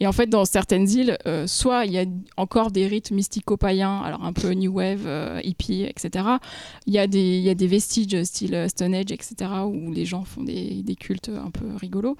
[0.01, 2.05] Et en fait, dans certaines îles, soit il y a
[2.37, 6.25] encore des rites mystico-païens, alors un peu New Wave, hippie, etc.
[6.87, 9.35] Il y, a des, y a des vestiges style Stone Age, etc.,
[9.67, 12.17] où les gens font des, des cultes un peu rigolos.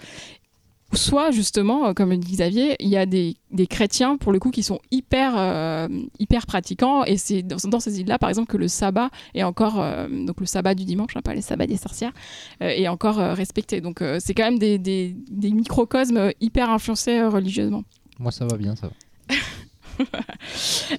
[0.93, 4.39] Soit, justement, euh, comme le dit Xavier, il y a des, des chrétiens, pour le
[4.39, 7.05] coup, qui sont hyper, euh, hyper pratiquants.
[7.05, 10.41] Et c'est dans, dans ces îles-là, par exemple, que le sabbat est encore, euh, donc
[10.41, 12.13] le sabbat du dimanche, hein, pas les sabbats des sorcières,
[12.63, 13.81] euh, est encore respecté.
[13.81, 17.83] Donc c'est quand même des, des, des microcosmes hyper influencés religieusement.
[18.19, 19.35] Moi, ça va bien, ça va.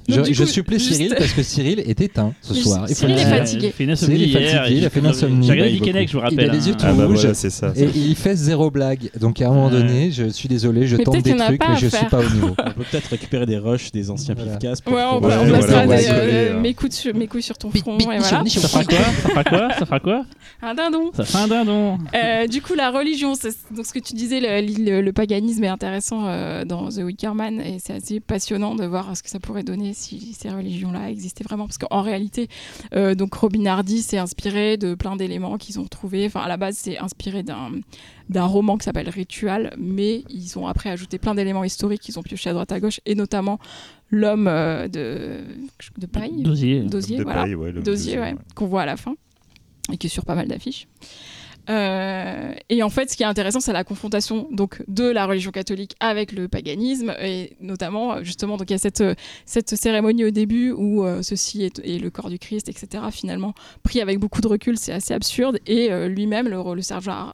[0.08, 2.86] Je coup, supplée juste- Cyril parce que Cyril est éteint ce soir.
[2.90, 3.66] Il Cyril est fatigué.
[3.66, 5.46] Il a fait une insomnie Cyril est fatigué, il a fait une insomnie.
[5.48, 6.52] J'ai regardé Il a Dickeneck, je vous Il a rappelle.
[6.52, 6.78] les yeux hein.
[6.80, 7.20] tout Ah bah rouge.
[7.20, 7.74] voilà, ça.
[7.76, 9.10] Et il fait zéro blague.
[9.20, 11.88] Donc à un moment donné, je suis désolé, je Mais tente des trucs, mais je
[11.88, 12.56] suis pas au niveau.
[12.68, 14.58] On peut peut-être récupérer des rushs, des anciens Voilà.
[14.58, 17.44] pifcas Ouais, on, pouvoir- on placera voilà, des, va euh, mes, coups de- mes coups
[17.46, 17.98] sur ton front.
[18.00, 18.20] et voilà.
[18.20, 20.26] Ça fera quoi Ça fera quoi Ça fera quoi
[20.62, 21.12] Un dindon.
[21.16, 21.98] Ça fait un dindon.
[22.16, 25.64] Euh, du coup, la religion, c'est donc ce que tu disais, le, le- le paganisme
[25.64, 29.30] est intéressant euh, dans The Wicker Man et c'est assez passionnant de voir ce que
[29.30, 31.66] ça pourrait donner si ces religions-là existaient vraiment.
[31.68, 32.48] Parce qu'en réalité,
[32.96, 36.26] euh, donc Robin Hardy s'est inspiré de plein d'éléments qu'ils ont retrouvés.
[36.26, 37.72] Enfin, à la base, c'est inspiré d'un
[38.30, 42.24] d'un roman qui s'appelle Ritual, mais ils ont après ajouté plein d'éléments historiques qu'ils ont
[42.24, 43.58] pioché à droite à gauche, et notamment
[44.10, 45.40] l'homme euh, de,
[45.98, 46.82] de paille, Dosier.
[46.82, 48.38] d'osier, De voilà, paille, ouais, d'osier, dosier, ouais, ouais.
[48.54, 49.16] qu'on voit à la fin
[49.92, 50.88] et qui est sur pas mal d'affiches.
[51.70, 55.52] Euh, et en fait, ce qui est intéressant, c'est la confrontation donc de la religion
[55.52, 59.04] catholique avec le paganisme, et notamment justement, donc il y a cette,
[59.46, 63.04] cette cérémonie au début où euh, ceci est, le corps du Christ, etc.
[63.12, 63.54] Finalement,
[63.84, 67.34] pris avec beaucoup de recul, c'est assez absurde, et euh, lui-même, le, le sergent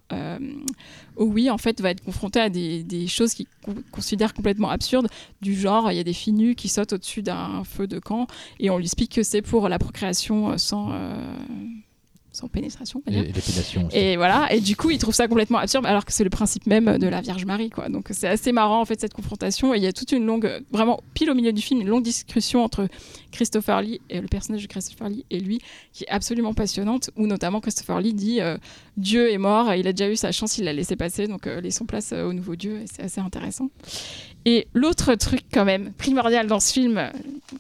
[1.16, 5.08] oui, en fait, va être confronté à des, des choses qu'il con- considère complètement absurdes,
[5.42, 8.26] du genre il y a des filles nues qui sautent au-dessus d'un feu de camp,
[8.60, 10.92] et on lui explique que c'est pour la procréation sans,
[12.34, 13.30] sans pénétration, on va Et, dire.
[13.30, 13.98] et l'épilation aussi.
[13.98, 16.66] Et voilà, et du coup, il trouve ça complètement absurde, alors que c'est le principe
[16.68, 17.90] même de la Vierge Marie, quoi.
[17.90, 19.74] Donc c'est assez marrant en fait cette confrontation.
[19.74, 22.04] Et il y a toute une longue, vraiment pile au milieu du film, une longue
[22.04, 22.88] discussion entre
[23.32, 25.60] Christopher Lee et le personnage de Christopher Lee et lui,
[25.94, 27.12] qui est absolument passionnante.
[27.16, 28.58] Où notamment Christopher Lee dit euh,
[28.98, 31.62] Dieu est mort, il a déjà eu sa chance, il l'a laissé passer, donc euh,
[31.62, 32.82] laissons place euh, au nouveau Dieu.
[32.82, 33.70] Et c'est assez intéressant.
[34.46, 37.12] Et l'autre truc quand même primordial dans ce film,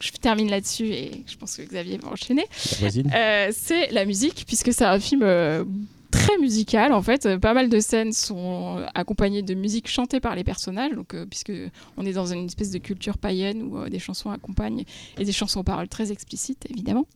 [0.01, 2.45] je termine là-dessus et je pense que Xavier va enchaîner.
[2.83, 5.63] Euh, c'est la musique, puisque c'est un film euh,
[6.11, 7.37] très musical en fait.
[7.37, 11.53] Pas mal de scènes sont accompagnées de musique chantée par les personnages, donc euh, puisque
[11.97, 14.83] on est dans une espèce de culture païenne où des chansons accompagnent
[15.17, 17.07] et des chansons aux paroles très explicites évidemment.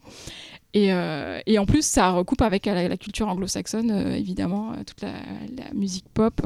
[0.74, 4.84] Et, euh, et en plus, ça recoupe avec la, la culture anglo-saxonne, euh, évidemment, euh,
[4.86, 5.14] toute la,
[5.58, 6.42] la musique pop.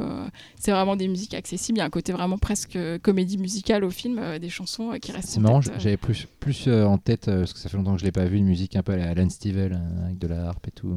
[0.56, 1.80] c'est vraiment des musiques accessibles.
[1.80, 5.30] Il y a un côté vraiment presque comédie musicale au film, des chansons qui restent.
[5.30, 8.12] C'est marrant, j'avais plus, plus en tête, parce que ça fait longtemps que je l'ai
[8.12, 10.72] pas vu, une musique un peu à la Alan Stivell, avec de la harpe et
[10.72, 10.96] tout.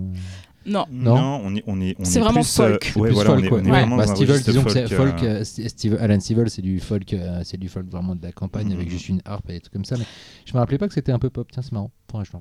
[0.67, 1.15] Non, Non.
[1.17, 2.85] Non, on est, on est, on C'est est vraiment plus, euh, folk.
[2.85, 3.59] C'est ouais, plus voilà, folk, on est, quoi.
[3.59, 3.79] on est Ouais.
[3.81, 6.81] vraiment Bah, registre disons que c'est folk, folk, euh, euh, Steve- Alan Stivell, c'est du
[6.81, 8.93] folk, euh, c'est du folk vraiment de la campagne avec Mhm.
[8.93, 9.97] juste une harpe et des trucs comme ça.
[9.99, 10.05] Mais
[10.47, 11.49] je me rappelais pas que c'était un peu pop.
[11.53, 11.91] Tiens, c'est marrant.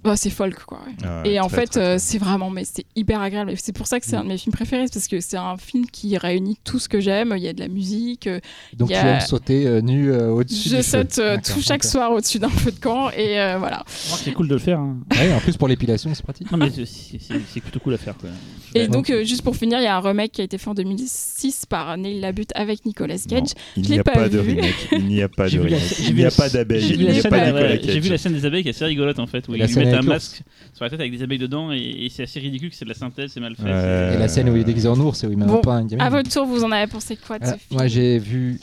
[0.04, 0.78] Bah, c'est folk quoi.
[0.86, 0.94] ouais.
[1.04, 3.50] ah, Et en très, fait, euh, c'est vraiment, mais c'est hyper agréable.
[3.50, 5.58] Et C'est pour ça que c'est un de mes films préférés, parce que c'est un
[5.58, 7.34] film qui réunit tout ce que j'aime.
[7.36, 8.28] Il y a de la musique.
[8.28, 8.40] euh,
[8.78, 11.60] Donc Il y tu a- aimes sauter euh, nu euh, au-dessus Je saute euh, tout
[11.60, 13.84] chaque soir au-dessus d'un feu de camp, et euh, voilà.
[13.88, 14.80] C'est cool de le faire.
[14.80, 15.00] hein.
[15.36, 16.52] En plus pour l'épilation, c'est pratique.
[16.52, 18.13] Non, mais c'est plutôt cool à faire.
[18.20, 18.30] Quoi.
[18.76, 20.68] Et donc, euh, juste pour finir, il y a un remake qui a été fait
[20.68, 23.50] en 2006 par Neil Labute avec Nicolas Non, Cage.
[23.78, 24.56] il je n'y l'ai a pas pas de vu.
[24.56, 24.88] remake.
[24.94, 25.80] Il n'y a pas de remake.
[25.80, 26.82] j'ai Il vu n'y a la- pas d'abeilles.
[26.82, 28.10] J'ai Il vu, n'y la a scène, pas de de euh, Nicolas j'ai vu Cage.
[28.12, 30.42] la scène des abeilles qui est assez rigolote en fait, où ils mettent un masque
[30.74, 32.90] sur la tête avec des abeilles dedans et, et c'est assez ridicule que c'est de
[32.90, 33.64] la synthèse, c'est mal fait.
[33.64, 34.16] Ouais.
[34.16, 35.62] Et la scène où il est déguisé en ours et où il met Bon, un
[35.62, 38.60] pain à votre tour, vous en avez pensé quoi de ce film moi j'ai vu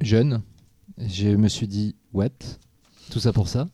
[0.00, 0.42] jeune,
[1.08, 2.28] je me suis dit what?
[3.10, 3.66] Tout ça pour ça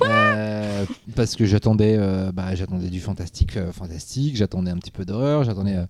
[0.00, 5.04] Quoi Parce que j'attendais, euh, bah, j'attendais du fantastique, euh, fantastique, j'attendais un petit peu
[5.04, 5.86] d'horreur, j'attendais euh,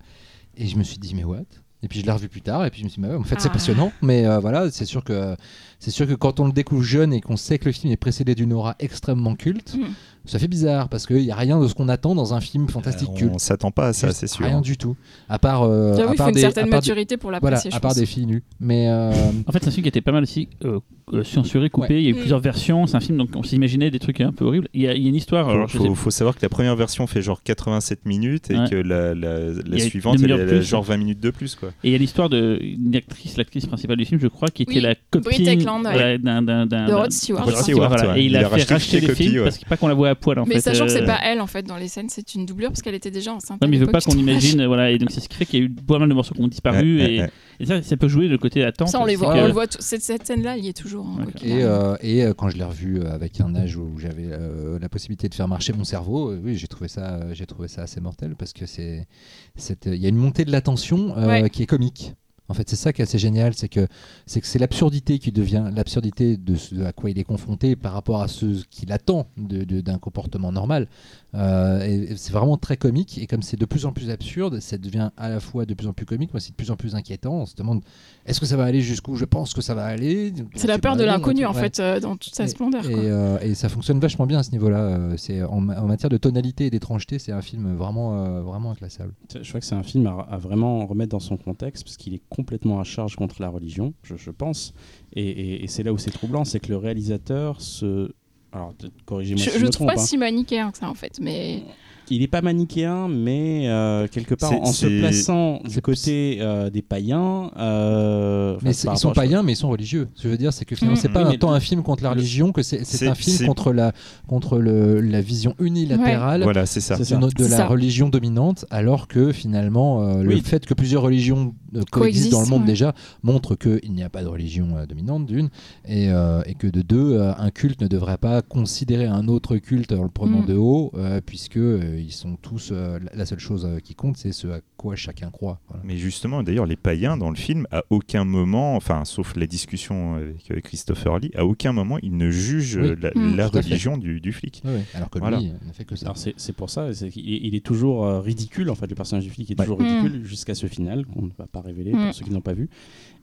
[0.57, 1.39] et je me suis dit mais what?
[1.83, 3.19] Et puis je l'ai revu plus tard et puis je me suis dit bah ouais,
[3.19, 3.53] en fait c'est Ah.
[3.53, 5.35] passionnant, mais euh, voilà c'est sûr que
[5.79, 7.97] c'est sûr que quand on le découvre jeune et qu'on sait que le film est
[7.97, 9.85] précédé d'une aura extrêmement culte, Mm.
[10.25, 12.67] Ça fait bizarre parce qu'il n'y a rien de ce qu'on attend dans un film
[12.69, 13.31] fantastique Euh, culte.
[13.35, 14.45] On s'attend pas à ça, c'est sûr.
[14.45, 14.95] Rien du tout.
[15.29, 17.29] À part, euh, à il part faut une des- certaine à part des- maturité pour
[17.31, 17.71] voilà, l'apprécier.
[17.71, 17.97] à je part pense.
[17.99, 18.43] des filles nues.
[18.59, 19.11] Mais euh,
[19.47, 20.79] En fait, c'est un film qui était pas mal aussi euh,
[21.23, 21.93] censuré, coupé.
[21.95, 22.01] Ouais.
[22.01, 22.17] Il y a eu Mm.
[22.19, 22.87] plusieurs versions.
[22.87, 24.67] C'est un film donc on s'imaginait des trucs un peu horribles.
[24.73, 25.51] Il y a, il y a une histoire.
[25.69, 28.69] Faut, sais- faut, faut savoir que la première version fait genre 87 minutes et Ouais.
[28.69, 30.63] que la, la, la Il y a suivante une elle, plus.
[30.63, 31.69] genre 20 minutes de plus quoi.
[31.83, 34.75] Et il y a l'histoire d'une actrice, l'actrice principale du film, je crois, qui était
[34.75, 37.45] Oui, la copine voilà, d'un- De Rod Stewart.
[37.45, 38.17] Voilà.
[38.17, 39.43] Et il, Il a, fait racheté racheter toutes le les copies, film ouais.
[39.43, 40.61] parce qu'il pas qu'on la voit à poil en Mais fait.
[40.61, 42.81] sachant que c'est euh, pas elle en fait dans les scènes, c'est une doublure parce
[42.81, 43.61] qu'elle était déjà enceinte.
[43.63, 45.59] À mais il veut pas qu'on imagine, voilà, et donc c'est ce qui fait qu'il
[45.59, 47.21] y a eu pas mal de morceaux qui ont disparu, et,
[47.65, 48.87] ça, ça peut jouer le côté attente.
[48.89, 49.65] Ça, on les voit, que- on le voit.
[49.79, 51.05] Cette, cette scène-là, il y est toujours.
[51.07, 54.27] hein, Et, euh, et euh, quand je l'ai revu euh, avec un âge où j'avais
[54.31, 57.45] euh, la possibilité de faire marcher mon cerveau, euh, oui, j'ai trouvé ça, euh, j'ai
[57.45, 59.07] trouvé ça assez mortel parce que c'est,
[59.55, 61.49] c'est, euh, il y a une montée de l'attention euh, Ouais.
[61.49, 62.13] qui est comique.
[62.51, 63.87] En fait, c'est ça qui est assez génial, c'est que
[64.25, 67.93] c'est que c'est l'absurdité qui devient l'absurdité de ce à quoi il est confronté par
[67.93, 70.89] rapport à ce qu'il attend d'un comportement normal.
[71.33, 73.17] Euh, et, et c'est vraiment très comique.
[73.17, 75.87] Et comme c'est de plus en plus absurde, ça devient à la fois de plus
[75.87, 77.33] en plus comique, mais c'est de plus en plus inquiétant.
[77.41, 77.81] On se demande
[78.25, 79.15] est-ce que ça va aller jusqu'où?
[79.15, 80.33] Je pense que ça va aller.
[80.55, 82.85] C'est la peur de l'inconnu en fait, euh, dans toute sa Et- splendeur.
[82.89, 83.03] Et, quoi.
[83.03, 84.79] euh, et ça fonctionne vachement bien à ce niveau-là.
[84.81, 88.41] Euh, c'est en, ma- en matière de tonalité et d'étrangeté, c'est un film vraiment, euh,
[88.41, 89.13] vraiment inclassable.
[89.41, 92.13] Je crois que c'est un film à, à vraiment remettre dans son contexte parce qu'il
[92.13, 94.73] est complètement à charge contre la religion, je, je pense.
[95.13, 98.11] Et, et- et c'est là où c'est troublant, c'est que le réalisateur se.
[98.53, 98.73] Alors,
[99.05, 99.95] corrigez-moi Je, si je je me trouve trompe.
[99.97, 100.05] pas hein.
[100.05, 101.63] si manichéen que ça en fait, mais
[102.11, 106.81] il est pas manichéen, mais euh, quelque part en se plaçant du côté euh, des
[106.81, 107.51] païens.
[107.57, 110.07] euh, Mais ils sont païens, mais ils sont religieux.
[110.15, 111.01] Ce que je veux dire, c'est que finalement, Mm.
[111.01, 113.71] c'est pas Oui, un tant un film contre la religion que c'est un film contre
[113.73, 113.93] la
[114.27, 116.95] contre le, la vision unilatérale Voilà, c'est ça.
[116.97, 117.67] C'est de, la ça.
[117.67, 120.41] religion dominante, alors que finalement, euh, le Oui.
[120.41, 122.67] fait que plusieurs religions euh, coexistent dans le monde ouais.
[122.67, 122.93] déjà
[123.23, 125.49] montre qu'il n'y a pas de religion euh, dominante d'une,
[125.87, 129.57] et, euh, et que de deux, euh, un culte ne devrait pas considérer un autre
[129.57, 130.45] culte en le prenant Mm.
[130.45, 134.17] de haut, euh, puisque euh, ils sont tous euh, la- seule chose euh, qui compte,
[134.17, 135.59] c'est ce à quoi chacun croit.
[135.67, 135.83] Voilà.
[135.85, 140.15] Mais justement, d'ailleurs, les païens dans le film, à aucun moment, enfin, sauf la discussion
[140.15, 142.87] avec Christopher Lee, à aucun moment, ils ne jugent Oui.
[142.89, 143.35] euh, la, Mm.
[143.35, 144.63] la religion du, du flic.
[144.93, 145.37] Alors que Voilà.
[145.39, 146.05] lui, il ne fait que ça.
[146.07, 149.29] Alors c'est c'est pour ça, est- il est toujours ridicule en fait, le personnage du
[149.29, 149.65] flic est Ouais.
[149.65, 152.05] toujours ridicule jusqu'à ce final qu'on ne va pas révéler Mm.
[152.05, 152.69] pour ceux qui n'ont pas vu.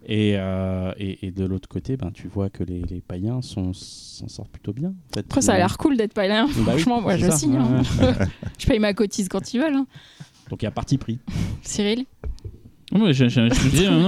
[0.07, 3.73] Et, euh, et, et de l'autre côté, ben, tu vois que les, les païens s'en
[3.73, 4.89] sortent plutôt bien.
[4.91, 6.47] En fait, Après, ça a Euh, l'air cool d'être païen.
[6.47, 7.57] bah oui, Franchement, moi, je ça, signe.
[7.57, 7.83] hein.
[8.59, 9.75] Je paye ma cotise quand ils veulent.
[9.75, 9.87] hein.
[10.51, 11.19] Donc il y a parti pris.
[11.62, 12.07] Cyril,
[12.93, 13.25] Non, je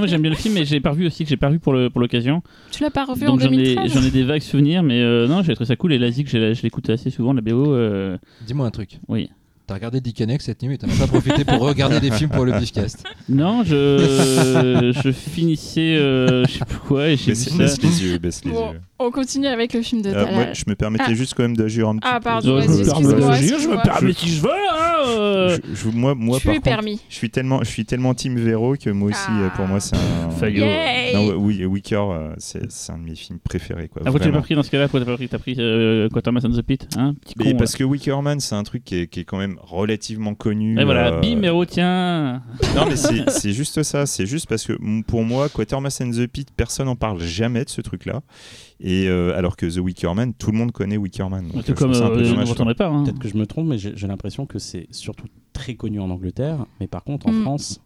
[0.01, 1.75] mais j'aime bien le film, mais j'ai pas revu aussi, que j'ai pas vu pour
[1.75, 2.43] le- pour l'occasion.
[2.71, 5.03] tu l'as pas revu en Donc j'en ai, 2013 j'en ai des vagues souvenirs, mais
[5.03, 5.93] euh, non, j'ai trouvé ça cool.
[5.93, 7.75] Et l'Asie, je l'écoute assez souvent, la BO.
[7.75, 8.99] euh, Dis-moi un truc.
[9.09, 9.29] oui.
[9.71, 12.31] T'as regardé Dick Annex cette nuit et t'en as pas profité pour regarder des films
[12.31, 13.05] pour le Beefcast.
[13.29, 17.57] Non, je, je finissais, euh, je sais plus quoi, et j'ai vu Baisse, ça.
[17.57, 18.81] baisse les yeux, baisse les yeux.
[19.01, 21.15] On continue avec le film de Euh, moi, je me permettais Ah.
[21.15, 22.25] juste quand même d'agir un petit Ah, peu.
[22.25, 23.83] pardon, Euh, je vas-y, me permets excuse-moi, d'agir, je me excuse-moi.
[23.83, 24.51] permets si je veux.
[24.51, 25.59] hein, euh.
[25.75, 27.01] Je- je- moi, moi tu par es contre, permis.
[27.09, 29.41] je suis tellement, je suis tellement Team Véro que moi aussi, Ah.
[29.43, 30.49] euh, pour moi, c'est un.
[30.49, 33.89] Yay Non, oui, Wicker, euh, c'est c'est un de mes films préférés.
[33.89, 35.39] Quoi, Ah, pourquoi tu l'as pas pris dans ce cas-là Pourquoi t'as pas pris T'as
[35.39, 37.57] pris euh, Quatermass and the Pit hein Petit con.
[37.59, 40.81] Parce que Wickerman, c'est un truc qui est, qui est quand même relativement connu.
[40.81, 42.43] Et voilà, euh, bim, héros, tiens.
[42.77, 44.07] Non, mais c'est c'est juste ça.
[44.07, 44.73] C'est juste parce que
[45.03, 48.21] pour moi, Quatermass and the Pit, personne n'en parle jamais de ce truc-là.
[48.83, 51.49] Et euh, alors que The Wicker Man, tout le monde connaît Wicker Man.
[51.49, 52.89] Donc, Tout euh, je comme euh, je dommage, ne pas.
[52.89, 53.05] hein.
[53.05, 56.09] Peut-être que je me trompe, mais j'ai j'ai l'impression que c'est surtout très connu en
[56.11, 57.43] Angleterre, mais par contre en Mm.
[57.43, 57.81] France,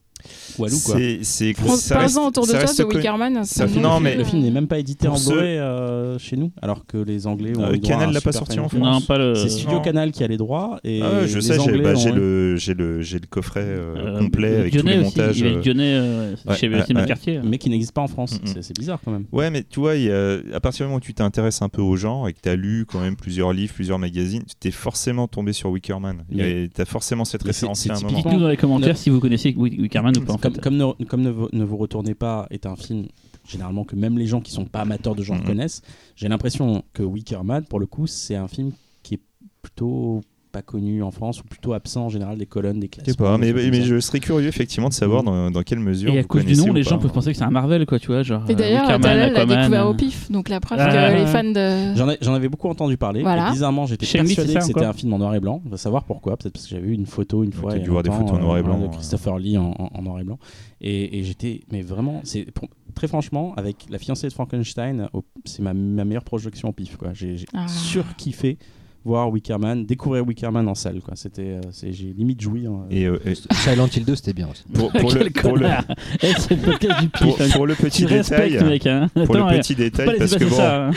[0.58, 0.96] Walou quoi.
[1.22, 1.52] C'est
[1.88, 2.96] Parle-en autour de ça toi, connu.
[2.96, 3.42] Wickerman.
[3.80, 6.86] Non, mais- Le euh, film n'est même pas édité en Blu-ray euh, chez nous, alors
[6.86, 8.82] que les Anglais ont Euh, Canal l'a pas sorti en film.
[8.82, 9.34] Non, pas le.
[9.34, 9.80] C'est Studio Non.
[9.82, 12.74] Canal qui a les droits et Ah je les sais, j'ai bah, ont- le, j'ai
[12.74, 15.38] le, j'ai le coffret euh, Euh, complet avec tous Dionnet les aussi, montages.
[15.38, 15.60] Il euh.
[15.60, 17.06] Dionnet euh, ouais, chez Cinéma ouais.
[17.06, 17.40] Quartier.
[17.44, 18.40] mais qui n'existe pas en France.
[18.42, 18.60] Mm.
[18.62, 19.24] C'est- bizarre quand même.
[19.32, 21.96] Ouais, mais tu vois, a- à partir du moment où tu t'intéresses un peu au
[21.96, 25.26] genre et que tu as lu quand même plusieurs livres, plusieurs magazines, tu t'es forcément
[25.28, 26.24] tombé sur Wickerman.
[26.32, 28.30] Tu as forcément cette référence c'est à un typiquement- moment.
[28.30, 30.32] Dites-nous dans les commentaires si vous connaissez Wick- Wickerman ou pas.
[30.34, 30.60] En Comme, fait.
[30.60, 33.06] comme ne, comme ne, vous- ne vous retournez pas est un film
[33.46, 35.44] généralement que même les gens qui sont pas amateurs de genre Mhm.
[35.44, 35.82] connaissent.
[36.16, 38.72] J'ai l'impression que Wickerman, pour le coup, c'est un film
[39.02, 39.20] qui est
[39.62, 40.20] plutôt
[40.54, 43.36] pas connu en France ou plutôt absent en général des colonnes, des Je sais pas,
[43.38, 43.80] mais, ça.
[43.82, 45.26] je serais curieux effectivement de savoir Mhm.
[45.26, 46.14] dans, dans quelle mesure.
[46.14, 46.90] Et à vous cause du nom, les pas.
[46.90, 48.22] gens peuvent penser que c'est un Marvel, quoi, tu vois.
[48.22, 51.26] Genre, Et d'ailleurs, Talal l'a découvert au pif, donc la preuve Ah, que ouais, les
[51.26, 51.96] fans de.
[51.96, 53.22] J'en ai, j'en avais beaucoup entendu parler.
[53.22, 53.48] Voilà.
[53.48, 55.60] Et bizarrement, j'étais persuadé c'est que ça, c'était un film en noir et blanc.
[55.66, 56.36] On va savoir pourquoi.
[56.36, 57.72] Peut-être parce que j'avais vu une photo une fois.
[57.72, 58.86] a dû voir des photos en noir et euh, blanc, de.
[58.88, 60.38] Christopher Lee en, noir et blanc.
[60.80, 62.46] Et, j'étais, mais vraiment, c'est
[62.94, 65.08] très franchement, avec la fiancée de Frankenstein,
[65.44, 66.96] c'est ma, ma meilleure projection au pif.
[66.96, 67.08] Quoi.
[67.12, 67.66] J'ai, j'ai Ah.
[67.66, 68.58] surkiffé
[69.04, 71.00] voir Wickerman, découvrir Wickerman en salle.
[71.00, 71.14] Quoi.
[71.16, 72.66] C'était, euh, c'est, j'ai limite joui.
[72.66, 72.86] hein.
[72.90, 74.64] Et, euh, et Silent Hill 2, c'était bien aussi.
[74.72, 75.84] pour, pour le, Quel pour, le, connard
[76.20, 77.52] C'est le podcast du pour- pif.
[77.52, 78.86] pour le petit détail, mec.
[78.86, 79.08] Hein.
[79.26, 79.58] pour le ouais.
[79.60, 80.86] petit pas détail, laisser parce que passer bon, ça.
[80.86, 80.90] hein.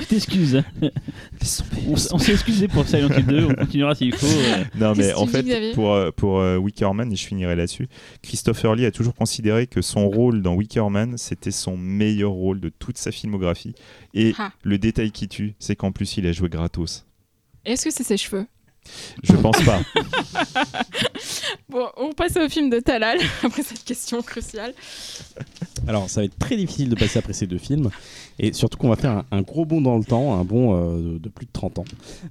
[0.00, 0.62] Je t'excuse.
[2.12, 4.26] On, s'est excusé pour Silent Hill 2, on continuera s'il faut.
[4.26, 4.64] euh.
[4.74, 7.88] Non, mais en fait, pour, euh, pour euh, Wickerman, et je finirai là-dessus,
[8.22, 12.68] Christopher Lee a toujours considéré que son rôle dans Wickerman, c'était son meilleur rôle de
[12.70, 13.74] toute sa filmographie.
[14.14, 14.50] Et Ah.
[14.64, 17.06] le détail qui tue, c'est qu'en plus, il a joué gratos.
[17.66, 18.46] Est-ce que c'est ses cheveux
[19.24, 19.80] Je pense pas.
[21.68, 24.72] Bon, on passe au film de Talal après cette question cruciale.
[25.86, 27.90] Alors, ça va être très difficile de passer après ces deux films.
[28.38, 31.12] Et surtout qu'on va faire un, un gros bond dans le temps, un bond euh,
[31.14, 31.84] de, de plus de 30 ans.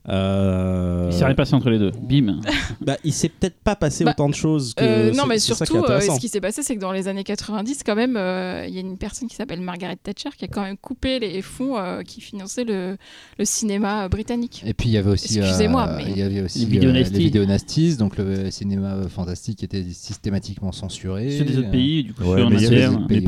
[0.09, 1.91] Euh, Il s'est rien passé entre les deux.
[2.01, 2.39] Bim.
[2.81, 4.83] bah, il s'est peut-être pas passé Bah, autant de choses que.
[4.83, 7.23] Euh, non, mais qui surtout, euh, ce qui s'est passé, c'est que dans les années
[7.23, 10.47] 90, quand même, euh, il y a une personne qui s'appelle Margaret Thatcher qui a
[10.47, 12.97] quand même coupé les fonds euh, qui finançaient le,
[13.39, 14.63] le cinéma britannique.
[14.65, 16.89] Et puis il y avait aussi, Excusez-moi, euh, mais- il y avait aussi Les vidéos
[16.89, 17.13] euh, nasty.
[17.13, 21.31] les vidéos nasties, donc le cinéma fantastique était systématiquement censuré.
[21.37, 22.45] Ceux des autres pays, du coup, Ouais, ceux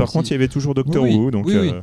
[0.08, 1.14] par contre, il y avait toujours Doctor Oui.
[1.14, 1.30] Who.
[1.30, 1.68] Donc, Oui, oui.
[1.70, 1.80] euh,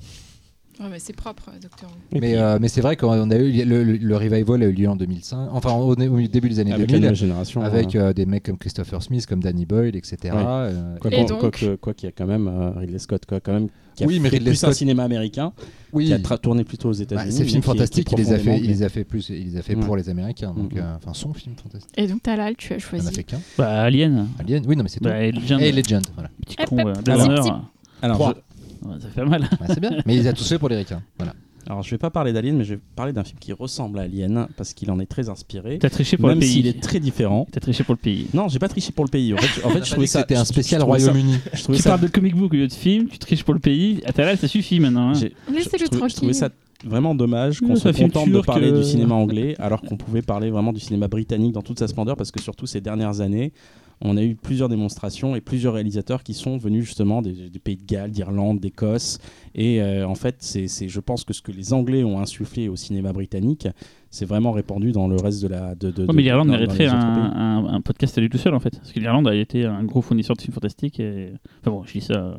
[0.77, 2.19] Ouais, mais c'est propre, euh, Docteur Who.
[2.19, 4.89] Mais, euh, mais c'est vrai qu'on a eu le, le- le revival a eu lieu
[4.89, 7.61] en 2005, enfin au, au début des années avec la 2000, nouvelle génération.
[7.61, 10.18] avec euh, des mecs comme Christopher Smith, comme Danny Boyle, etc.
[10.23, 10.30] Ouais.
[10.34, 12.99] euh, quoi, Et quoi- donc quoi que- quoi qu'il y a quand même euh, Ridley
[12.99, 15.53] Scott, quoi, quand même, qui a Oui, mais fait Ridley plus un Scott- cinéma américain,
[15.93, 17.31] oui, qui a tra- tourné plutôt aux bah, États-Unis.
[17.31, 19.45] ces mais films fantastiques, il les a fait, profondément il les a fait plus, il
[19.45, 19.80] les a fait Mm.
[19.85, 20.81] pour les Américains, donc Mm.
[20.97, 21.93] enfin son film fantastique.
[21.97, 23.15] Et donc, Talal, tu as Il en a choisi.
[23.15, 23.39] fait qu'un.
[23.57, 24.27] Bah, Alien.
[24.39, 25.06] Alien, oui non mais c'est tout.
[25.06, 25.61] Bah, et Legend.
[25.61, 26.30] Et Legend, voilà.
[26.45, 27.61] Petit con, euh, Blade
[28.01, 29.41] Alors, je- ça fait mal.
[29.41, 29.91] Ouais, c'est bien.
[30.05, 31.01] Mais il les a tous fait pour les ricains.
[31.17, 31.34] Voilà.
[31.67, 34.03] Alors, je vais pas parler d'Alien, mais je vais parler d'un film qui ressemble à
[34.03, 36.51] Alien parce qu'il en est très inspiré, T'as triché pour même le pays.
[36.51, 37.47] s'il est très différent.
[37.51, 38.27] T'as triché pour le pays.
[38.35, 39.34] Non, j'ai pas triché pour le pays.
[39.34, 40.19] En fait, en fait je trouvais que ça.
[40.19, 41.38] c'était un spécial Royaume-Uni.
[41.53, 43.55] Je trouvais Tu ça parles de comic book au lieu de film, tu triches pour
[43.55, 43.99] le pays.
[44.05, 45.09] À ta là, ça suffit maintenant.
[45.09, 45.13] hein.
[45.13, 46.15] Laissez-le je trouvais, je tranquille.
[46.17, 46.49] trouvais ça
[46.84, 48.77] vraiment dommage qu'on se contente de parler euh.
[48.77, 52.15] du cinéma anglais alors qu'on pouvait parler vraiment du cinéma britannique dans toute sa splendeur
[52.15, 53.53] parce que surtout ces dernières années
[54.01, 57.77] on a eu plusieurs démonstrations et plusieurs réalisateurs qui sont venus justement des, des pays
[57.77, 59.19] de Galles, d'Irlande, d'Écosse
[59.55, 62.76] et euh, en fait c'est, je pense que ce que les Anglais ont insufflé au
[62.76, 63.67] cinéma britannique
[64.11, 66.88] c'est vraiment répandu dans le reste de la de, de, Ouais, de- mais l'Irlande mériterait
[66.88, 68.77] un, un- un podcast à lui tout seul en fait.
[68.77, 70.99] Parce que l'Irlande a été un gros fournisseur de films fantastiques.
[71.01, 71.31] Et...
[71.61, 72.38] Enfin bon, je dis ça.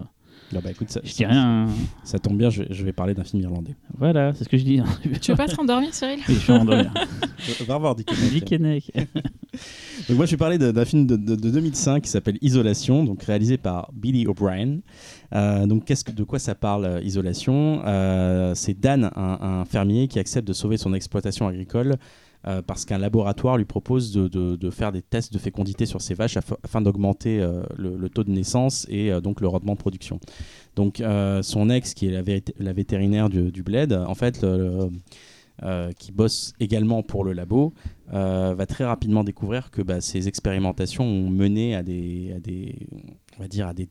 [0.55, 1.67] Ah bah, écoute, ça, Je dis rien.
[1.67, 1.69] hein.
[2.05, 4.57] ça tombe bien je vais, je vais parler d'un film irlandais Voilà, c'est ce que
[4.57, 4.81] je dis.
[5.21, 6.21] Tu veux pas te rendormir, Cyril?
[6.29, 6.85] Oui, je suis en endormi.
[7.67, 8.09] va voir Dick
[8.45, 8.91] Keinec.
[10.09, 13.23] Donc moi je vais parler d'un film de, de- de 2005 qui s'appelle Isolation, donc
[13.25, 14.79] réalisé par Billy O'Brien.
[15.35, 17.81] Euh, donc qu'est-ce que, de quoi ça parle euh, Isolation?
[17.87, 21.97] Euh, C'est Dan, un, un fermier qui accepte de sauver son exploitation agricole
[22.49, 26.37] euh, parce qu'un laboratoire lui propose de, faire des tests de fécondité sur ses vaches
[26.37, 30.21] afin, d'augmenter euh, le, taux de naissance et euh, donc le rendement de production.
[30.77, 31.03] Donc
[31.43, 32.11] son ex, qui est
[32.59, 34.47] la, vétérinaire du, bled, en fait,
[35.99, 37.73] qui bosse également pour le labo,
[38.09, 42.37] va très rapidement découvrir que bah, ces expérimentations ont mené à des,
[43.39, 43.89] on va dire à des,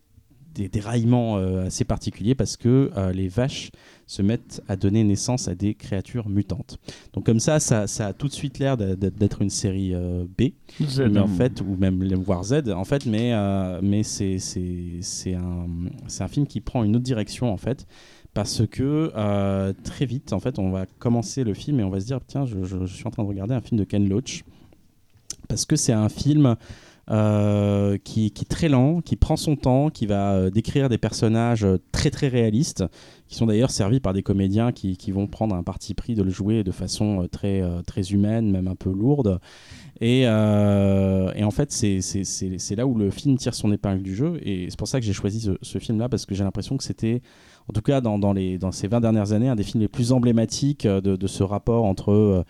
[0.54, 3.72] déraillements assez particuliers parce que les vaches
[4.08, 6.78] se mettent à donner naissance à des créatures mutantes.
[7.14, 10.52] Donc comme ça, ça, ça a tout de suite l'air d'être une série euh, B,
[11.10, 14.38] mais en fait, ou même voire Z, en fait, mais, euh, mais c'est,
[15.34, 17.88] un, film qui prend une autre direction, en fait,
[18.34, 22.00] parce que euh, très vite, en fait, on va commencer le film et on va
[22.00, 24.08] se dire, tiens, je, je- je suis en train de regarder un film de Ken
[24.08, 24.44] Loach,
[25.48, 26.56] parce que c'est un film
[27.12, 31.64] euh, qui, est très lent, qui prend son temps, qui va euh, décrire des personnages
[31.64, 32.84] euh, très très réalistes,
[33.28, 36.32] qui sont d'ailleurs servis par des comédiens qui, vont prendre un parti pris de le
[36.32, 39.40] jouer de façon très, très humaine, même un peu lourde.
[40.02, 44.40] Et, en fait, c'est- là où le film tire son épingle du jeu.
[44.44, 47.22] Et c'est pour ça que j'ai choisi ce, film-là, parce que j'ai l'impression que c'était,
[47.68, 51.28] en tout cas dans, ces 20 dernières années, un des films les plus emblématiques de,
[51.28, 52.46] ce rapport entre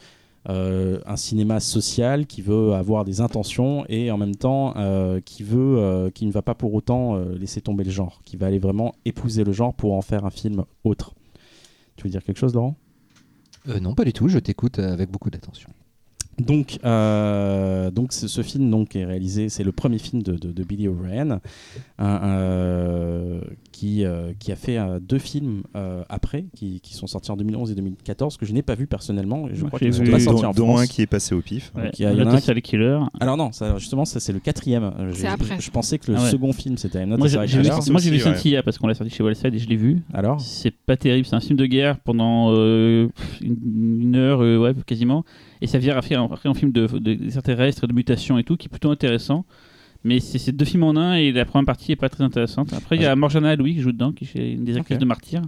[0.48, 5.78] un cinéma social qui veut avoir des intentions et en même temps euh, qui, veut,
[5.80, 8.60] euh, qui ne va pas pour autant euh, laisser tomber le genre, qui va aller
[8.60, 11.14] vraiment épouser le genre pour en faire un film autre.
[11.96, 12.76] Tu veux dire quelque chose, Laurent?
[13.70, 15.70] Euh, non, pas du tout, je t'écoute avec beaucoup d'attention.
[16.38, 20.52] Donc, euh, donc ce, ce film donc, est réalisé, c'est le premier film de, de-
[20.52, 21.40] de Billy O'Brien,
[21.98, 23.40] un- un-
[23.72, 27.38] qui, euh, qui a fait euh, deux films euh, après, qui, qui sont sortis en
[27.38, 30.04] 2011 et 2014, que je n'ai pas vu personnellement, et je crois qu'ils ne sont
[30.04, 30.82] pas dont, sortis en dont France.
[30.82, 31.72] un qui est passé au pif.
[31.76, 33.00] Ouais, Donc, il y a- il y en a Not un Killer.
[33.20, 34.84] Alors non, ça, justement, ça c'est le quatrième.
[35.00, 35.58] Euh, C'est après.
[35.60, 36.30] Je pensais que le Ah ouais.
[36.32, 37.62] second film c'était Not Moi a j'ai vu, Killer.
[37.80, 37.92] Killer.
[37.92, 38.34] moi, j'ai vu aussi, ouais.
[38.36, 40.02] Cynthia parce qu'on l'a sorti chez Wallside et je l'ai vu.
[40.14, 43.08] Alors C'est pas terrible, c'est un film de guerre pendant euh,
[43.42, 45.24] une, une heure, euh, ouais, quasiment.
[45.62, 48.70] Et ça vient après, un film de, de, d'extraterrestres, de mutation et tout, qui est
[48.70, 49.46] plutôt intéressant.
[50.04, 52.74] Mais c'est deux films en un et la première partie est pas très intéressante.
[52.74, 55.06] Après, il y a Morgana Louis qui joue dedans, qui est une des actrices de
[55.06, 55.42] Martyr.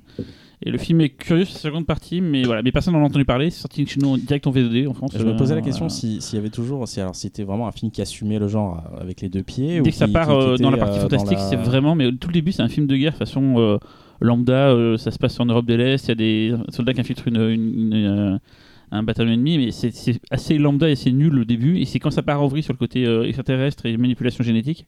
[0.66, 3.26] Et le film est curieux sa seconde partie, mais voilà, mais personne n'en a entendu
[3.26, 3.52] parler.
[3.52, 5.12] C'est sorti chez nous direct en VOD en France.
[5.16, 7.68] je me posais la Euh, question si- s'il y avait toujours, si alors c'était vraiment
[7.68, 9.80] un film qui assumait le genre euh, avec les deux pieds.
[9.80, 11.94] ou Dès que ça part qui- qui euh, dans la partie fantastique, la- c'est vraiment.
[11.94, 13.78] Mais tout le début, c'est un film de guerre façon euh,
[14.20, 14.70] lambda.
[14.72, 16.06] euh, ça se passe en Europe de l'Est.
[16.06, 18.40] Il y a des soldats qui infiltrent une, une- une,
[18.92, 19.92] un bataillon ennemi, mais c'est
[20.32, 21.78] assez lambda et c'est nul au début.
[21.80, 24.86] Et c'est quand ça part en vrille sur le côté euh, extraterrestre et manipulation génétique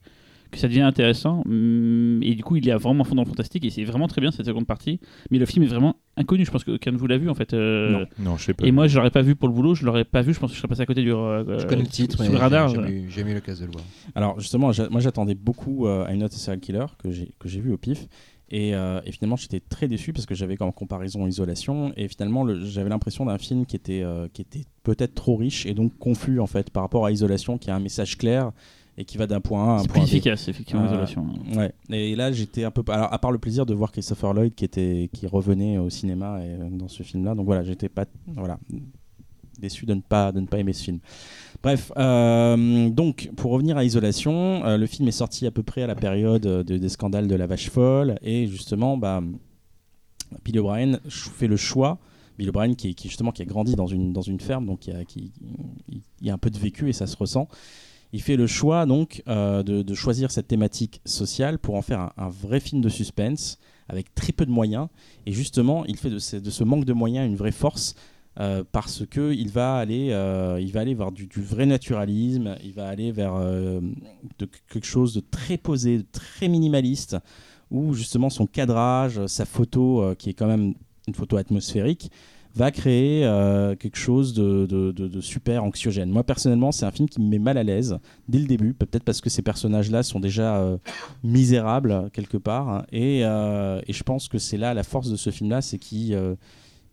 [0.51, 1.43] que ça devient intéressant.
[1.45, 3.83] Hum, Et du coup, il est à vraiment à fond dans le fantastique et c'est
[3.83, 4.99] vraiment très bien cette seconde partie.
[5.29, 6.43] Mais le film est vraiment inconnu.
[6.43, 7.53] Je pense qu'aucun de vous l'a vu en fait.
[7.53, 8.05] euh, Non.
[8.31, 8.65] Non, je sais pas.
[8.65, 9.75] Et moi, je l'aurais pas vu pour le boulot.
[9.75, 10.33] Je l'aurais pas vu.
[10.33, 11.13] Je pense que je serais passé à côté du.
[11.13, 12.67] euh, Je connais le titre, sous mais le radar.
[12.69, 12.77] j'ai
[13.21, 13.83] eu- l'occasion de le voir.
[14.15, 17.59] Alors justement, moi j'attendais beaucoup euh, I'm Not a Serial Killer que j'ai que j'ai
[17.59, 18.07] vu au pif.
[18.51, 21.93] Et, euh, et finalement, j'étais très déçu parce que j'avais comme comparaison Isolation.
[21.97, 25.65] Et finalement, le- j'avais l'impression d'un film qui était, euh, qui était peut-être trop riche
[25.67, 28.51] et donc confus en fait par rapport à Isolation qui a un message clair
[28.97, 30.13] et qui va d'un point A à un C'est point plus B.
[30.15, 31.25] efficace, effectivement, Euh, l'isolation.
[31.55, 31.71] Ouais.
[31.91, 32.83] Et là, j'étais un peu.
[32.91, 36.41] Alors, à part le plaisir de voir Christopher Lloyd qui était, qui revenait au cinéma
[36.43, 37.35] et, dans ce film-là.
[37.35, 38.59] Donc voilà, j'étais pas, voilà,
[39.59, 40.99] déçu de ne pas, de ne pas aimer ce film.
[41.61, 45.81] Bref, euh, donc pour revenir à Isolation, euh, le film est sorti à peu près
[45.81, 49.21] à la période euh, de- des scandales de la vache folle et justement, bah,
[50.45, 51.97] Bill O'Brien fait le choix.
[52.37, 54.91] Bill O'Brien qui, qui justement qui a grandi dans une, dans une ferme, donc qui
[54.91, 55.33] a, qui,
[55.91, 57.49] il- il y a un peu de vécu et ça se ressent.
[58.13, 62.59] Il fait le choix donc de, choisir cette thématique sociale pour en faire un, vrai
[62.59, 64.87] film de suspense avec très peu de moyens.
[65.27, 66.17] Et justement, il fait de
[66.49, 67.93] ce manque de moyens une vraie force
[68.39, 72.55] euh, parce que il va aller, euh, il va aller vers du, vrai naturalisme.
[72.63, 73.81] Il va aller vers euh,
[74.71, 77.17] quelque chose de très posé, de très minimaliste,
[77.69, 80.73] où justement son cadrage, sa photo, qui est quand même
[81.07, 82.11] une photo atmosphérique,
[82.55, 83.21] va créer
[83.79, 86.09] quelque chose de, super anxiogène.
[86.09, 89.03] Moi, personnellement, c'est un film qui me met mal à l'aise dès le début, peut-être
[89.03, 90.65] parce que ces personnages-là sont déjà
[91.23, 92.69] misérables quelque part.
[92.69, 96.17] hein, et, je pense que c'est là la force de ce film-là, c'est qu'il,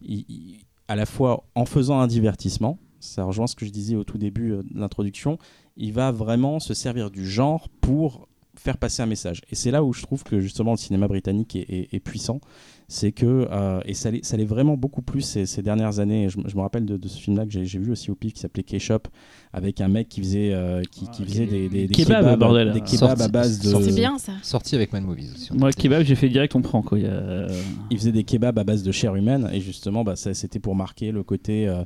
[0.03, 3.97] il- il- à la fois en faisant un divertissement, ça rejoint ce que je disais
[3.97, 5.39] au tout début euh, de l'introduction,
[5.77, 9.43] il va vraiment se servir du genre pour faire passer un message.
[9.51, 12.41] Et c'est là où je trouve que justement le cinéma britannique est, puissant.
[12.89, 16.29] C'est que, euh, et ça l'est vraiment beaucoup plus ces, ces dernières années.
[16.29, 18.35] Je, me- je me rappelle de, de ce film-là que j'ai vu aussi au pif
[18.35, 19.01] qui s'appelait K-Shop,
[19.53, 22.39] avec un mec qui faisait, euh, qui, qui Ah, faisait des, des, des Kebab, kebabs,
[22.39, 22.73] bordel.
[22.73, 23.83] des kebabs Sorti- à base de.
[23.83, 24.33] C'est bien ça.
[24.43, 25.53] Sorti avec Mad Movies aussi.
[25.53, 26.97] Moi, kebab, j'ai fait direct, on prend quoi.
[26.99, 27.49] Il y a-
[27.91, 30.77] il faisait des kebabs à base de chair humaine et justement bah, ça, c'était pour
[30.77, 31.83] marquer le côté euh,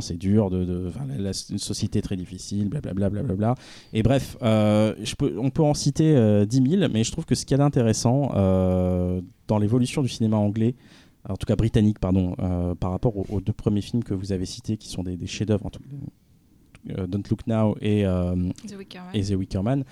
[0.00, 3.54] c'est dur de, la, la- une société très difficile blablabla blablabla
[3.92, 7.26] et bref euh, je peux, on peut en citer euh, 10 000 mais je trouve
[7.26, 10.74] que ce qu'il y a d'intéressant euh, dans l'évolution du cinéma anglais
[11.28, 14.32] en tout cas britannique pardon euh, par rapport aux, aux deux premiers films que vous
[14.32, 15.80] avez cités qui sont des, des chefs-d'œuvre en tout-
[16.90, 18.34] euh, Don't Look Now et euh,
[18.68, 19.10] The Wicker Man.
[19.14, 19.84] et The Wicker Man,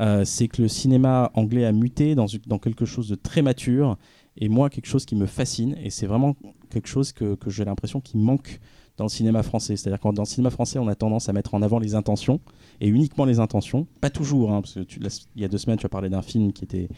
[0.00, 3.96] euh, c'est que le cinéma anglais a muté dans, dans quelque chose de très mature
[4.36, 6.36] et moi quelque chose qui me fascine et c'est vraiment
[6.70, 8.60] quelque chose que, que j'ai l'impression qui manque
[8.96, 9.76] dans le cinéma français.
[9.76, 12.40] C'est-à-dire que dans le cinéma français, on a tendance à mettre en avant les intentions
[12.80, 13.86] et uniquement les intentions.
[14.00, 16.08] Pas toujours, hein, parce que tu, la- il y a deux semaines, tu as parlé
[16.08, 16.88] d'un film qui était.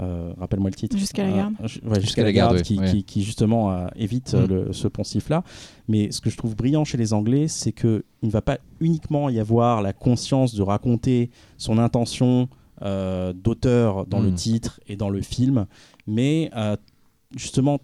[0.00, 0.96] Euh, Rappelle-moi le titre.
[0.98, 1.54] Jusqu'à la garde.
[1.84, 4.50] ouais, Jusqu'à la garde, qui, qui- qui, justement euh, évite euh, Mm.
[4.66, 5.42] le- ce poncif-là.
[5.88, 9.28] Mais ce que je trouve brillant chez les Anglais, c'est qu'il ne va pas uniquement
[9.28, 12.48] y avoir la conscience de raconter son intention
[12.82, 14.34] euh, d'auteur dans le Mm.
[14.34, 15.66] titre et dans le film,
[16.06, 16.76] mais euh,
[17.34, 17.78] justement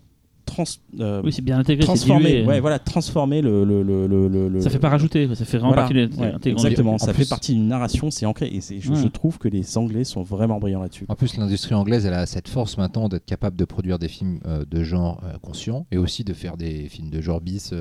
[0.44, 0.64] trans,
[1.00, 1.84] euh, Oui, c'est bien intégré.
[1.84, 2.46] transformer, dilué.
[2.46, 5.72] ouais, voilà, transformer le, le, le, le- le- Ça fait pas rajouter, ça fait vraiment
[5.74, 6.62] Voilà, partie de ouais, intégrant.
[6.62, 8.48] exactement, En ça plus- fait partie d'une narration, c'est ancré.
[8.52, 8.96] Et c'est- je, Ouais.
[9.02, 11.06] je trouve que les Anglais sont vraiment brillants là-dessus.
[11.08, 14.40] En plus, l'industrie anglaise, elle a cette force maintenant d'être capable de produire des films
[14.46, 17.72] euh, de genre euh, conscient et aussi de faire des films de genre bis.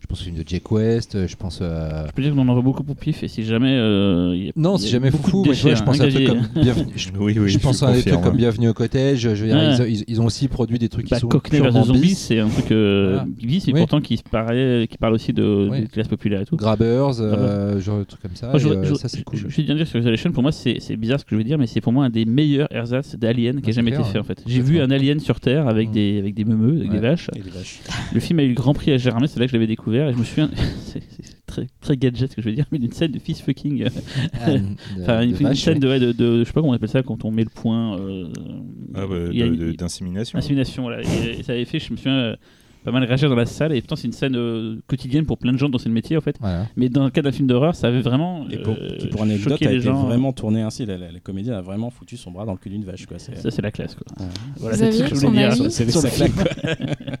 [0.00, 1.58] Je pense au film de Jake West, euh, je pense.
[1.62, 3.74] euh, Je peux dire qu'on en voit beaucoup pour pif et si jamais.
[3.76, 6.04] euh, y a- Non, y si a jamais beaucoup fou, vois, je déchets, pense hein,
[6.04, 6.48] à des trucs engagés.
[6.52, 6.92] comme Bienvenue.
[6.96, 9.18] Je, Oui, oui, je pense à des trucs comme Bienvenue au cottage.
[9.20, 9.88] Je veux dire, Ouais.
[9.90, 12.38] ils, ils- ils ont aussi produit des trucs qui Bah, sont Cockney vs Zombies, c'est
[12.40, 13.26] un truc euh, Voilà.
[13.28, 13.80] bis, mais Oui.
[13.80, 15.80] pourtant qui, se paraît, qui parle aussi de, Oui.
[15.82, 16.56] des classes populaires et tout.
[16.56, 18.48] Grabbers, euh, genre de trucs comme ça.
[18.48, 19.38] Moi, je, euh, ça, c'est cool.
[19.38, 21.58] je- je vais dire sur Isolation, pour moi, c'est bizarre ce que je veux dire,
[21.58, 24.24] mais c'est pour moi un des meilleurs ersatz d'Alien qui ait jamais été fait en
[24.24, 24.42] fait.
[24.46, 27.30] J'ai vu un Alien sur Terre avec des avec des meumeux, avec des vaches.
[28.14, 29.89] Le film a eu le grand prix à Gérardmer, c'est là que je l'avais découvert
[29.94, 30.50] et je me souviens,
[30.84, 31.02] c'est
[31.46, 33.86] très très gadget ce que je veux dire, mais d'une scène de fist fucking.
[34.40, 34.60] Ah, de-
[35.02, 35.80] Enfin, une, de une vache, scène ouais.
[35.80, 37.50] de, ouais, de, de- je sais pas comment on appelle ça quand on met le
[37.50, 37.98] point.
[37.98, 38.28] euh,
[38.94, 40.38] Ah, bah, d'insémination.
[40.38, 41.02] Insémination, voilà.
[41.02, 42.36] Et, et ça avait fait, je me souviens, euh,
[42.82, 43.74] pas mal réagir dans la salle.
[43.74, 46.22] Et pourtant, c'est une scène euh, quotidienne pour plein de gens dans ce métier, en
[46.22, 46.36] fait.
[46.40, 46.66] Voilà.
[46.76, 48.48] Mais dans le cas d'un film d'horreur, ça avait vraiment.
[48.48, 50.04] Et pour, euh, qui, pour anecdote, a les été gens.
[50.06, 50.86] vraiment tourné ainsi.
[50.86, 53.04] La, la- la comédienne a vraiment foutu son bras dans le cul d'une vache.
[53.04, 53.18] Quoi.
[53.18, 54.06] Ça, c'est la classe, quoi.
[54.24, 54.30] Ouais.
[54.56, 55.70] Voilà, Vous c'est ce que je son voulais dire.
[55.70, 57.18] c'est- le claque.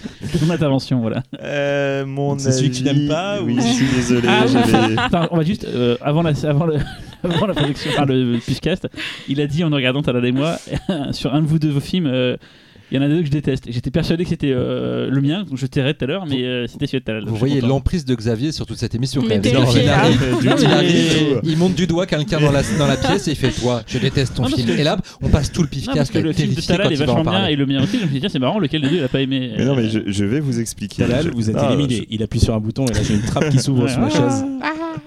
[0.46, 1.22] Mon intervention, voilà.
[1.42, 4.28] Euh, mon C'est celui que tu n'aimes pas, Oui, ou- je suis désolé.
[4.28, 4.52] Ah, oui.
[4.52, 6.76] j'avais- Attends, on va juste, euh, avant, la, avant, le,
[7.24, 8.88] avant la projection, enfin le podcast,
[9.28, 10.56] il a dit en nous regardant Talal et moi,
[11.12, 12.36] sur un de vous deux vos films, euh,
[12.92, 13.64] il y en a deux que je déteste.
[13.70, 16.66] J'étais persuadé que c'était euh, le mien, donc je tairais tout à l'heure, mais euh,
[16.66, 17.24] c'était celui de Talal.
[17.26, 19.22] Vous voyez l'emprise de Xavier sur toute cette émission.
[19.22, 19.40] quand même.
[19.42, 22.96] Non, il arrive, il, mais- arrive, il monte du doigt quelqu'un dans la, dans la
[22.96, 24.68] pièce et il fait Toi, je déteste ton Non, film.
[24.68, 26.60] que- Et là, on passe tout le Non, parce pifcast que à le film de
[26.60, 27.98] Talal est vachement bien et le mien aussi.
[27.98, 29.74] Je me suis dit, c'est marrant, lequel des deux il a pas aimé Mais non,
[29.74, 31.02] mais Euh, je, je vais vous expliquer.
[31.04, 32.06] Talal, vous êtes éliminé.
[32.10, 34.44] Il appuie sur un bouton et là j'ai une trappe qui s'ouvre sous ma chaise.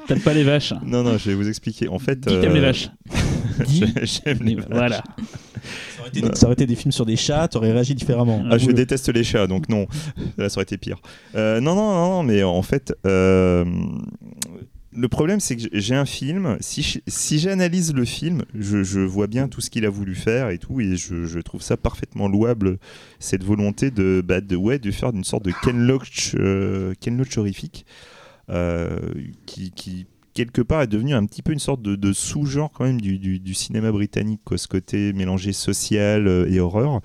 [0.07, 1.88] T'aimes pas les vaches Non, non, je vais vous expliquer.
[1.88, 2.90] En fait, t'aimes euh, les vaches.
[4.03, 4.66] J'aime les vaches.
[4.72, 5.03] Voilà.
[6.19, 8.43] Été ça aurait été des films sur des chats, t'aurais réagi différemment.
[8.49, 9.87] Ah, je déteste les chats, donc non.
[10.37, 10.97] Là, ça aurait été pire.
[11.35, 13.65] Euh, non, non, non, mais en fait, euh,
[14.93, 16.57] le problème, c'est que j'ai un film.
[16.59, 20.57] Si, si j'analyse le film, je, vois bien tout ce qu'il a voulu faire et
[20.57, 22.77] tout, et je, trouve ça parfaitement louable,
[23.19, 27.37] cette volonté de, bah, ouais, de faire une sorte de Ken Loach, euh, Ken Loach
[27.37, 27.85] horrifique,
[29.45, 33.02] qui, quelque part, est devenu un petit peu une sorte de, de sous-genre quand même
[33.02, 37.02] du, du- du cinéma britannique, quoi, ce côté mélangé social euh, et horreur,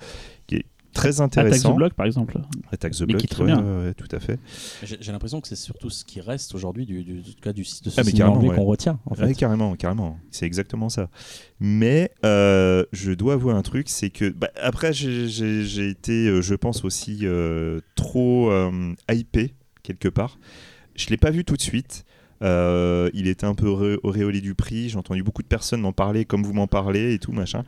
[0.47, 1.71] qui est très Attack intéressant.
[1.73, 2.37] the Block, par exemple.
[2.73, 3.63] Attack the Mais Block, qui est très ouais, bien.
[3.63, 4.37] ouais, tout à fait.
[4.83, 7.65] J'ai l'impression que c'est surtout ce qui reste aujourd'hui du, du, du- cas du, de
[7.67, 8.55] ce Ah, mais cinéma anglais ouais.
[8.57, 8.99] qu'on retient.
[9.05, 9.23] En fait.
[9.25, 10.19] Ouais, carrément, carrément.
[10.29, 11.09] C'est exactement ça.
[11.61, 16.55] Mais euh, je dois avouer un truc, c'est que bah, après j'ai- été, euh, je
[16.55, 19.53] pense aussi euh, trop euh, hypé
[19.83, 20.37] quelque part.
[20.95, 22.03] Je l'ai pas vu tout de suite.
[22.41, 24.89] Euh, il était un peu ré- auréolé du prix.
[24.89, 27.63] J'ai entendu beaucoup de personnes m'en parler, comme vous m'en parlez et tout machin.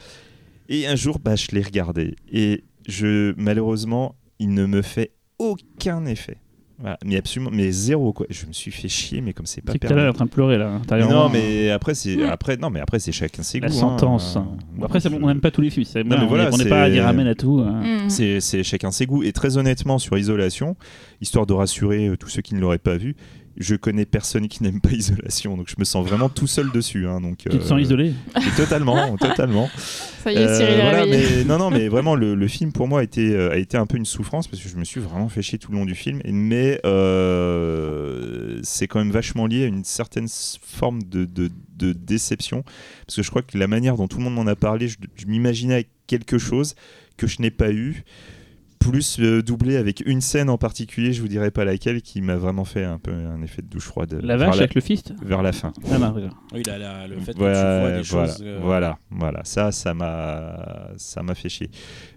[0.69, 6.05] Et un jour, bah, je l'ai regardé et je malheureusement, il ne me fait aucun
[6.05, 6.37] effet.
[6.79, 6.97] Voilà.
[7.05, 8.25] Mais absolument, mais zéro quoi.
[8.31, 10.09] Je me suis fait chier, mais comme c'est pas C'est que t'es là permis.
[10.09, 10.81] en train de pleurer là.
[11.07, 13.75] Non, mais après c'est après non, mais après c'est chacun ses La goûts.
[13.75, 13.79] hein.
[13.79, 14.35] sentence.
[14.37, 14.39] Euh,
[14.75, 15.85] Bon, après, on n'aime pas tous les films.
[15.85, 17.59] c'est- mais on voilà, on n'est pas à dire amen à tout.
[17.59, 18.05] hein.
[18.05, 18.09] Mm.
[18.09, 19.21] C'est c'est chacun ses goûts.
[19.23, 20.75] Et très honnêtement, sur Isolation,
[21.21, 23.15] histoire de rassurer euh, tous ceux qui ne l'auraient pas vu,
[23.57, 25.55] je connais personne qui n'aime pas Isolation.
[25.57, 27.07] Donc je me sens vraiment tout seul dessus.
[27.07, 29.69] hein, donc, Tu te euh, sens isolé et Totalement, totalement.
[30.23, 31.37] Ça y est, Cyril Euh, voilà, réveillé.
[31.37, 33.77] mais, non, non, mais vraiment, le, le film pour moi a été, euh, a été
[33.77, 35.85] un peu une souffrance parce que je me suis vraiment fait chier tout le long
[35.85, 36.21] du film.
[36.25, 42.63] Mais euh, c'est quand même vachement lié à une certaine forme de, de- de déception
[43.05, 44.97] parce que je crois que la manière dont tout le monde m'en a parlé, je,
[45.15, 46.75] je m'imaginais avec quelque chose
[47.17, 48.03] que je n'ai pas eu.
[48.89, 52.35] Plus euh, doublé avec une scène en particulier, je vous dirai pas laquelle, qui m'a
[52.35, 54.81] vraiment fait un peu un effet de douche froide La vers vache la, avec le
[54.81, 55.71] fist vers la fin.
[55.91, 56.37] Ah, d'accord.
[56.53, 58.43] Oui, là, là, le fait que Ouais, tu vois des voilà, choses.
[58.45, 59.41] euh, voilà, voilà.
[59.45, 61.69] Ça, ça m'a, ça m'a fait chier.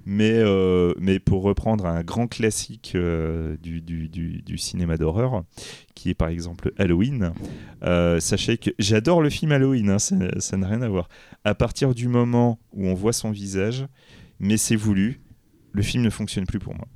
[0.05, 5.45] Mais, euh, mais pour reprendre un grand classique euh, du, du, du, du cinéma d'horreur,
[5.95, 7.33] qui est par exemple Halloween,
[7.85, 11.09] euh, sachez que j'adore le film Halloween, hein, ça ça n'a rien à voir.
[11.45, 13.87] À partir du moment où on voit son visage,
[14.41, 15.21] mais c'est voulu,
[15.77, 16.89] le film ne fonctionne plus pour moi.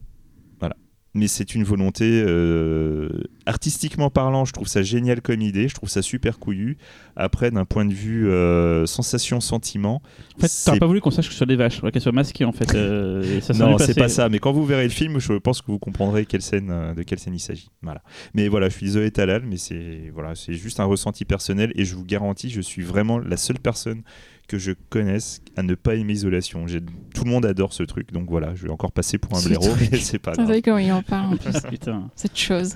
[0.59, 0.75] Voilà.
[1.13, 3.09] Mais c'est une volonté euh,
[3.45, 6.79] artistiquement parlant, je trouve ça génial comme idée, je trouve ça super couillu.
[7.17, 10.03] Après, d'un point de vue euh, sensation-sentiment,
[10.37, 12.45] En fait, t'aurais pas voulu qu'on sache que ce soit des vaches, qu'elles soient masquées
[12.45, 12.73] en fait.
[12.75, 14.29] euh, ça non, c'est pas ça.
[14.29, 17.03] Mais quand vous verrez le film, je pense que vous comprendrez quelle scène, euh, de
[17.03, 17.71] quelle scène il s'agit.
[17.83, 18.03] Voilà.
[18.35, 21.85] Mais voilà, je suis désolé Talal, mais c'est voilà, c'est juste un ressenti personnel et
[21.85, 24.03] je vous garantis, je suis vraiment la seule personne
[24.51, 26.67] que je connaisse à ne pas aimer Isolation.
[26.67, 26.81] J'ai-
[27.15, 29.49] Tout le monde adore ce truc, donc voilà, je vais encore passer pour un Ce
[29.49, 29.89] blaireau, truc.
[29.93, 30.49] mais c'est pas Vous grave.
[30.49, 32.11] savez comment il en parle en plus, Putain.
[32.17, 32.75] cette chose.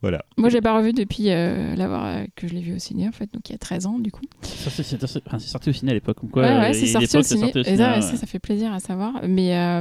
[0.00, 0.24] Voilà.
[0.36, 3.12] Moi, j'ai pas revu depuis euh, l'avoir euh, que je l'ai vu au ciné en
[3.12, 4.24] fait, donc il y a 13 ans du coup.
[4.42, 6.18] Ça, c'est- c'est c'est- enfin, c'est sorti au ciné à l'époque.
[6.18, 7.40] comme Quoi, ouais, ouais, c'est sorti, au ciné.
[7.52, 8.02] sorti au Et ça, ouais.
[8.02, 9.20] ça, ça fait plaisir à savoir.
[9.28, 9.80] Mais, euh,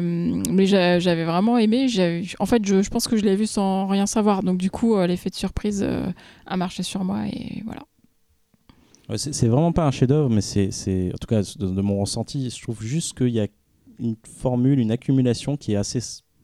[0.52, 1.88] mais j'a- j'avais vraiment aimé.
[1.88, 4.44] J'avais- En fait, je, je pense que je l'ai vu sans rien savoir.
[4.44, 6.06] Donc, du coup, euh, l'effet de surprise euh,
[6.46, 7.26] a marché sur moi.
[7.26, 7.82] Et voilà.
[9.12, 12.00] Ouais, c'est vraiment pas un chef-d'œuvre, mais c'est, c'est- en tout cas de, de mon
[12.00, 13.48] ressenti, je trouve juste qu'il y a
[14.00, 16.00] une formule, une accumulation qui est assez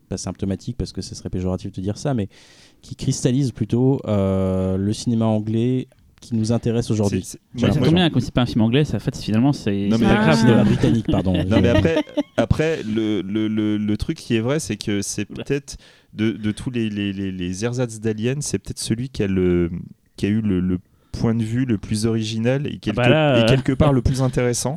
[0.10, 2.30] pas symptomatique parce que ce serait péjoratif de dire ça, mais
[2.82, 5.88] qui cristallise plutôt euh, le cinéma anglais
[6.22, 7.24] qui nous intéresse aujourd'hui.
[7.24, 9.00] C'est- c'est- Ouais, moi- ça tombe bien, comme c'est pas un film anglais, ça, en
[9.00, 10.12] fait, finalement, c'est Non, c'est mais.
[10.18, 10.34] Ah.
[10.36, 11.34] cinéma britannique, pardon.
[11.46, 12.04] Non mais après,
[12.38, 15.78] après le, le, le, le truc qui est vrai, c'est que c'est peut-être
[16.14, 19.70] de, de tous les, les, les, les ersatz d'Alien, c'est peut-être celui qui a, le,
[20.16, 20.80] qui a eu le, le
[21.20, 24.02] point de vue le plus original et quelque, bah là, et euh, quelque part le
[24.02, 24.76] plus intéressant.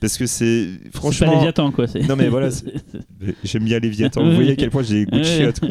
[0.00, 1.32] parce que c'est C'est pas franchement...
[1.34, 1.86] Léviathan, quoi.
[2.08, 2.48] Non mais voilà,
[3.44, 5.68] j'aime bien Léviathan, vous voyez à quel point j'ai des goûts de chiottes, quoi.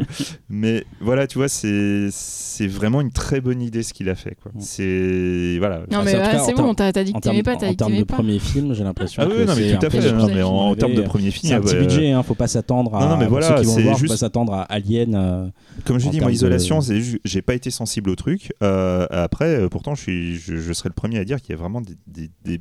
[0.50, 4.38] Mais voilà, tu vois, c'est c'est vraiment une très bonne idée ce qu'il a fait.
[4.42, 4.52] quoi.
[4.60, 5.58] C'est...
[5.60, 5.80] Voilà.
[5.92, 6.74] Non, Ah, mais c'est en en bon.
[6.74, 7.56] T'as t'as dit que en t'aimais pas.
[7.58, 8.16] T'as en dit que termes de pas.
[8.16, 10.12] premier film, j'ai l'impression Ah que oui, non, mais tout à fait.
[10.14, 12.24] Non, mais en, en termes de premier film, C'est un ah petit bah, budget, hein,
[12.24, 13.02] faut pas s'attendre à.
[13.02, 15.16] Non, non, mais voilà, c'est juste- faut pas s'attendre à Alien.
[15.16, 15.46] euh,
[15.86, 16.80] Comme je en dis, moi, isolation,
[17.26, 18.54] j'ai pas été sensible au truc.
[18.64, 21.53] Euh, après, euh, pourtant, je, suis, je, je serais le premier à dire qu'il y
[21.53, 22.60] a vraiment des, des, des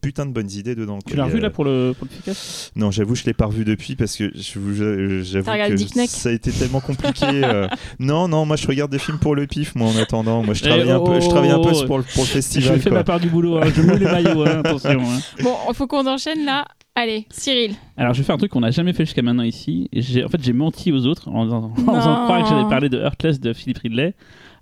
[0.00, 0.98] putains de bonnes idées dedans.
[1.06, 2.70] Tu l'as revu là pour le, pour le Ficas?
[2.76, 6.32] Non, j'avoue, je l'ai pas revu depuis parce que je je- j'avoue que ça a
[6.32, 7.26] été tellement compliqué.
[7.44, 7.68] euh.
[7.98, 10.42] Non, non, moi, je regarde des films pour le pif, moi, en attendant.
[10.42, 12.28] Moi, je travaille Eh, un peu, je travaille un peu oh, pour le, pour le
[12.28, 12.80] Je festival.
[12.80, 12.98] fais quoi.
[12.98, 15.00] ma part du boulot, hein, je mets les maillots, hein, attention.
[15.02, 15.18] hein.
[15.42, 16.64] Bon, il faut qu'on enchaîne là.
[16.96, 17.74] Allez, Cyril.
[17.96, 19.90] Alors je vais faire un truc qu'on n'a jamais fait jusqu'à maintenant ici.
[20.24, 22.98] En fait, j'ai menti aux autres en, en- en faisant croire que j'allais parler de
[22.98, 24.14] Heartless de Philippe Ridley.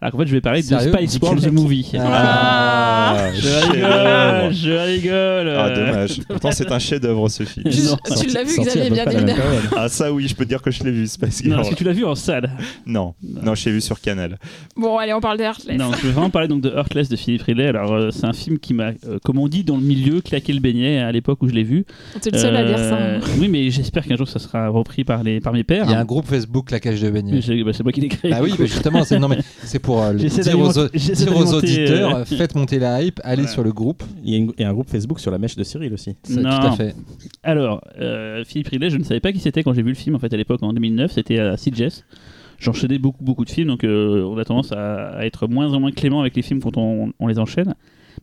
[0.03, 1.53] Alors qu'en fait, je vais parler Sérieux de Spice World the.
[1.53, 1.93] Movie.
[1.97, 3.29] Ah.
[3.33, 4.49] Je chef-d'œuvre.
[4.49, 5.49] rigole, je rigole.
[5.57, 5.87] Ah, euh.
[5.87, 6.21] dommage.
[6.27, 7.67] Pourtant, c'est un chef-d'œuvre, ce film.
[7.85, 9.43] Non, tu l'as vu, Xavier, bien évidemment.
[9.77, 11.57] Ah, ça, oui, je peux te dire que je l'ai vu, Space Non, Girl.
[11.59, 12.51] parce que tu l'as vu en salle.
[12.85, 14.41] Non, non, je l'ai vu sur Canal.
[14.77, 15.79] Bon, allez, on parle de Heartless.
[15.79, 17.69] Non, je vais vraiment parler donc de Heartless de Philippe Ridley.
[17.69, 20.53] Alors, euh, c'est un film qui m'a, euh, comme on dit dans le milieu, claqué
[20.53, 21.85] le beignet à l'époque où je l'ai vu.
[22.21, 22.97] T'es le seul à dire ça.
[22.97, 23.29] Euh, hein.
[23.39, 25.85] Oui, mais j'espère qu'un jour ça sera repris par, les, par mes pères.
[25.87, 28.09] Il y a un groupe Facebook, la cage de j'ai- bah, c'est moi qui l'ai
[28.09, 28.33] créé.
[28.35, 32.17] Ah oui, mais justement, c'est non mais c'est pour euh, J'essaie dire aux, dire auditeurs,
[32.17, 33.49] euh, faites monter la hype, allez Voilà.
[33.53, 34.03] sur le groupe.
[34.25, 35.93] Il y, a une- il y a un groupe Facebook sur la mèche de Cyril
[35.93, 36.15] aussi.
[36.25, 36.49] Tout Non.
[36.51, 36.95] à fait.
[37.43, 40.15] Alors, euh, Philippe Ridley, je ne savais pas qui c'était quand j'ai vu le film
[40.15, 42.05] en fait à l'époque en 2009, c'était à CJS.
[42.59, 45.81] J'enchaînais beaucoup beaucoup de films, donc euh, on a tendance à, à être moins en
[45.81, 47.75] moins clément avec les films quand on, on les enchaîne.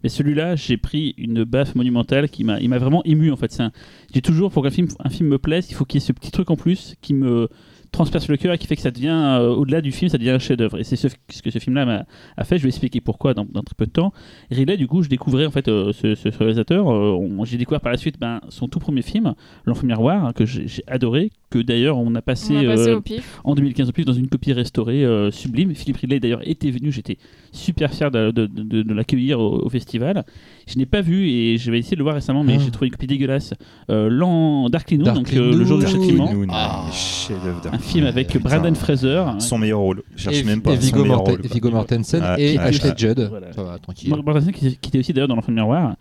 [0.01, 3.53] Mais celui-là, j'ai pris une baffe monumentale qui m'a, il m'a vraiment ému en fait.
[3.59, 3.71] Un-
[4.13, 6.13] j'ai toujours pour qu'un film, un film me plaise, il faut qu'il y ait ce
[6.13, 7.49] petit truc en plus qui me
[7.91, 10.29] transperce le cœur et qui fait que ça devient euh, au-delà du film, ça devient
[10.31, 10.79] un chef-d'œuvre.
[10.79, 12.05] Et c'est ce, ce que ce film-là m'a
[12.37, 12.57] a fait.
[12.57, 14.13] Je vais expliquer pourquoi dans, dans très peu de temps.
[14.51, 16.91] Ridley, du coup, je découvrais en fait euh, ce, réalisateur.
[16.91, 19.33] euh, j'ai découvert par la suite ben, son tout premier film,
[19.65, 23.39] L'Enfant Miroir, hein, que j'ai adoré, que d'ailleurs on a passé, On euh, au pif.
[23.43, 25.73] en 2015 en plus dans une copie restaurée euh, sublime.
[25.75, 27.17] Philippe Ridley d'ailleurs était venu, j'étais
[27.51, 30.23] super fier de, de- de- de l'accueillir au, au festival.
[30.67, 32.61] Je n'ai pas vu et je vais essayer de le voir récemment, mais Ah.
[32.63, 33.53] j'ai trouvé une copie dégueulasse.
[33.89, 36.29] Euh, l'an Darkly Noon, donc euh, le jour du châtiment.
[36.49, 36.85] Ah.
[36.93, 39.23] chef-d'œuvre film avec Brandon Fraser.
[39.39, 40.03] Son meilleur rôle.
[40.15, 41.41] Je cherche Et, même pas et meilleur Morten- rôle.
[41.47, 42.95] Viggo Mortensen Ah, et ah, Ashley ah.
[42.97, 43.27] Judd.
[43.29, 43.51] Voilà.
[43.53, 44.13] Ça va, tranquille.
[44.53, 45.95] Qui, qui était aussi d'ailleurs dans l'enfant miroir.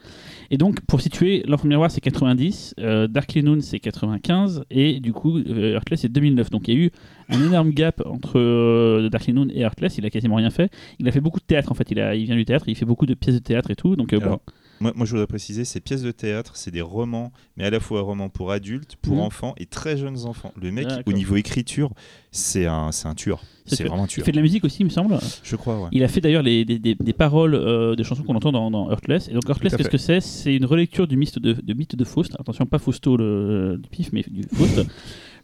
[0.50, 5.12] Et donc, pour situer, l'enfant miroir c'est 90, euh, Darkly Noon c'est 95, et du
[5.12, 6.48] coup, euh, Heartless c'est 2009.
[6.50, 6.90] Donc il y a eu
[7.28, 9.98] un énorme gap entre euh, Darkly Noon et Heartless.
[9.98, 10.70] Il a quasiment rien fait.
[10.98, 11.90] Il a fait beaucoup de théâtre en fait.
[11.90, 13.94] Il, a, il vient du théâtre, il fait beaucoup de pièces de théâtre et tout.
[13.94, 14.38] Donc euh, bon.
[14.80, 17.80] Moi, moi, je voudrais préciser, ces pièces de théâtre, c'est des romans, mais à la
[17.80, 19.20] fois romans pour adultes, pour Mhm.
[19.20, 20.52] enfants et très jeunes enfants.
[20.60, 21.90] Le mec, au niveau écriture,
[22.30, 23.42] c'est un, un tueur.
[23.66, 24.24] C'est vraiment un Il tueur.
[24.24, 25.18] fait de la musique aussi, il me semble.
[25.42, 25.88] Je crois, ouais.
[25.92, 28.90] Il a fait d'ailleurs les- des, des- paroles euh, de chansons qu'on entend dans, dans
[28.90, 29.28] Heartless.
[29.28, 30.20] Et donc Heartless, qu'est-ce que c'est?
[30.20, 32.34] C'est une relecture du mythe de, de mythe de Faust.
[32.38, 34.80] Attention, pas Fausto le, du pif, mais du Faust.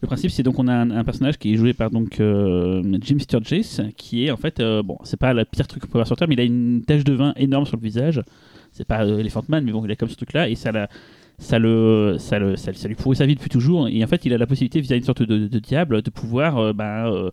[0.02, 2.82] Le principe, c'est donc on a un, un personnage qui est joué par donc euh,
[3.00, 5.96] Jim Sturgis, qui est en fait euh, bon, c'est pas le pire truc qu'on peut
[5.98, 8.20] voir sur Terre, mais il a une tache de vin énorme sur le visage.
[8.74, 10.88] C'est pas euh, Elephant Man, mais bon, il a comme ce truc-là et ça la-
[11.38, 13.88] ça le, ça, le, ça, ça lui pourrit sa vie depuis toujours.
[13.88, 16.58] Et en fait, il a la possibilité, via une sorte de, de diable, de pouvoir
[16.58, 17.30] euh, bah, euh,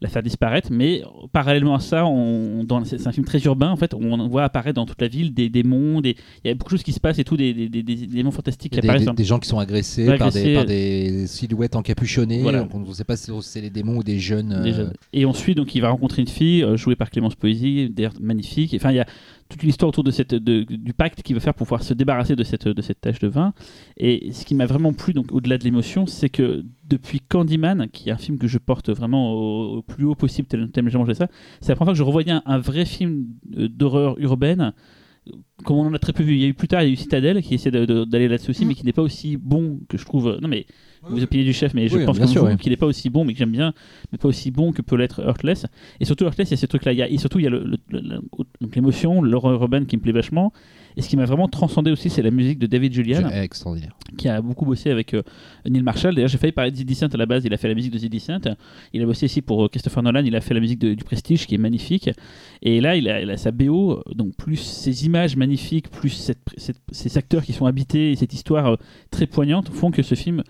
[0.00, 0.68] la faire disparaître.
[0.72, 1.02] Mais
[1.32, 3.70] parallèlement à ça, on, c'est un film très urbain.
[3.70, 6.00] En fait, on voit apparaître dans toute la ville des démons.
[6.00, 7.82] Des, il y a beaucoup de choses qui se passent et tout, des, des, des-
[7.82, 9.02] des éléments fantastiques Il y qui apparaissent.
[9.06, 10.54] des- dans- gens qui sont agressés, Ouais, par, des, agressés.
[10.54, 12.40] par des silhouettes encapuchonnées.
[12.40, 12.60] Voilà.
[12.60, 14.52] Donc on ne sait pas si c'est les démons ou des jeunes.
[14.52, 14.82] euh, Déjà.
[15.12, 18.72] Et ensuite, donc, il va rencontrer une fille euh, jouée par Clémence Poésy, d'ailleurs magnifique.
[18.74, 19.06] Enfin, il y a
[19.48, 22.34] toute l'histoire autour de cette, de- du pacte qu'il va faire pour pouvoir se débarrasser
[22.36, 23.52] de cette, de cette tache de vin.
[23.96, 28.08] Et ce qui m'a vraiment plu, donc au-delà de l'émotion, c'est que depuis Candyman, qui
[28.08, 30.98] est un film que je porte vraiment au, au plus haut possible, tel- tellement j'ai
[30.98, 31.28] mangé ça,
[31.60, 33.26] c'est la première fois que je revoyais un, un vrai film
[33.56, 34.72] euh, d'horreur urbaine.
[35.64, 36.90] Comme on en a très peu vu, il y a eu plus tard, il y
[36.90, 38.68] a eu Citadel qui essaie d'aller là-dessus aussi, Mm.
[38.68, 40.38] mais qui n'est pas aussi bon que je trouve.
[40.42, 40.66] Non, mais
[41.08, 43.24] vous opinez du chef, mais je Oui, pense sûr, vous qu'il n'est pas aussi bon,
[43.24, 43.72] mais que j'aime bien,
[44.12, 45.66] mais pas aussi bon que peut l'être Heartless.
[46.00, 46.92] Et surtout Heartless, il y a ces trucs-là.
[46.92, 48.20] Il y a- Et surtout, il y a le- le- le-
[48.60, 50.52] donc l'émotion, l'horreur urbaine qui me plaît vachement.
[50.96, 53.96] Et ce qui m'a vraiment transcendé aussi, c'est la musique de David Julian, extraordinaire.
[54.16, 55.22] qui a beaucoup bossé avec euh,
[55.68, 56.14] Neil Marshall.
[56.14, 57.44] D'ailleurs, j'ai failli parler de The Descent à la base.
[57.44, 58.38] Il a fait la musique de The Descent.
[58.92, 60.22] Il a bossé ici pour euh, Christopher Nolan.
[60.24, 62.10] Il a fait la musique de- du Prestige, qui est magnifique.
[62.62, 66.38] Et là, il a, il a sa BO, donc plus ces images magnifiques, plus cette-
[66.56, 68.76] cette- ces acteurs qui sont habités et cette histoire euh,
[69.10, 70.44] très poignante font que ce film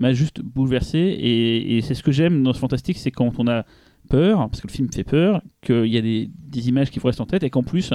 [0.00, 0.98] m'a juste bouleversé.
[0.98, 3.64] Et, c'est ce que j'aime dans ce fantastique, c'est quand on a
[4.08, 7.06] peur, parce que le film fait peur, qu'il y a des, des images qui vous
[7.06, 7.92] restent en tête et qu'en plus,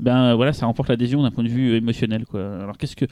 [0.00, 2.26] ben voilà, ça remporte l'adhésion d'un point de vue émotionnel.
[2.26, 2.60] Quoi.
[2.60, 3.06] Alors qu'est-ce que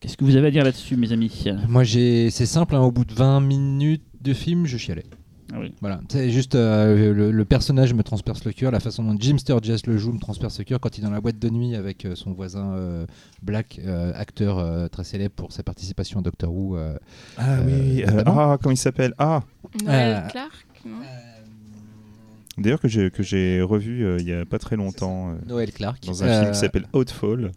[0.00, 1.44] qu'est-ce que vous avez à dire là-dessus, mes amis?
[1.68, 5.06] Moi, j'ai, c'est simple, hein, au bout de 20 minutes de film, je chialais.
[5.52, 5.72] Ah oui.
[5.80, 9.38] Voilà, c'est juste euh, le, le personnage me transperce le cœur, la façon dont Jim
[9.38, 11.76] Sturgis le joue me transperce le cœur quand il est dans la boîte de nuit
[11.76, 13.06] avec euh, son voisin euh,
[13.42, 16.76] Black, euh, acteur euh, très célèbre pour sa participation à Doctor Who.
[16.76, 16.96] euh,
[17.38, 19.14] Ah oui, ah, comment il s'appelle?
[19.18, 19.42] Ah
[19.84, 20.96] Noël Euh, Clark non?
[22.58, 25.70] D'ailleurs, que j'ai que j'ai revu euh, il y a pas très longtemps euh, Noël
[25.72, 26.02] Clark.
[26.06, 27.52] dans un Euh, film qui s'appelle Outfall.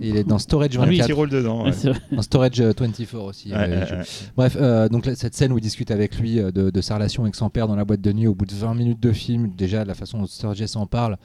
[0.00, 1.06] Il est dans Storage Ah, oui, 24.
[1.06, 1.64] petit rôle dedans.
[1.64, 1.72] Ouais,
[2.12, 3.50] dans Storage euh, 24 aussi.
[3.50, 3.94] Ouais, euh, ouais, il joue.
[3.96, 4.02] ouais.
[4.36, 6.94] Bref, euh, donc là, cette scène où il discute avec lui euh, de, de sa
[6.96, 9.12] relation avec son père dans la boîte de nuit au bout de 20 minutes de
[9.12, 11.16] film, déjà la façon dont Sturgis en parle,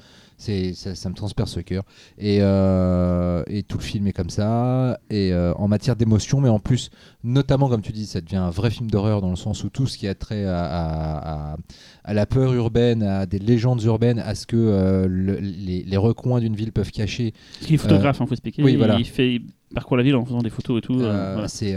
[0.44, 1.84] c'est ça, ça me transperce le cœur.
[2.18, 5.00] Et, euh, et tout le film est comme ça.
[5.10, 6.90] Et euh, en matière d'émotion, mais en plus,
[7.24, 9.88] notamment comme tu dis, ça devient un vrai film d'horreur dans le sens où tout
[9.88, 11.58] ce qui a trait à, à- à-
[12.04, 15.98] à la peur urbaine, à des légendes urbaines, à ce que euh, le- les, les
[15.98, 18.64] recoins d'une ville peuvent cacher Parce qu'il est photographe, il faut expliquer.
[18.64, 18.98] oui, voilà.
[19.00, 19.46] Il fait il
[19.76, 20.98] parcourt la ville en faisant des photos et tout.
[21.00, 21.48] voilà.
[21.48, 21.76] c'est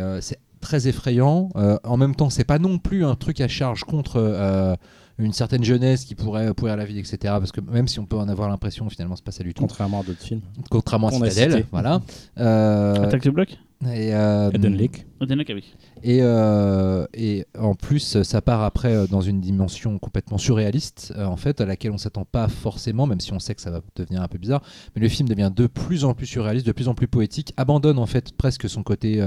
[0.60, 1.50] très effrayant.
[1.84, 4.76] En même temps, c'est pas non plus un truc à charge contre
[5.18, 7.16] une certaine jeunesse qui pourrait pourrir la vie, etc.
[7.22, 9.62] Parce que même si on peut en avoir l'impression, finalement, c'est pas ça du tout.
[9.62, 10.42] Contrairement à d'autres films.
[10.70, 12.02] Contrairement à Citadel, voilà.
[12.36, 15.06] Attaque the Block et, euh, Eden Lake.
[15.20, 15.64] Odenak, ah oui.
[16.02, 21.24] et, euh, et en plus, ça part après euh, dans une dimension complètement surréaliste, euh,
[21.26, 23.80] en fait, à laquelle on s'attend pas forcément, même si on sait que ça va
[23.96, 24.62] devenir un peu bizarre.
[24.94, 27.98] Mais le film devient de plus en plus surréaliste, de plus en plus poétique, abandonne
[27.98, 29.22] en fait presque son côté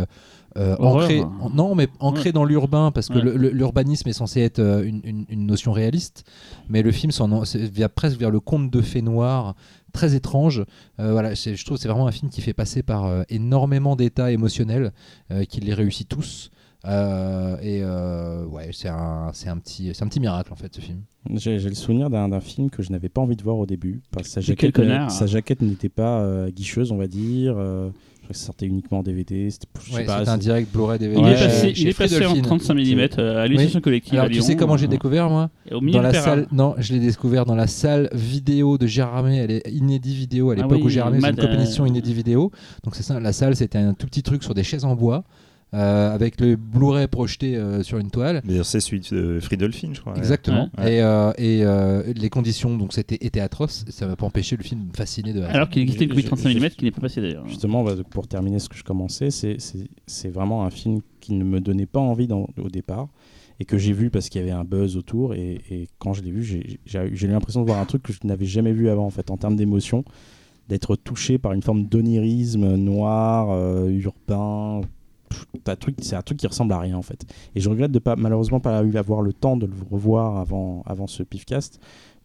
[0.55, 2.31] ancré, en- non, mais ancré Ouais.
[2.33, 3.51] dans l'urbain, parce que Ouais.
[3.51, 6.23] l'urbanisme est censé être une, une- une notion réaliste,
[6.69, 9.55] mais le film s'en vient presque vers le conte de fées noires
[9.91, 10.63] très étrange.
[10.99, 13.23] Euh, voilà, c'est- je trouve que c'est vraiment un film qui fait passer par euh,
[13.29, 14.91] énormément d'états émotionnels,
[15.31, 16.51] euh, qui les réussit tous.
[16.85, 20.73] Euh, et euh, ouais, c'est un, c'est un petit, c'est un petit miracle en fait
[20.73, 21.01] ce film.
[21.35, 23.65] J'ai j'ai le souvenir d'un d'un film que je n'avais pas envie de voir au
[23.65, 24.01] début.
[24.11, 24.29] Parce que
[25.09, 27.55] sa jaquette, n'était pas euh, guicheuse, on va dire.
[28.29, 29.49] Euh, crois que ça sortait uniquement en DVD.
[29.49, 31.19] C'était Ouais, un direct Blu-ray DVD.
[31.19, 32.41] Il Ouais, est passé, il est passé en Friedolfin.
[32.57, 35.81] 35 mm à l'illustration collective Alors à tu sais comment j'ai euh, découvert moi au
[35.81, 39.51] milieu Dans la salle, non, je l'ai découvert dans la salle vidéo de Gérardmer, elle
[39.51, 42.51] est inédit vidéo à Ah l'époque oui, où Gérardmer c'est une euh, compétition inédit vidéo.
[42.83, 45.23] Donc c'est ça, la salle c'était un tout petit truc sur des chaises en bois
[45.73, 48.41] euh, avec le Blu-ray projeté euh, sur une toile.
[48.63, 50.15] C'est celui de Friedolfin, je crois.
[50.17, 50.69] Exactement.
[50.77, 50.95] Ouais.
[50.95, 53.85] Et, euh, et euh, les conditions donc c'était étaient atroces.
[53.89, 55.41] Ça m'a pas empêché le film de me fasciner de.
[55.43, 57.47] Alors qu'il existait copie Je- 35 je- mm qui n'est pas passée d'ailleurs.
[57.47, 59.57] Justement, bah, pour terminer ce que je commençais, c'est-
[60.29, 63.07] vraiment un film qui ne me donnait pas envie dans- au départ.
[63.61, 65.33] et que j'ai vu parce qu'il y avait un buzz autour.
[65.33, 68.19] Et, et quand je l'ai vu, j'ai- eu l'impression de voir un truc que je
[68.23, 70.05] n'avais jamais vu avant, en fait, en termes d'émotion,
[70.69, 74.79] d'être touché par une forme d'onirisme noir, euh, urbain.
[75.79, 77.25] Truc- C'est un truc qui ressemble à rien, en fait.
[77.55, 81.05] Et je regrette de pas, malheureusement pas avoir le temps de le revoir avant, avant
[81.07, 81.79] ce pifcast.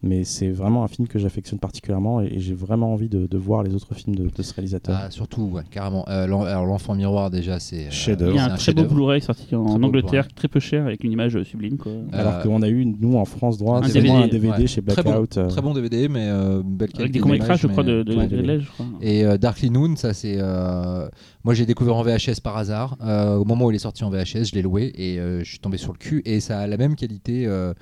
[0.05, 3.37] Mais c'est vraiment un film que j'affectionne particulièrement et, et j'ai vraiment envie de, de
[3.37, 4.95] voir les autres films de, de ce réalisateur.
[5.01, 6.05] Ah, surtout, ouais, carrément.
[6.07, 7.87] Euh, alors, l'enfant miroir, déjà, c'est.
[7.87, 8.29] euh.
[8.29, 8.83] Il y a c'est un très beau.
[8.85, 11.77] Blu-ray sorti en Angleterre, très peu cher, avec une image sublime.
[11.77, 11.91] Quoi.
[12.13, 14.67] Alors Euh, qu'on a eu, nous, en France, droit, un seulement un DVD, DVD ouais.
[14.67, 15.37] chez Très bon, Blackout.
[15.37, 18.03] euh, Très bon DVD, mais euh, belle qualité Avec des courts-métrages, je d'image, crois, de,
[18.03, 18.59] de, DVD.
[18.59, 18.67] Je.
[19.01, 20.35] Et euh, Darkly Noon, ça c'est.
[20.37, 21.07] euh,
[21.43, 22.95] Moi j'ai découvert en VHS par hasard.
[23.03, 25.49] Euh, au moment où il est sorti en VHS, je l'ai loué et euh, je
[25.49, 26.21] suis tombé sur le cul.
[26.25, 27.47] Et ça a la même qualité.
[27.47, 27.73] euh, euh,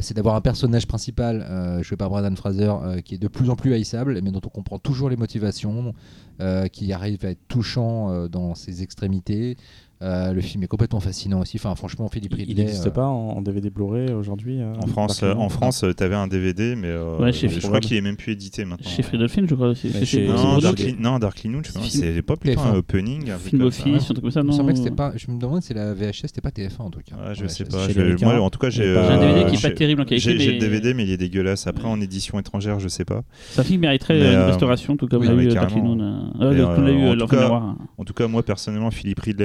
[0.00, 3.50] c'est d'avoir un personnage principal euh, joué par Brandon Fraser euh, qui est de plus
[3.50, 5.94] en plus haïssable, mais dont on comprend toujours les motivations,
[6.40, 9.56] euh, qui arrive à être touchant euh, dans ses extrémités.
[10.02, 11.58] Euh, le film est complètement fascinant aussi.
[11.58, 12.64] Enfin, franchement, Philippe Il Ridley.
[12.64, 16.14] n'existe euh, pas en, DVD Blu-ray aujourd'hui euh, En France, euh, en France, euh, t'avais
[16.14, 18.88] un DVD, mais euh, Ouais, chez je crois qu'il est même plus édité maintenant.
[18.88, 21.84] Chez Friedel Film, je crois chez- c'est- Non, Darkly, non, Darkly Noon, je sais pas,
[21.84, 22.70] Film- c'est pas plutôt TF1.
[22.72, 23.30] un opening.
[23.38, 23.66] Film ça.
[23.66, 25.12] Office, un truc comme ça, il me non semblait que c'était pas.
[25.16, 27.16] Je me demande si c'est la VHS, c'était pas TF1 en tout cas.
[27.16, 27.86] Ouais, je sais je- pas.
[27.86, 28.96] chez je- moi, en tout cas, j'ai.
[28.96, 30.38] Un DVD qui est pas terrible en qualité.
[30.38, 31.66] J'ai le DVD, mais il est dégueulasse.
[31.66, 33.22] Après, en édition étrangère, je sais pas.
[33.50, 35.94] C'est un film qui mériterait une restauration, tout comme l'a eu Dark carrément.
[35.94, 37.76] Knight, Et, comme l'a euh, eu en tout cas, Miroir.
[37.98, 39.44] En tout cas, moi personnellement, Philippe Ridley,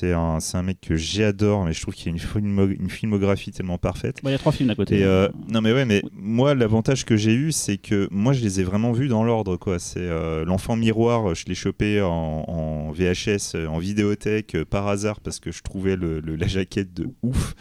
[0.00, 3.50] c'est un, un mec que j'adore, mais je trouve qu'il a une, filmo- une filmographie
[3.52, 4.18] tellement parfaite.
[4.22, 4.98] Bon, Il y a trois films à côté.
[5.00, 8.42] Et euh, non mais ouais, mais moi l'avantage que j'ai eu, c'est que moi je
[8.42, 9.78] les ai vraiment vus dans l'ordre quoi.
[9.78, 12.08] C'est euh, l'enfant miroir, je l'ai chopé en,
[12.46, 16.46] en VHS, euh, en vidéothèque euh, par hasard parce que je trouvais le, le- la
[16.46, 17.54] jaquette de ouf.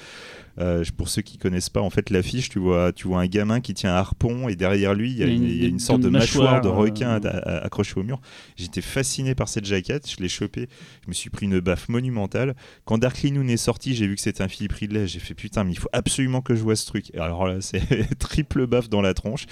[0.58, 3.60] Euh, pour ceux qui connaissent pas, en fait, l'affiche, tu vois, tu vois un gamin
[3.60, 5.80] qui tient un harpon et derrière lui, il y a une, il y a une
[5.80, 8.22] sorte de mâchoire de requin euh, à- accrochée au mur.
[8.56, 10.70] J'étais fasciné par cette jaquette, je l'ai chopé,
[11.04, 12.56] je me suis pris une baffe monumentale.
[12.86, 15.66] Quand Darkly Noon est sorti, j'ai vu que c'était un Philippe Ridley, j'ai fait putain,
[15.66, 17.14] mais il faut absolument que je vois ce truc.
[17.14, 17.82] Et alors là, c'est
[18.20, 19.48] triple baffe dans la tronche.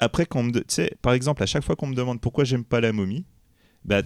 [0.00, 0.64] Après, quand me de-
[1.02, 3.24] par exemple, à chaque fois qu'on me demande pourquoi j'aime pas la momie,
[3.84, 4.02] bah,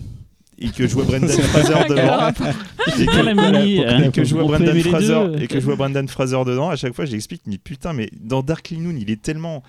[0.61, 4.03] et que je vois Brendan Fraser devant, et que, hein.
[4.05, 6.95] et que je vois Brendan Fraser et que je vois Brendan Fraser dedans, à chaque
[6.95, 9.63] fois je l'explique, mais putain, mais dans Darkly Noon, il est tellement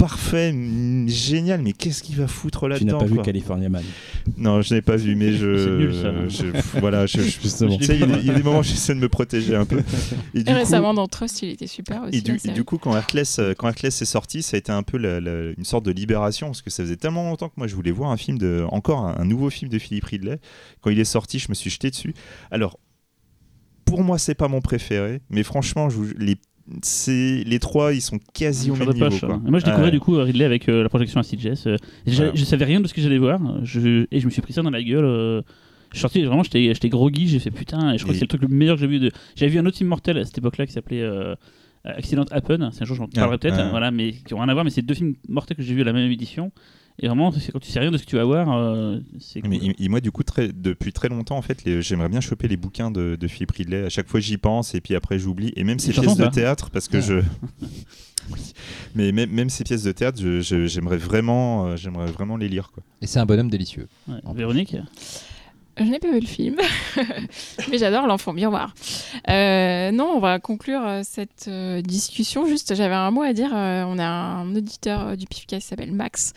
[0.00, 0.54] parfait,
[1.06, 3.84] génial, mais qu'est-ce qu'il va foutre Tu n'as là-dedans pas vu California Man.
[4.38, 6.28] Non, je n'ai pas vu, mais je, C'est nul, ça.
[6.74, 8.94] je- voilà, je, sais, il y, a des- il y a des moments où j'essaie
[8.94, 9.78] de me protéger un peu.
[10.34, 12.16] Et, du Et coup- récemment dans Trust, il était super aussi.
[12.18, 14.82] et du, et coup, quand Herclès, euh, quand Herclès est sorti, ça a été un
[14.82, 17.66] peu la- la- une sorte de libération parce que ça faisait tellement longtemps que moi
[17.66, 20.38] je voulais voir un film de, encore un, un nouveau film de Philippe Ridley.
[20.80, 22.14] Quand il est sorti, je me suis jeté dessus.
[22.50, 22.78] Alors,
[23.84, 26.36] pour moi, c'est pas mon préféré, mais franchement, je les,
[27.08, 29.08] les trois, ils sont quasi au même niveau.
[29.08, 29.20] poche.
[29.20, 29.38] quoi.
[29.44, 31.66] Moi, je découvrais du coup Ridley avec euh, la projection à CGS.
[31.66, 31.76] euh,
[32.06, 32.32] Voilà.
[32.34, 33.40] Je savais rien de ce que j'allais voir.
[33.64, 35.04] Je, et je me suis pris ça dans la gueule.
[35.04, 35.42] euh,
[35.90, 37.26] Je suis sorti, vraiment, j'étais groggy.
[37.28, 37.92] J'ai fait putain.
[37.94, 38.98] Et je crois Et- que c'est le truc le meilleur que j'ai vu.
[39.00, 39.10] De...
[39.36, 41.34] J'avais vu un autre film mortel à cette époque-là qui s'appelait euh,
[41.84, 42.70] Accident Happen.
[42.72, 43.56] C'est un jour, je m'en parlerai peut-être.
[43.56, 43.70] ouais.
[43.70, 44.64] Voilà, mais qui ont rien à voir.
[44.64, 46.52] Mais c'est deux films mortels que j'ai vus à la même édition.
[47.02, 49.58] Et vraiment, quand tu sais rien de ce que tu vas voir, euh, c'est Mais
[49.78, 52.56] il- moi, du coup, très, depuis très longtemps, en fait, les- j'aimerais bien choper les
[52.58, 53.84] bouquins de, de Philippe Ridley.
[53.86, 55.52] À chaque fois, j'y pense et puis après, j'oublie.
[55.56, 57.22] Et même ces pièces de théâtre, parce que je.
[58.32, 58.52] Oui.
[58.94, 62.48] Mais même, même ces pièces de théâtre, je- je- j'aimerais vraiment, euh, j'aimerais vraiment les
[62.48, 62.70] lire.
[62.72, 62.82] Quoi.
[63.00, 63.88] Et c'est un bonhomme délicieux.
[64.06, 64.18] Ouais.
[64.34, 64.76] Véronique
[65.78, 66.56] Je n'ai pas vu le film,
[67.70, 68.74] mais j'adore l'enfant miroir.
[69.28, 71.48] Euh, non, on va conclure euh, cette
[71.82, 72.46] discussion.
[72.46, 73.50] Juste, j'avais un mot à dire.
[73.52, 76.32] On a un auditeur du PIFCAS qui s'appelle Max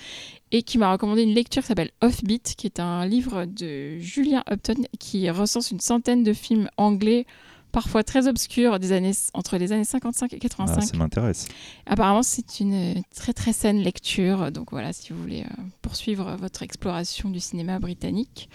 [0.53, 4.43] et qui m'a recommandé une lecture qui s'appelle Offbeat, qui est un livre de Julien
[4.49, 7.25] Upton qui recense une centaine de films anglais,
[7.71, 10.81] parfois très obscurs, des années, entre les années 55 et Ah, 85.
[10.83, 11.47] ça m'intéresse.
[11.87, 14.51] Apparemment, c'est une euh, très très saine lecture.
[14.51, 18.47] Donc voilà, si vous voulez euh, poursuivre votre exploration du cinéma britannique.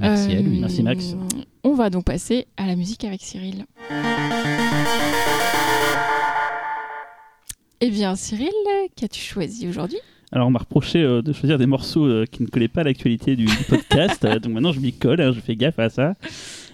[0.00, 0.56] Merci à lui.
[0.58, 1.14] Euh, Merci, Max.
[1.62, 3.66] On va donc passer à la musique avec Cyril.
[7.82, 8.50] Eh bien, Cyril,
[8.96, 9.98] qu'as-tu choisi aujourd'hui?
[10.32, 12.84] Alors, on m'a reproché euh, de choisir des morceaux euh, qui ne collaient pas à
[12.84, 14.24] l'actualité du, du podcast.
[14.24, 16.14] Euh, donc maintenant, je m'y colle, hein, je fais gaffe à ça.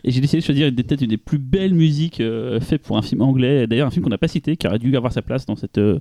[0.05, 2.83] Et j'ai décidé de choisir une des- peut-être une des plus belles musiques euh, faites
[2.83, 3.67] pour un film anglais.
[3.67, 5.79] D'ailleurs, un film qu'on n'a pas cité, qui aurait dû avoir sa place dans cette,
[5.79, 5.99] euh,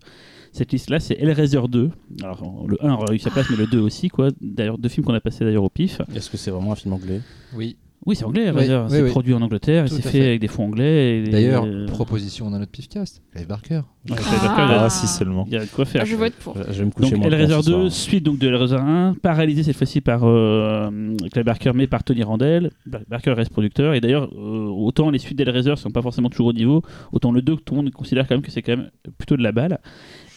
[0.52, 1.90] cette liste-là, c'est Hellraiser 2.
[2.24, 4.30] Alors, le 1 aurait eu sa place, mais le 2 aussi, quoi.
[4.42, 6.02] D'ailleurs, deux films qu'on a passés d'ailleurs au pif.
[6.16, 7.22] Est-ce que c'est vraiment un film anglais?
[7.56, 7.78] Oui.
[8.06, 9.10] Oui, c'est anglais, Oui, c'est oui.
[9.10, 10.26] produit en Angleterre, c'est fait, fait.
[10.28, 11.24] avec des fonds anglais.
[11.24, 13.78] D'ailleurs, euh, proposition d'un autre pifcast, Clive Barker.
[13.78, 14.16] ouais, Ah.
[14.16, 15.46] Clive Barker, il y a- Ah, si seulement.
[15.48, 16.02] il y a de quoi faire.
[16.04, 16.56] Ah, Je vote pour.
[16.56, 17.92] Je vais me coucher Donc Hellraiser con ce 2, soir.
[17.92, 22.04] suite donc de Hellraiser 1, pas réalisé cette fois-ci par euh, Clive Barker mais par
[22.04, 22.70] Tony Randell.
[22.86, 26.48] Bar- Barker reste producteur et d'ailleurs euh, autant les suites d'Hellraiser sont pas forcément toujours
[26.48, 28.92] au niveau, autant le 2 tout le monde considère quand même que c'est quand même
[29.18, 29.80] plutôt de la balle.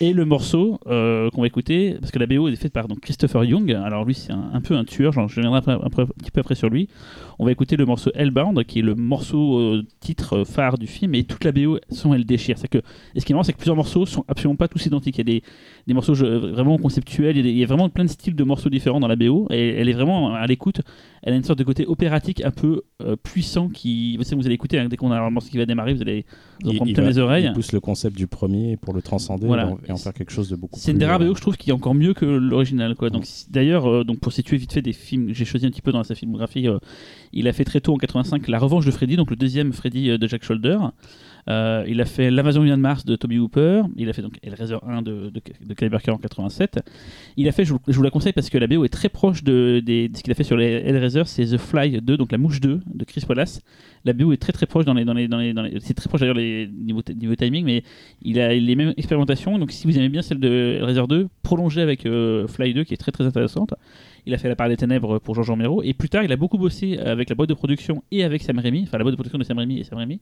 [0.00, 3.00] Et le morceau euh, qu'on va écouter, parce que la BO est faite par donc,
[3.00, 6.02] Christopher Young, alors lui c'est un, un peu un tueur, genre, je reviendrai après- après-
[6.02, 6.88] un petit peu après sur lui.
[7.40, 10.86] On va écouter le morceau Hellbound, qui est le morceau euh, titre euh, phare du
[10.86, 12.58] film, et toute la BO, son, elle déchire.
[12.58, 12.78] C'est que,
[13.14, 15.16] et ce qui est marrant, c'est que plusieurs morceaux sont absolument pas tous identiques.
[15.18, 15.42] Il y a des,
[15.88, 18.34] des morceaux vraiment conceptuels, il y, a des- il y a vraiment plein de styles
[18.36, 20.80] de morceaux différents dans la BO, et elle est vraiment à l'écoute.
[21.22, 24.16] Elle a une sorte de côté opératique un peu euh, puissant qui.
[24.16, 26.02] Vous savez, vous allez écouter, hein, dès qu'on a un morceau qui va démarrer, vous
[26.02, 26.24] allez
[26.62, 27.44] vous en prendre il plein va- les oreilles.
[27.46, 29.70] Il pousse le concept du premier pour le transcender Voilà.
[29.88, 31.42] Et en faire quelque chose de beaucoup C'est une des rares euh, BO que je
[31.42, 32.94] trouve qui est encore mieux que l'original.
[32.94, 33.10] Quoi.
[33.10, 35.82] Donc, si- D'ailleurs, euh, donc pour situer vite fait des films, j'ai choisi un petit
[35.82, 36.68] peu dans sa filmographie.
[36.68, 36.78] euh,
[37.32, 40.10] il a fait très tôt en 85 La Revanche de Freddy, donc le deuxième Freddy
[40.10, 40.78] euh, de Jack Shoulder.
[41.48, 43.82] Euh, il a fait L'invasion de Mars de Toby Hooper.
[43.96, 46.80] Il a fait donc Hellraiser 1 de, de, de en 87.
[47.36, 49.80] Il a fait, je, vous- la conseille parce que la BO est très proche de,
[49.84, 52.60] de ce qu'il a fait sur les Hellraiser, c'est The Fly 2, donc La Mouche
[52.60, 53.62] 2 de Chris Wallace.
[54.04, 56.20] La BO est très très proche dans les, dans les, dans les- c'est très proche
[56.20, 57.82] d'ailleurs les niveau, niveau timing, mais
[58.22, 59.58] il a les mêmes expérimentations.
[59.58, 62.94] Donc si vous aimez bien celle de Hellraiser 2, prolongez avec euh, Fly 2 qui
[62.94, 63.74] est très très intéressante.
[64.28, 66.36] Il a fait La part des ténèbres pour Jean-Jean Méro et plus tard il a
[66.36, 69.16] beaucoup bossé avec la boîte de production et avec Sam Raimi, enfin la boîte de
[69.16, 70.16] production de Sam Raimi et Sam Raimi.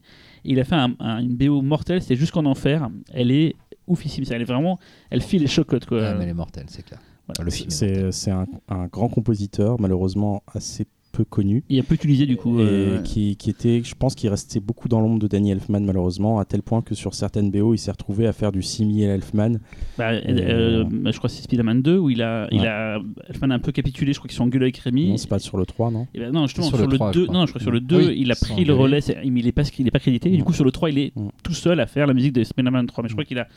[0.45, 2.89] Et il a fait un- un- une BO mortelle, c'est jusqu'en enfer.
[3.13, 3.55] Elle est
[3.85, 4.79] oufissime, ça, elle est vraiment,
[5.09, 5.99] elle file les chocottes quoi.
[6.07, 6.99] Ah, mais elle est mortelle, c'est clair.
[7.35, 7.51] Voilà.
[7.51, 11.63] C'est c'est un, un grand compositeur, malheureusement assez peu connu.
[11.69, 12.59] Il a peu utilisé du coup.
[12.59, 15.79] et euh, qui, qui était, je pense qu'il restait beaucoup dans l'ombre de Danny Elfman
[15.81, 19.03] malheureusement, à tel point que sur certaines BO, il s'est retrouvé à faire du simili
[19.03, 19.59] Elfman.
[19.97, 22.99] Bah, Euh, euh, bah, je crois que c'est Spider-Man 2 où il a, il a,
[23.29, 24.13] Elfman a un peu capitulé.
[24.13, 25.09] Je crois qu'ils sont engueulés avec Rémi.
[25.09, 26.07] Non, c'est pas sur le 3, non?
[26.13, 27.33] Et ben non, justement, sur, sur le le 3, je 2, crois.
[27.35, 29.51] non, je crois que sur le 2, Oui, il a pris le relais, il est
[29.51, 30.31] pas, il est pas crédité.
[30.33, 31.29] Et du coup, sur le 3, il est Mm.
[31.43, 33.01] tout seul à faire la musique de Spider-Man 3.
[33.03, 33.47] Mais je crois qu'il a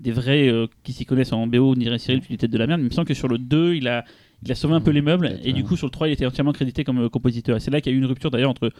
[0.00, 2.80] des vrais euh, qui s'y connaissent en BO, Niré Cyril, tu tête de la merde.
[2.80, 4.04] Mais il me semble que sur le 2, il a,
[4.44, 5.38] il a sauvé un peu les meubles.
[5.42, 7.56] Et du coup, sur le 3, il était entièrement crédité comme euh, compositeur.
[7.56, 8.70] Et c'est là qu'il y a eu une rupture d'ailleurs entre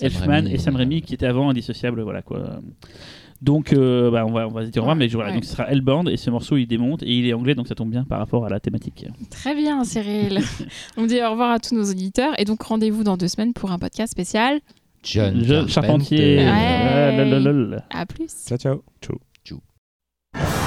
[0.00, 2.00] Elfman et Sam Raimi qui étaient avant indissociables.
[2.02, 2.60] Voilà quoi.
[3.42, 5.34] Donc, euh, bah, on, va, on va se dire au revoir, mais voilà, Ouais.
[5.34, 7.74] donc ce sera Hellbound et ce morceau il démonte et il est anglais donc ça
[7.74, 9.06] tombe bien par rapport à la thématique.
[9.30, 10.40] Très bien, Cyril.
[10.96, 13.72] On dit au revoir à tous nos auditeurs et donc rendez-vous dans deux semaines pour
[13.72, 14.60] un podcast spécial.
[15.02, 16.38] John Charpentier.
[16.38, 16.46] Ouais.
[16.48, 18.00] Ah.
[18.00, 18.30] À plus.
[18.48, 18.82] Ciao, ciao.
[19.02, 20.65] Ciao.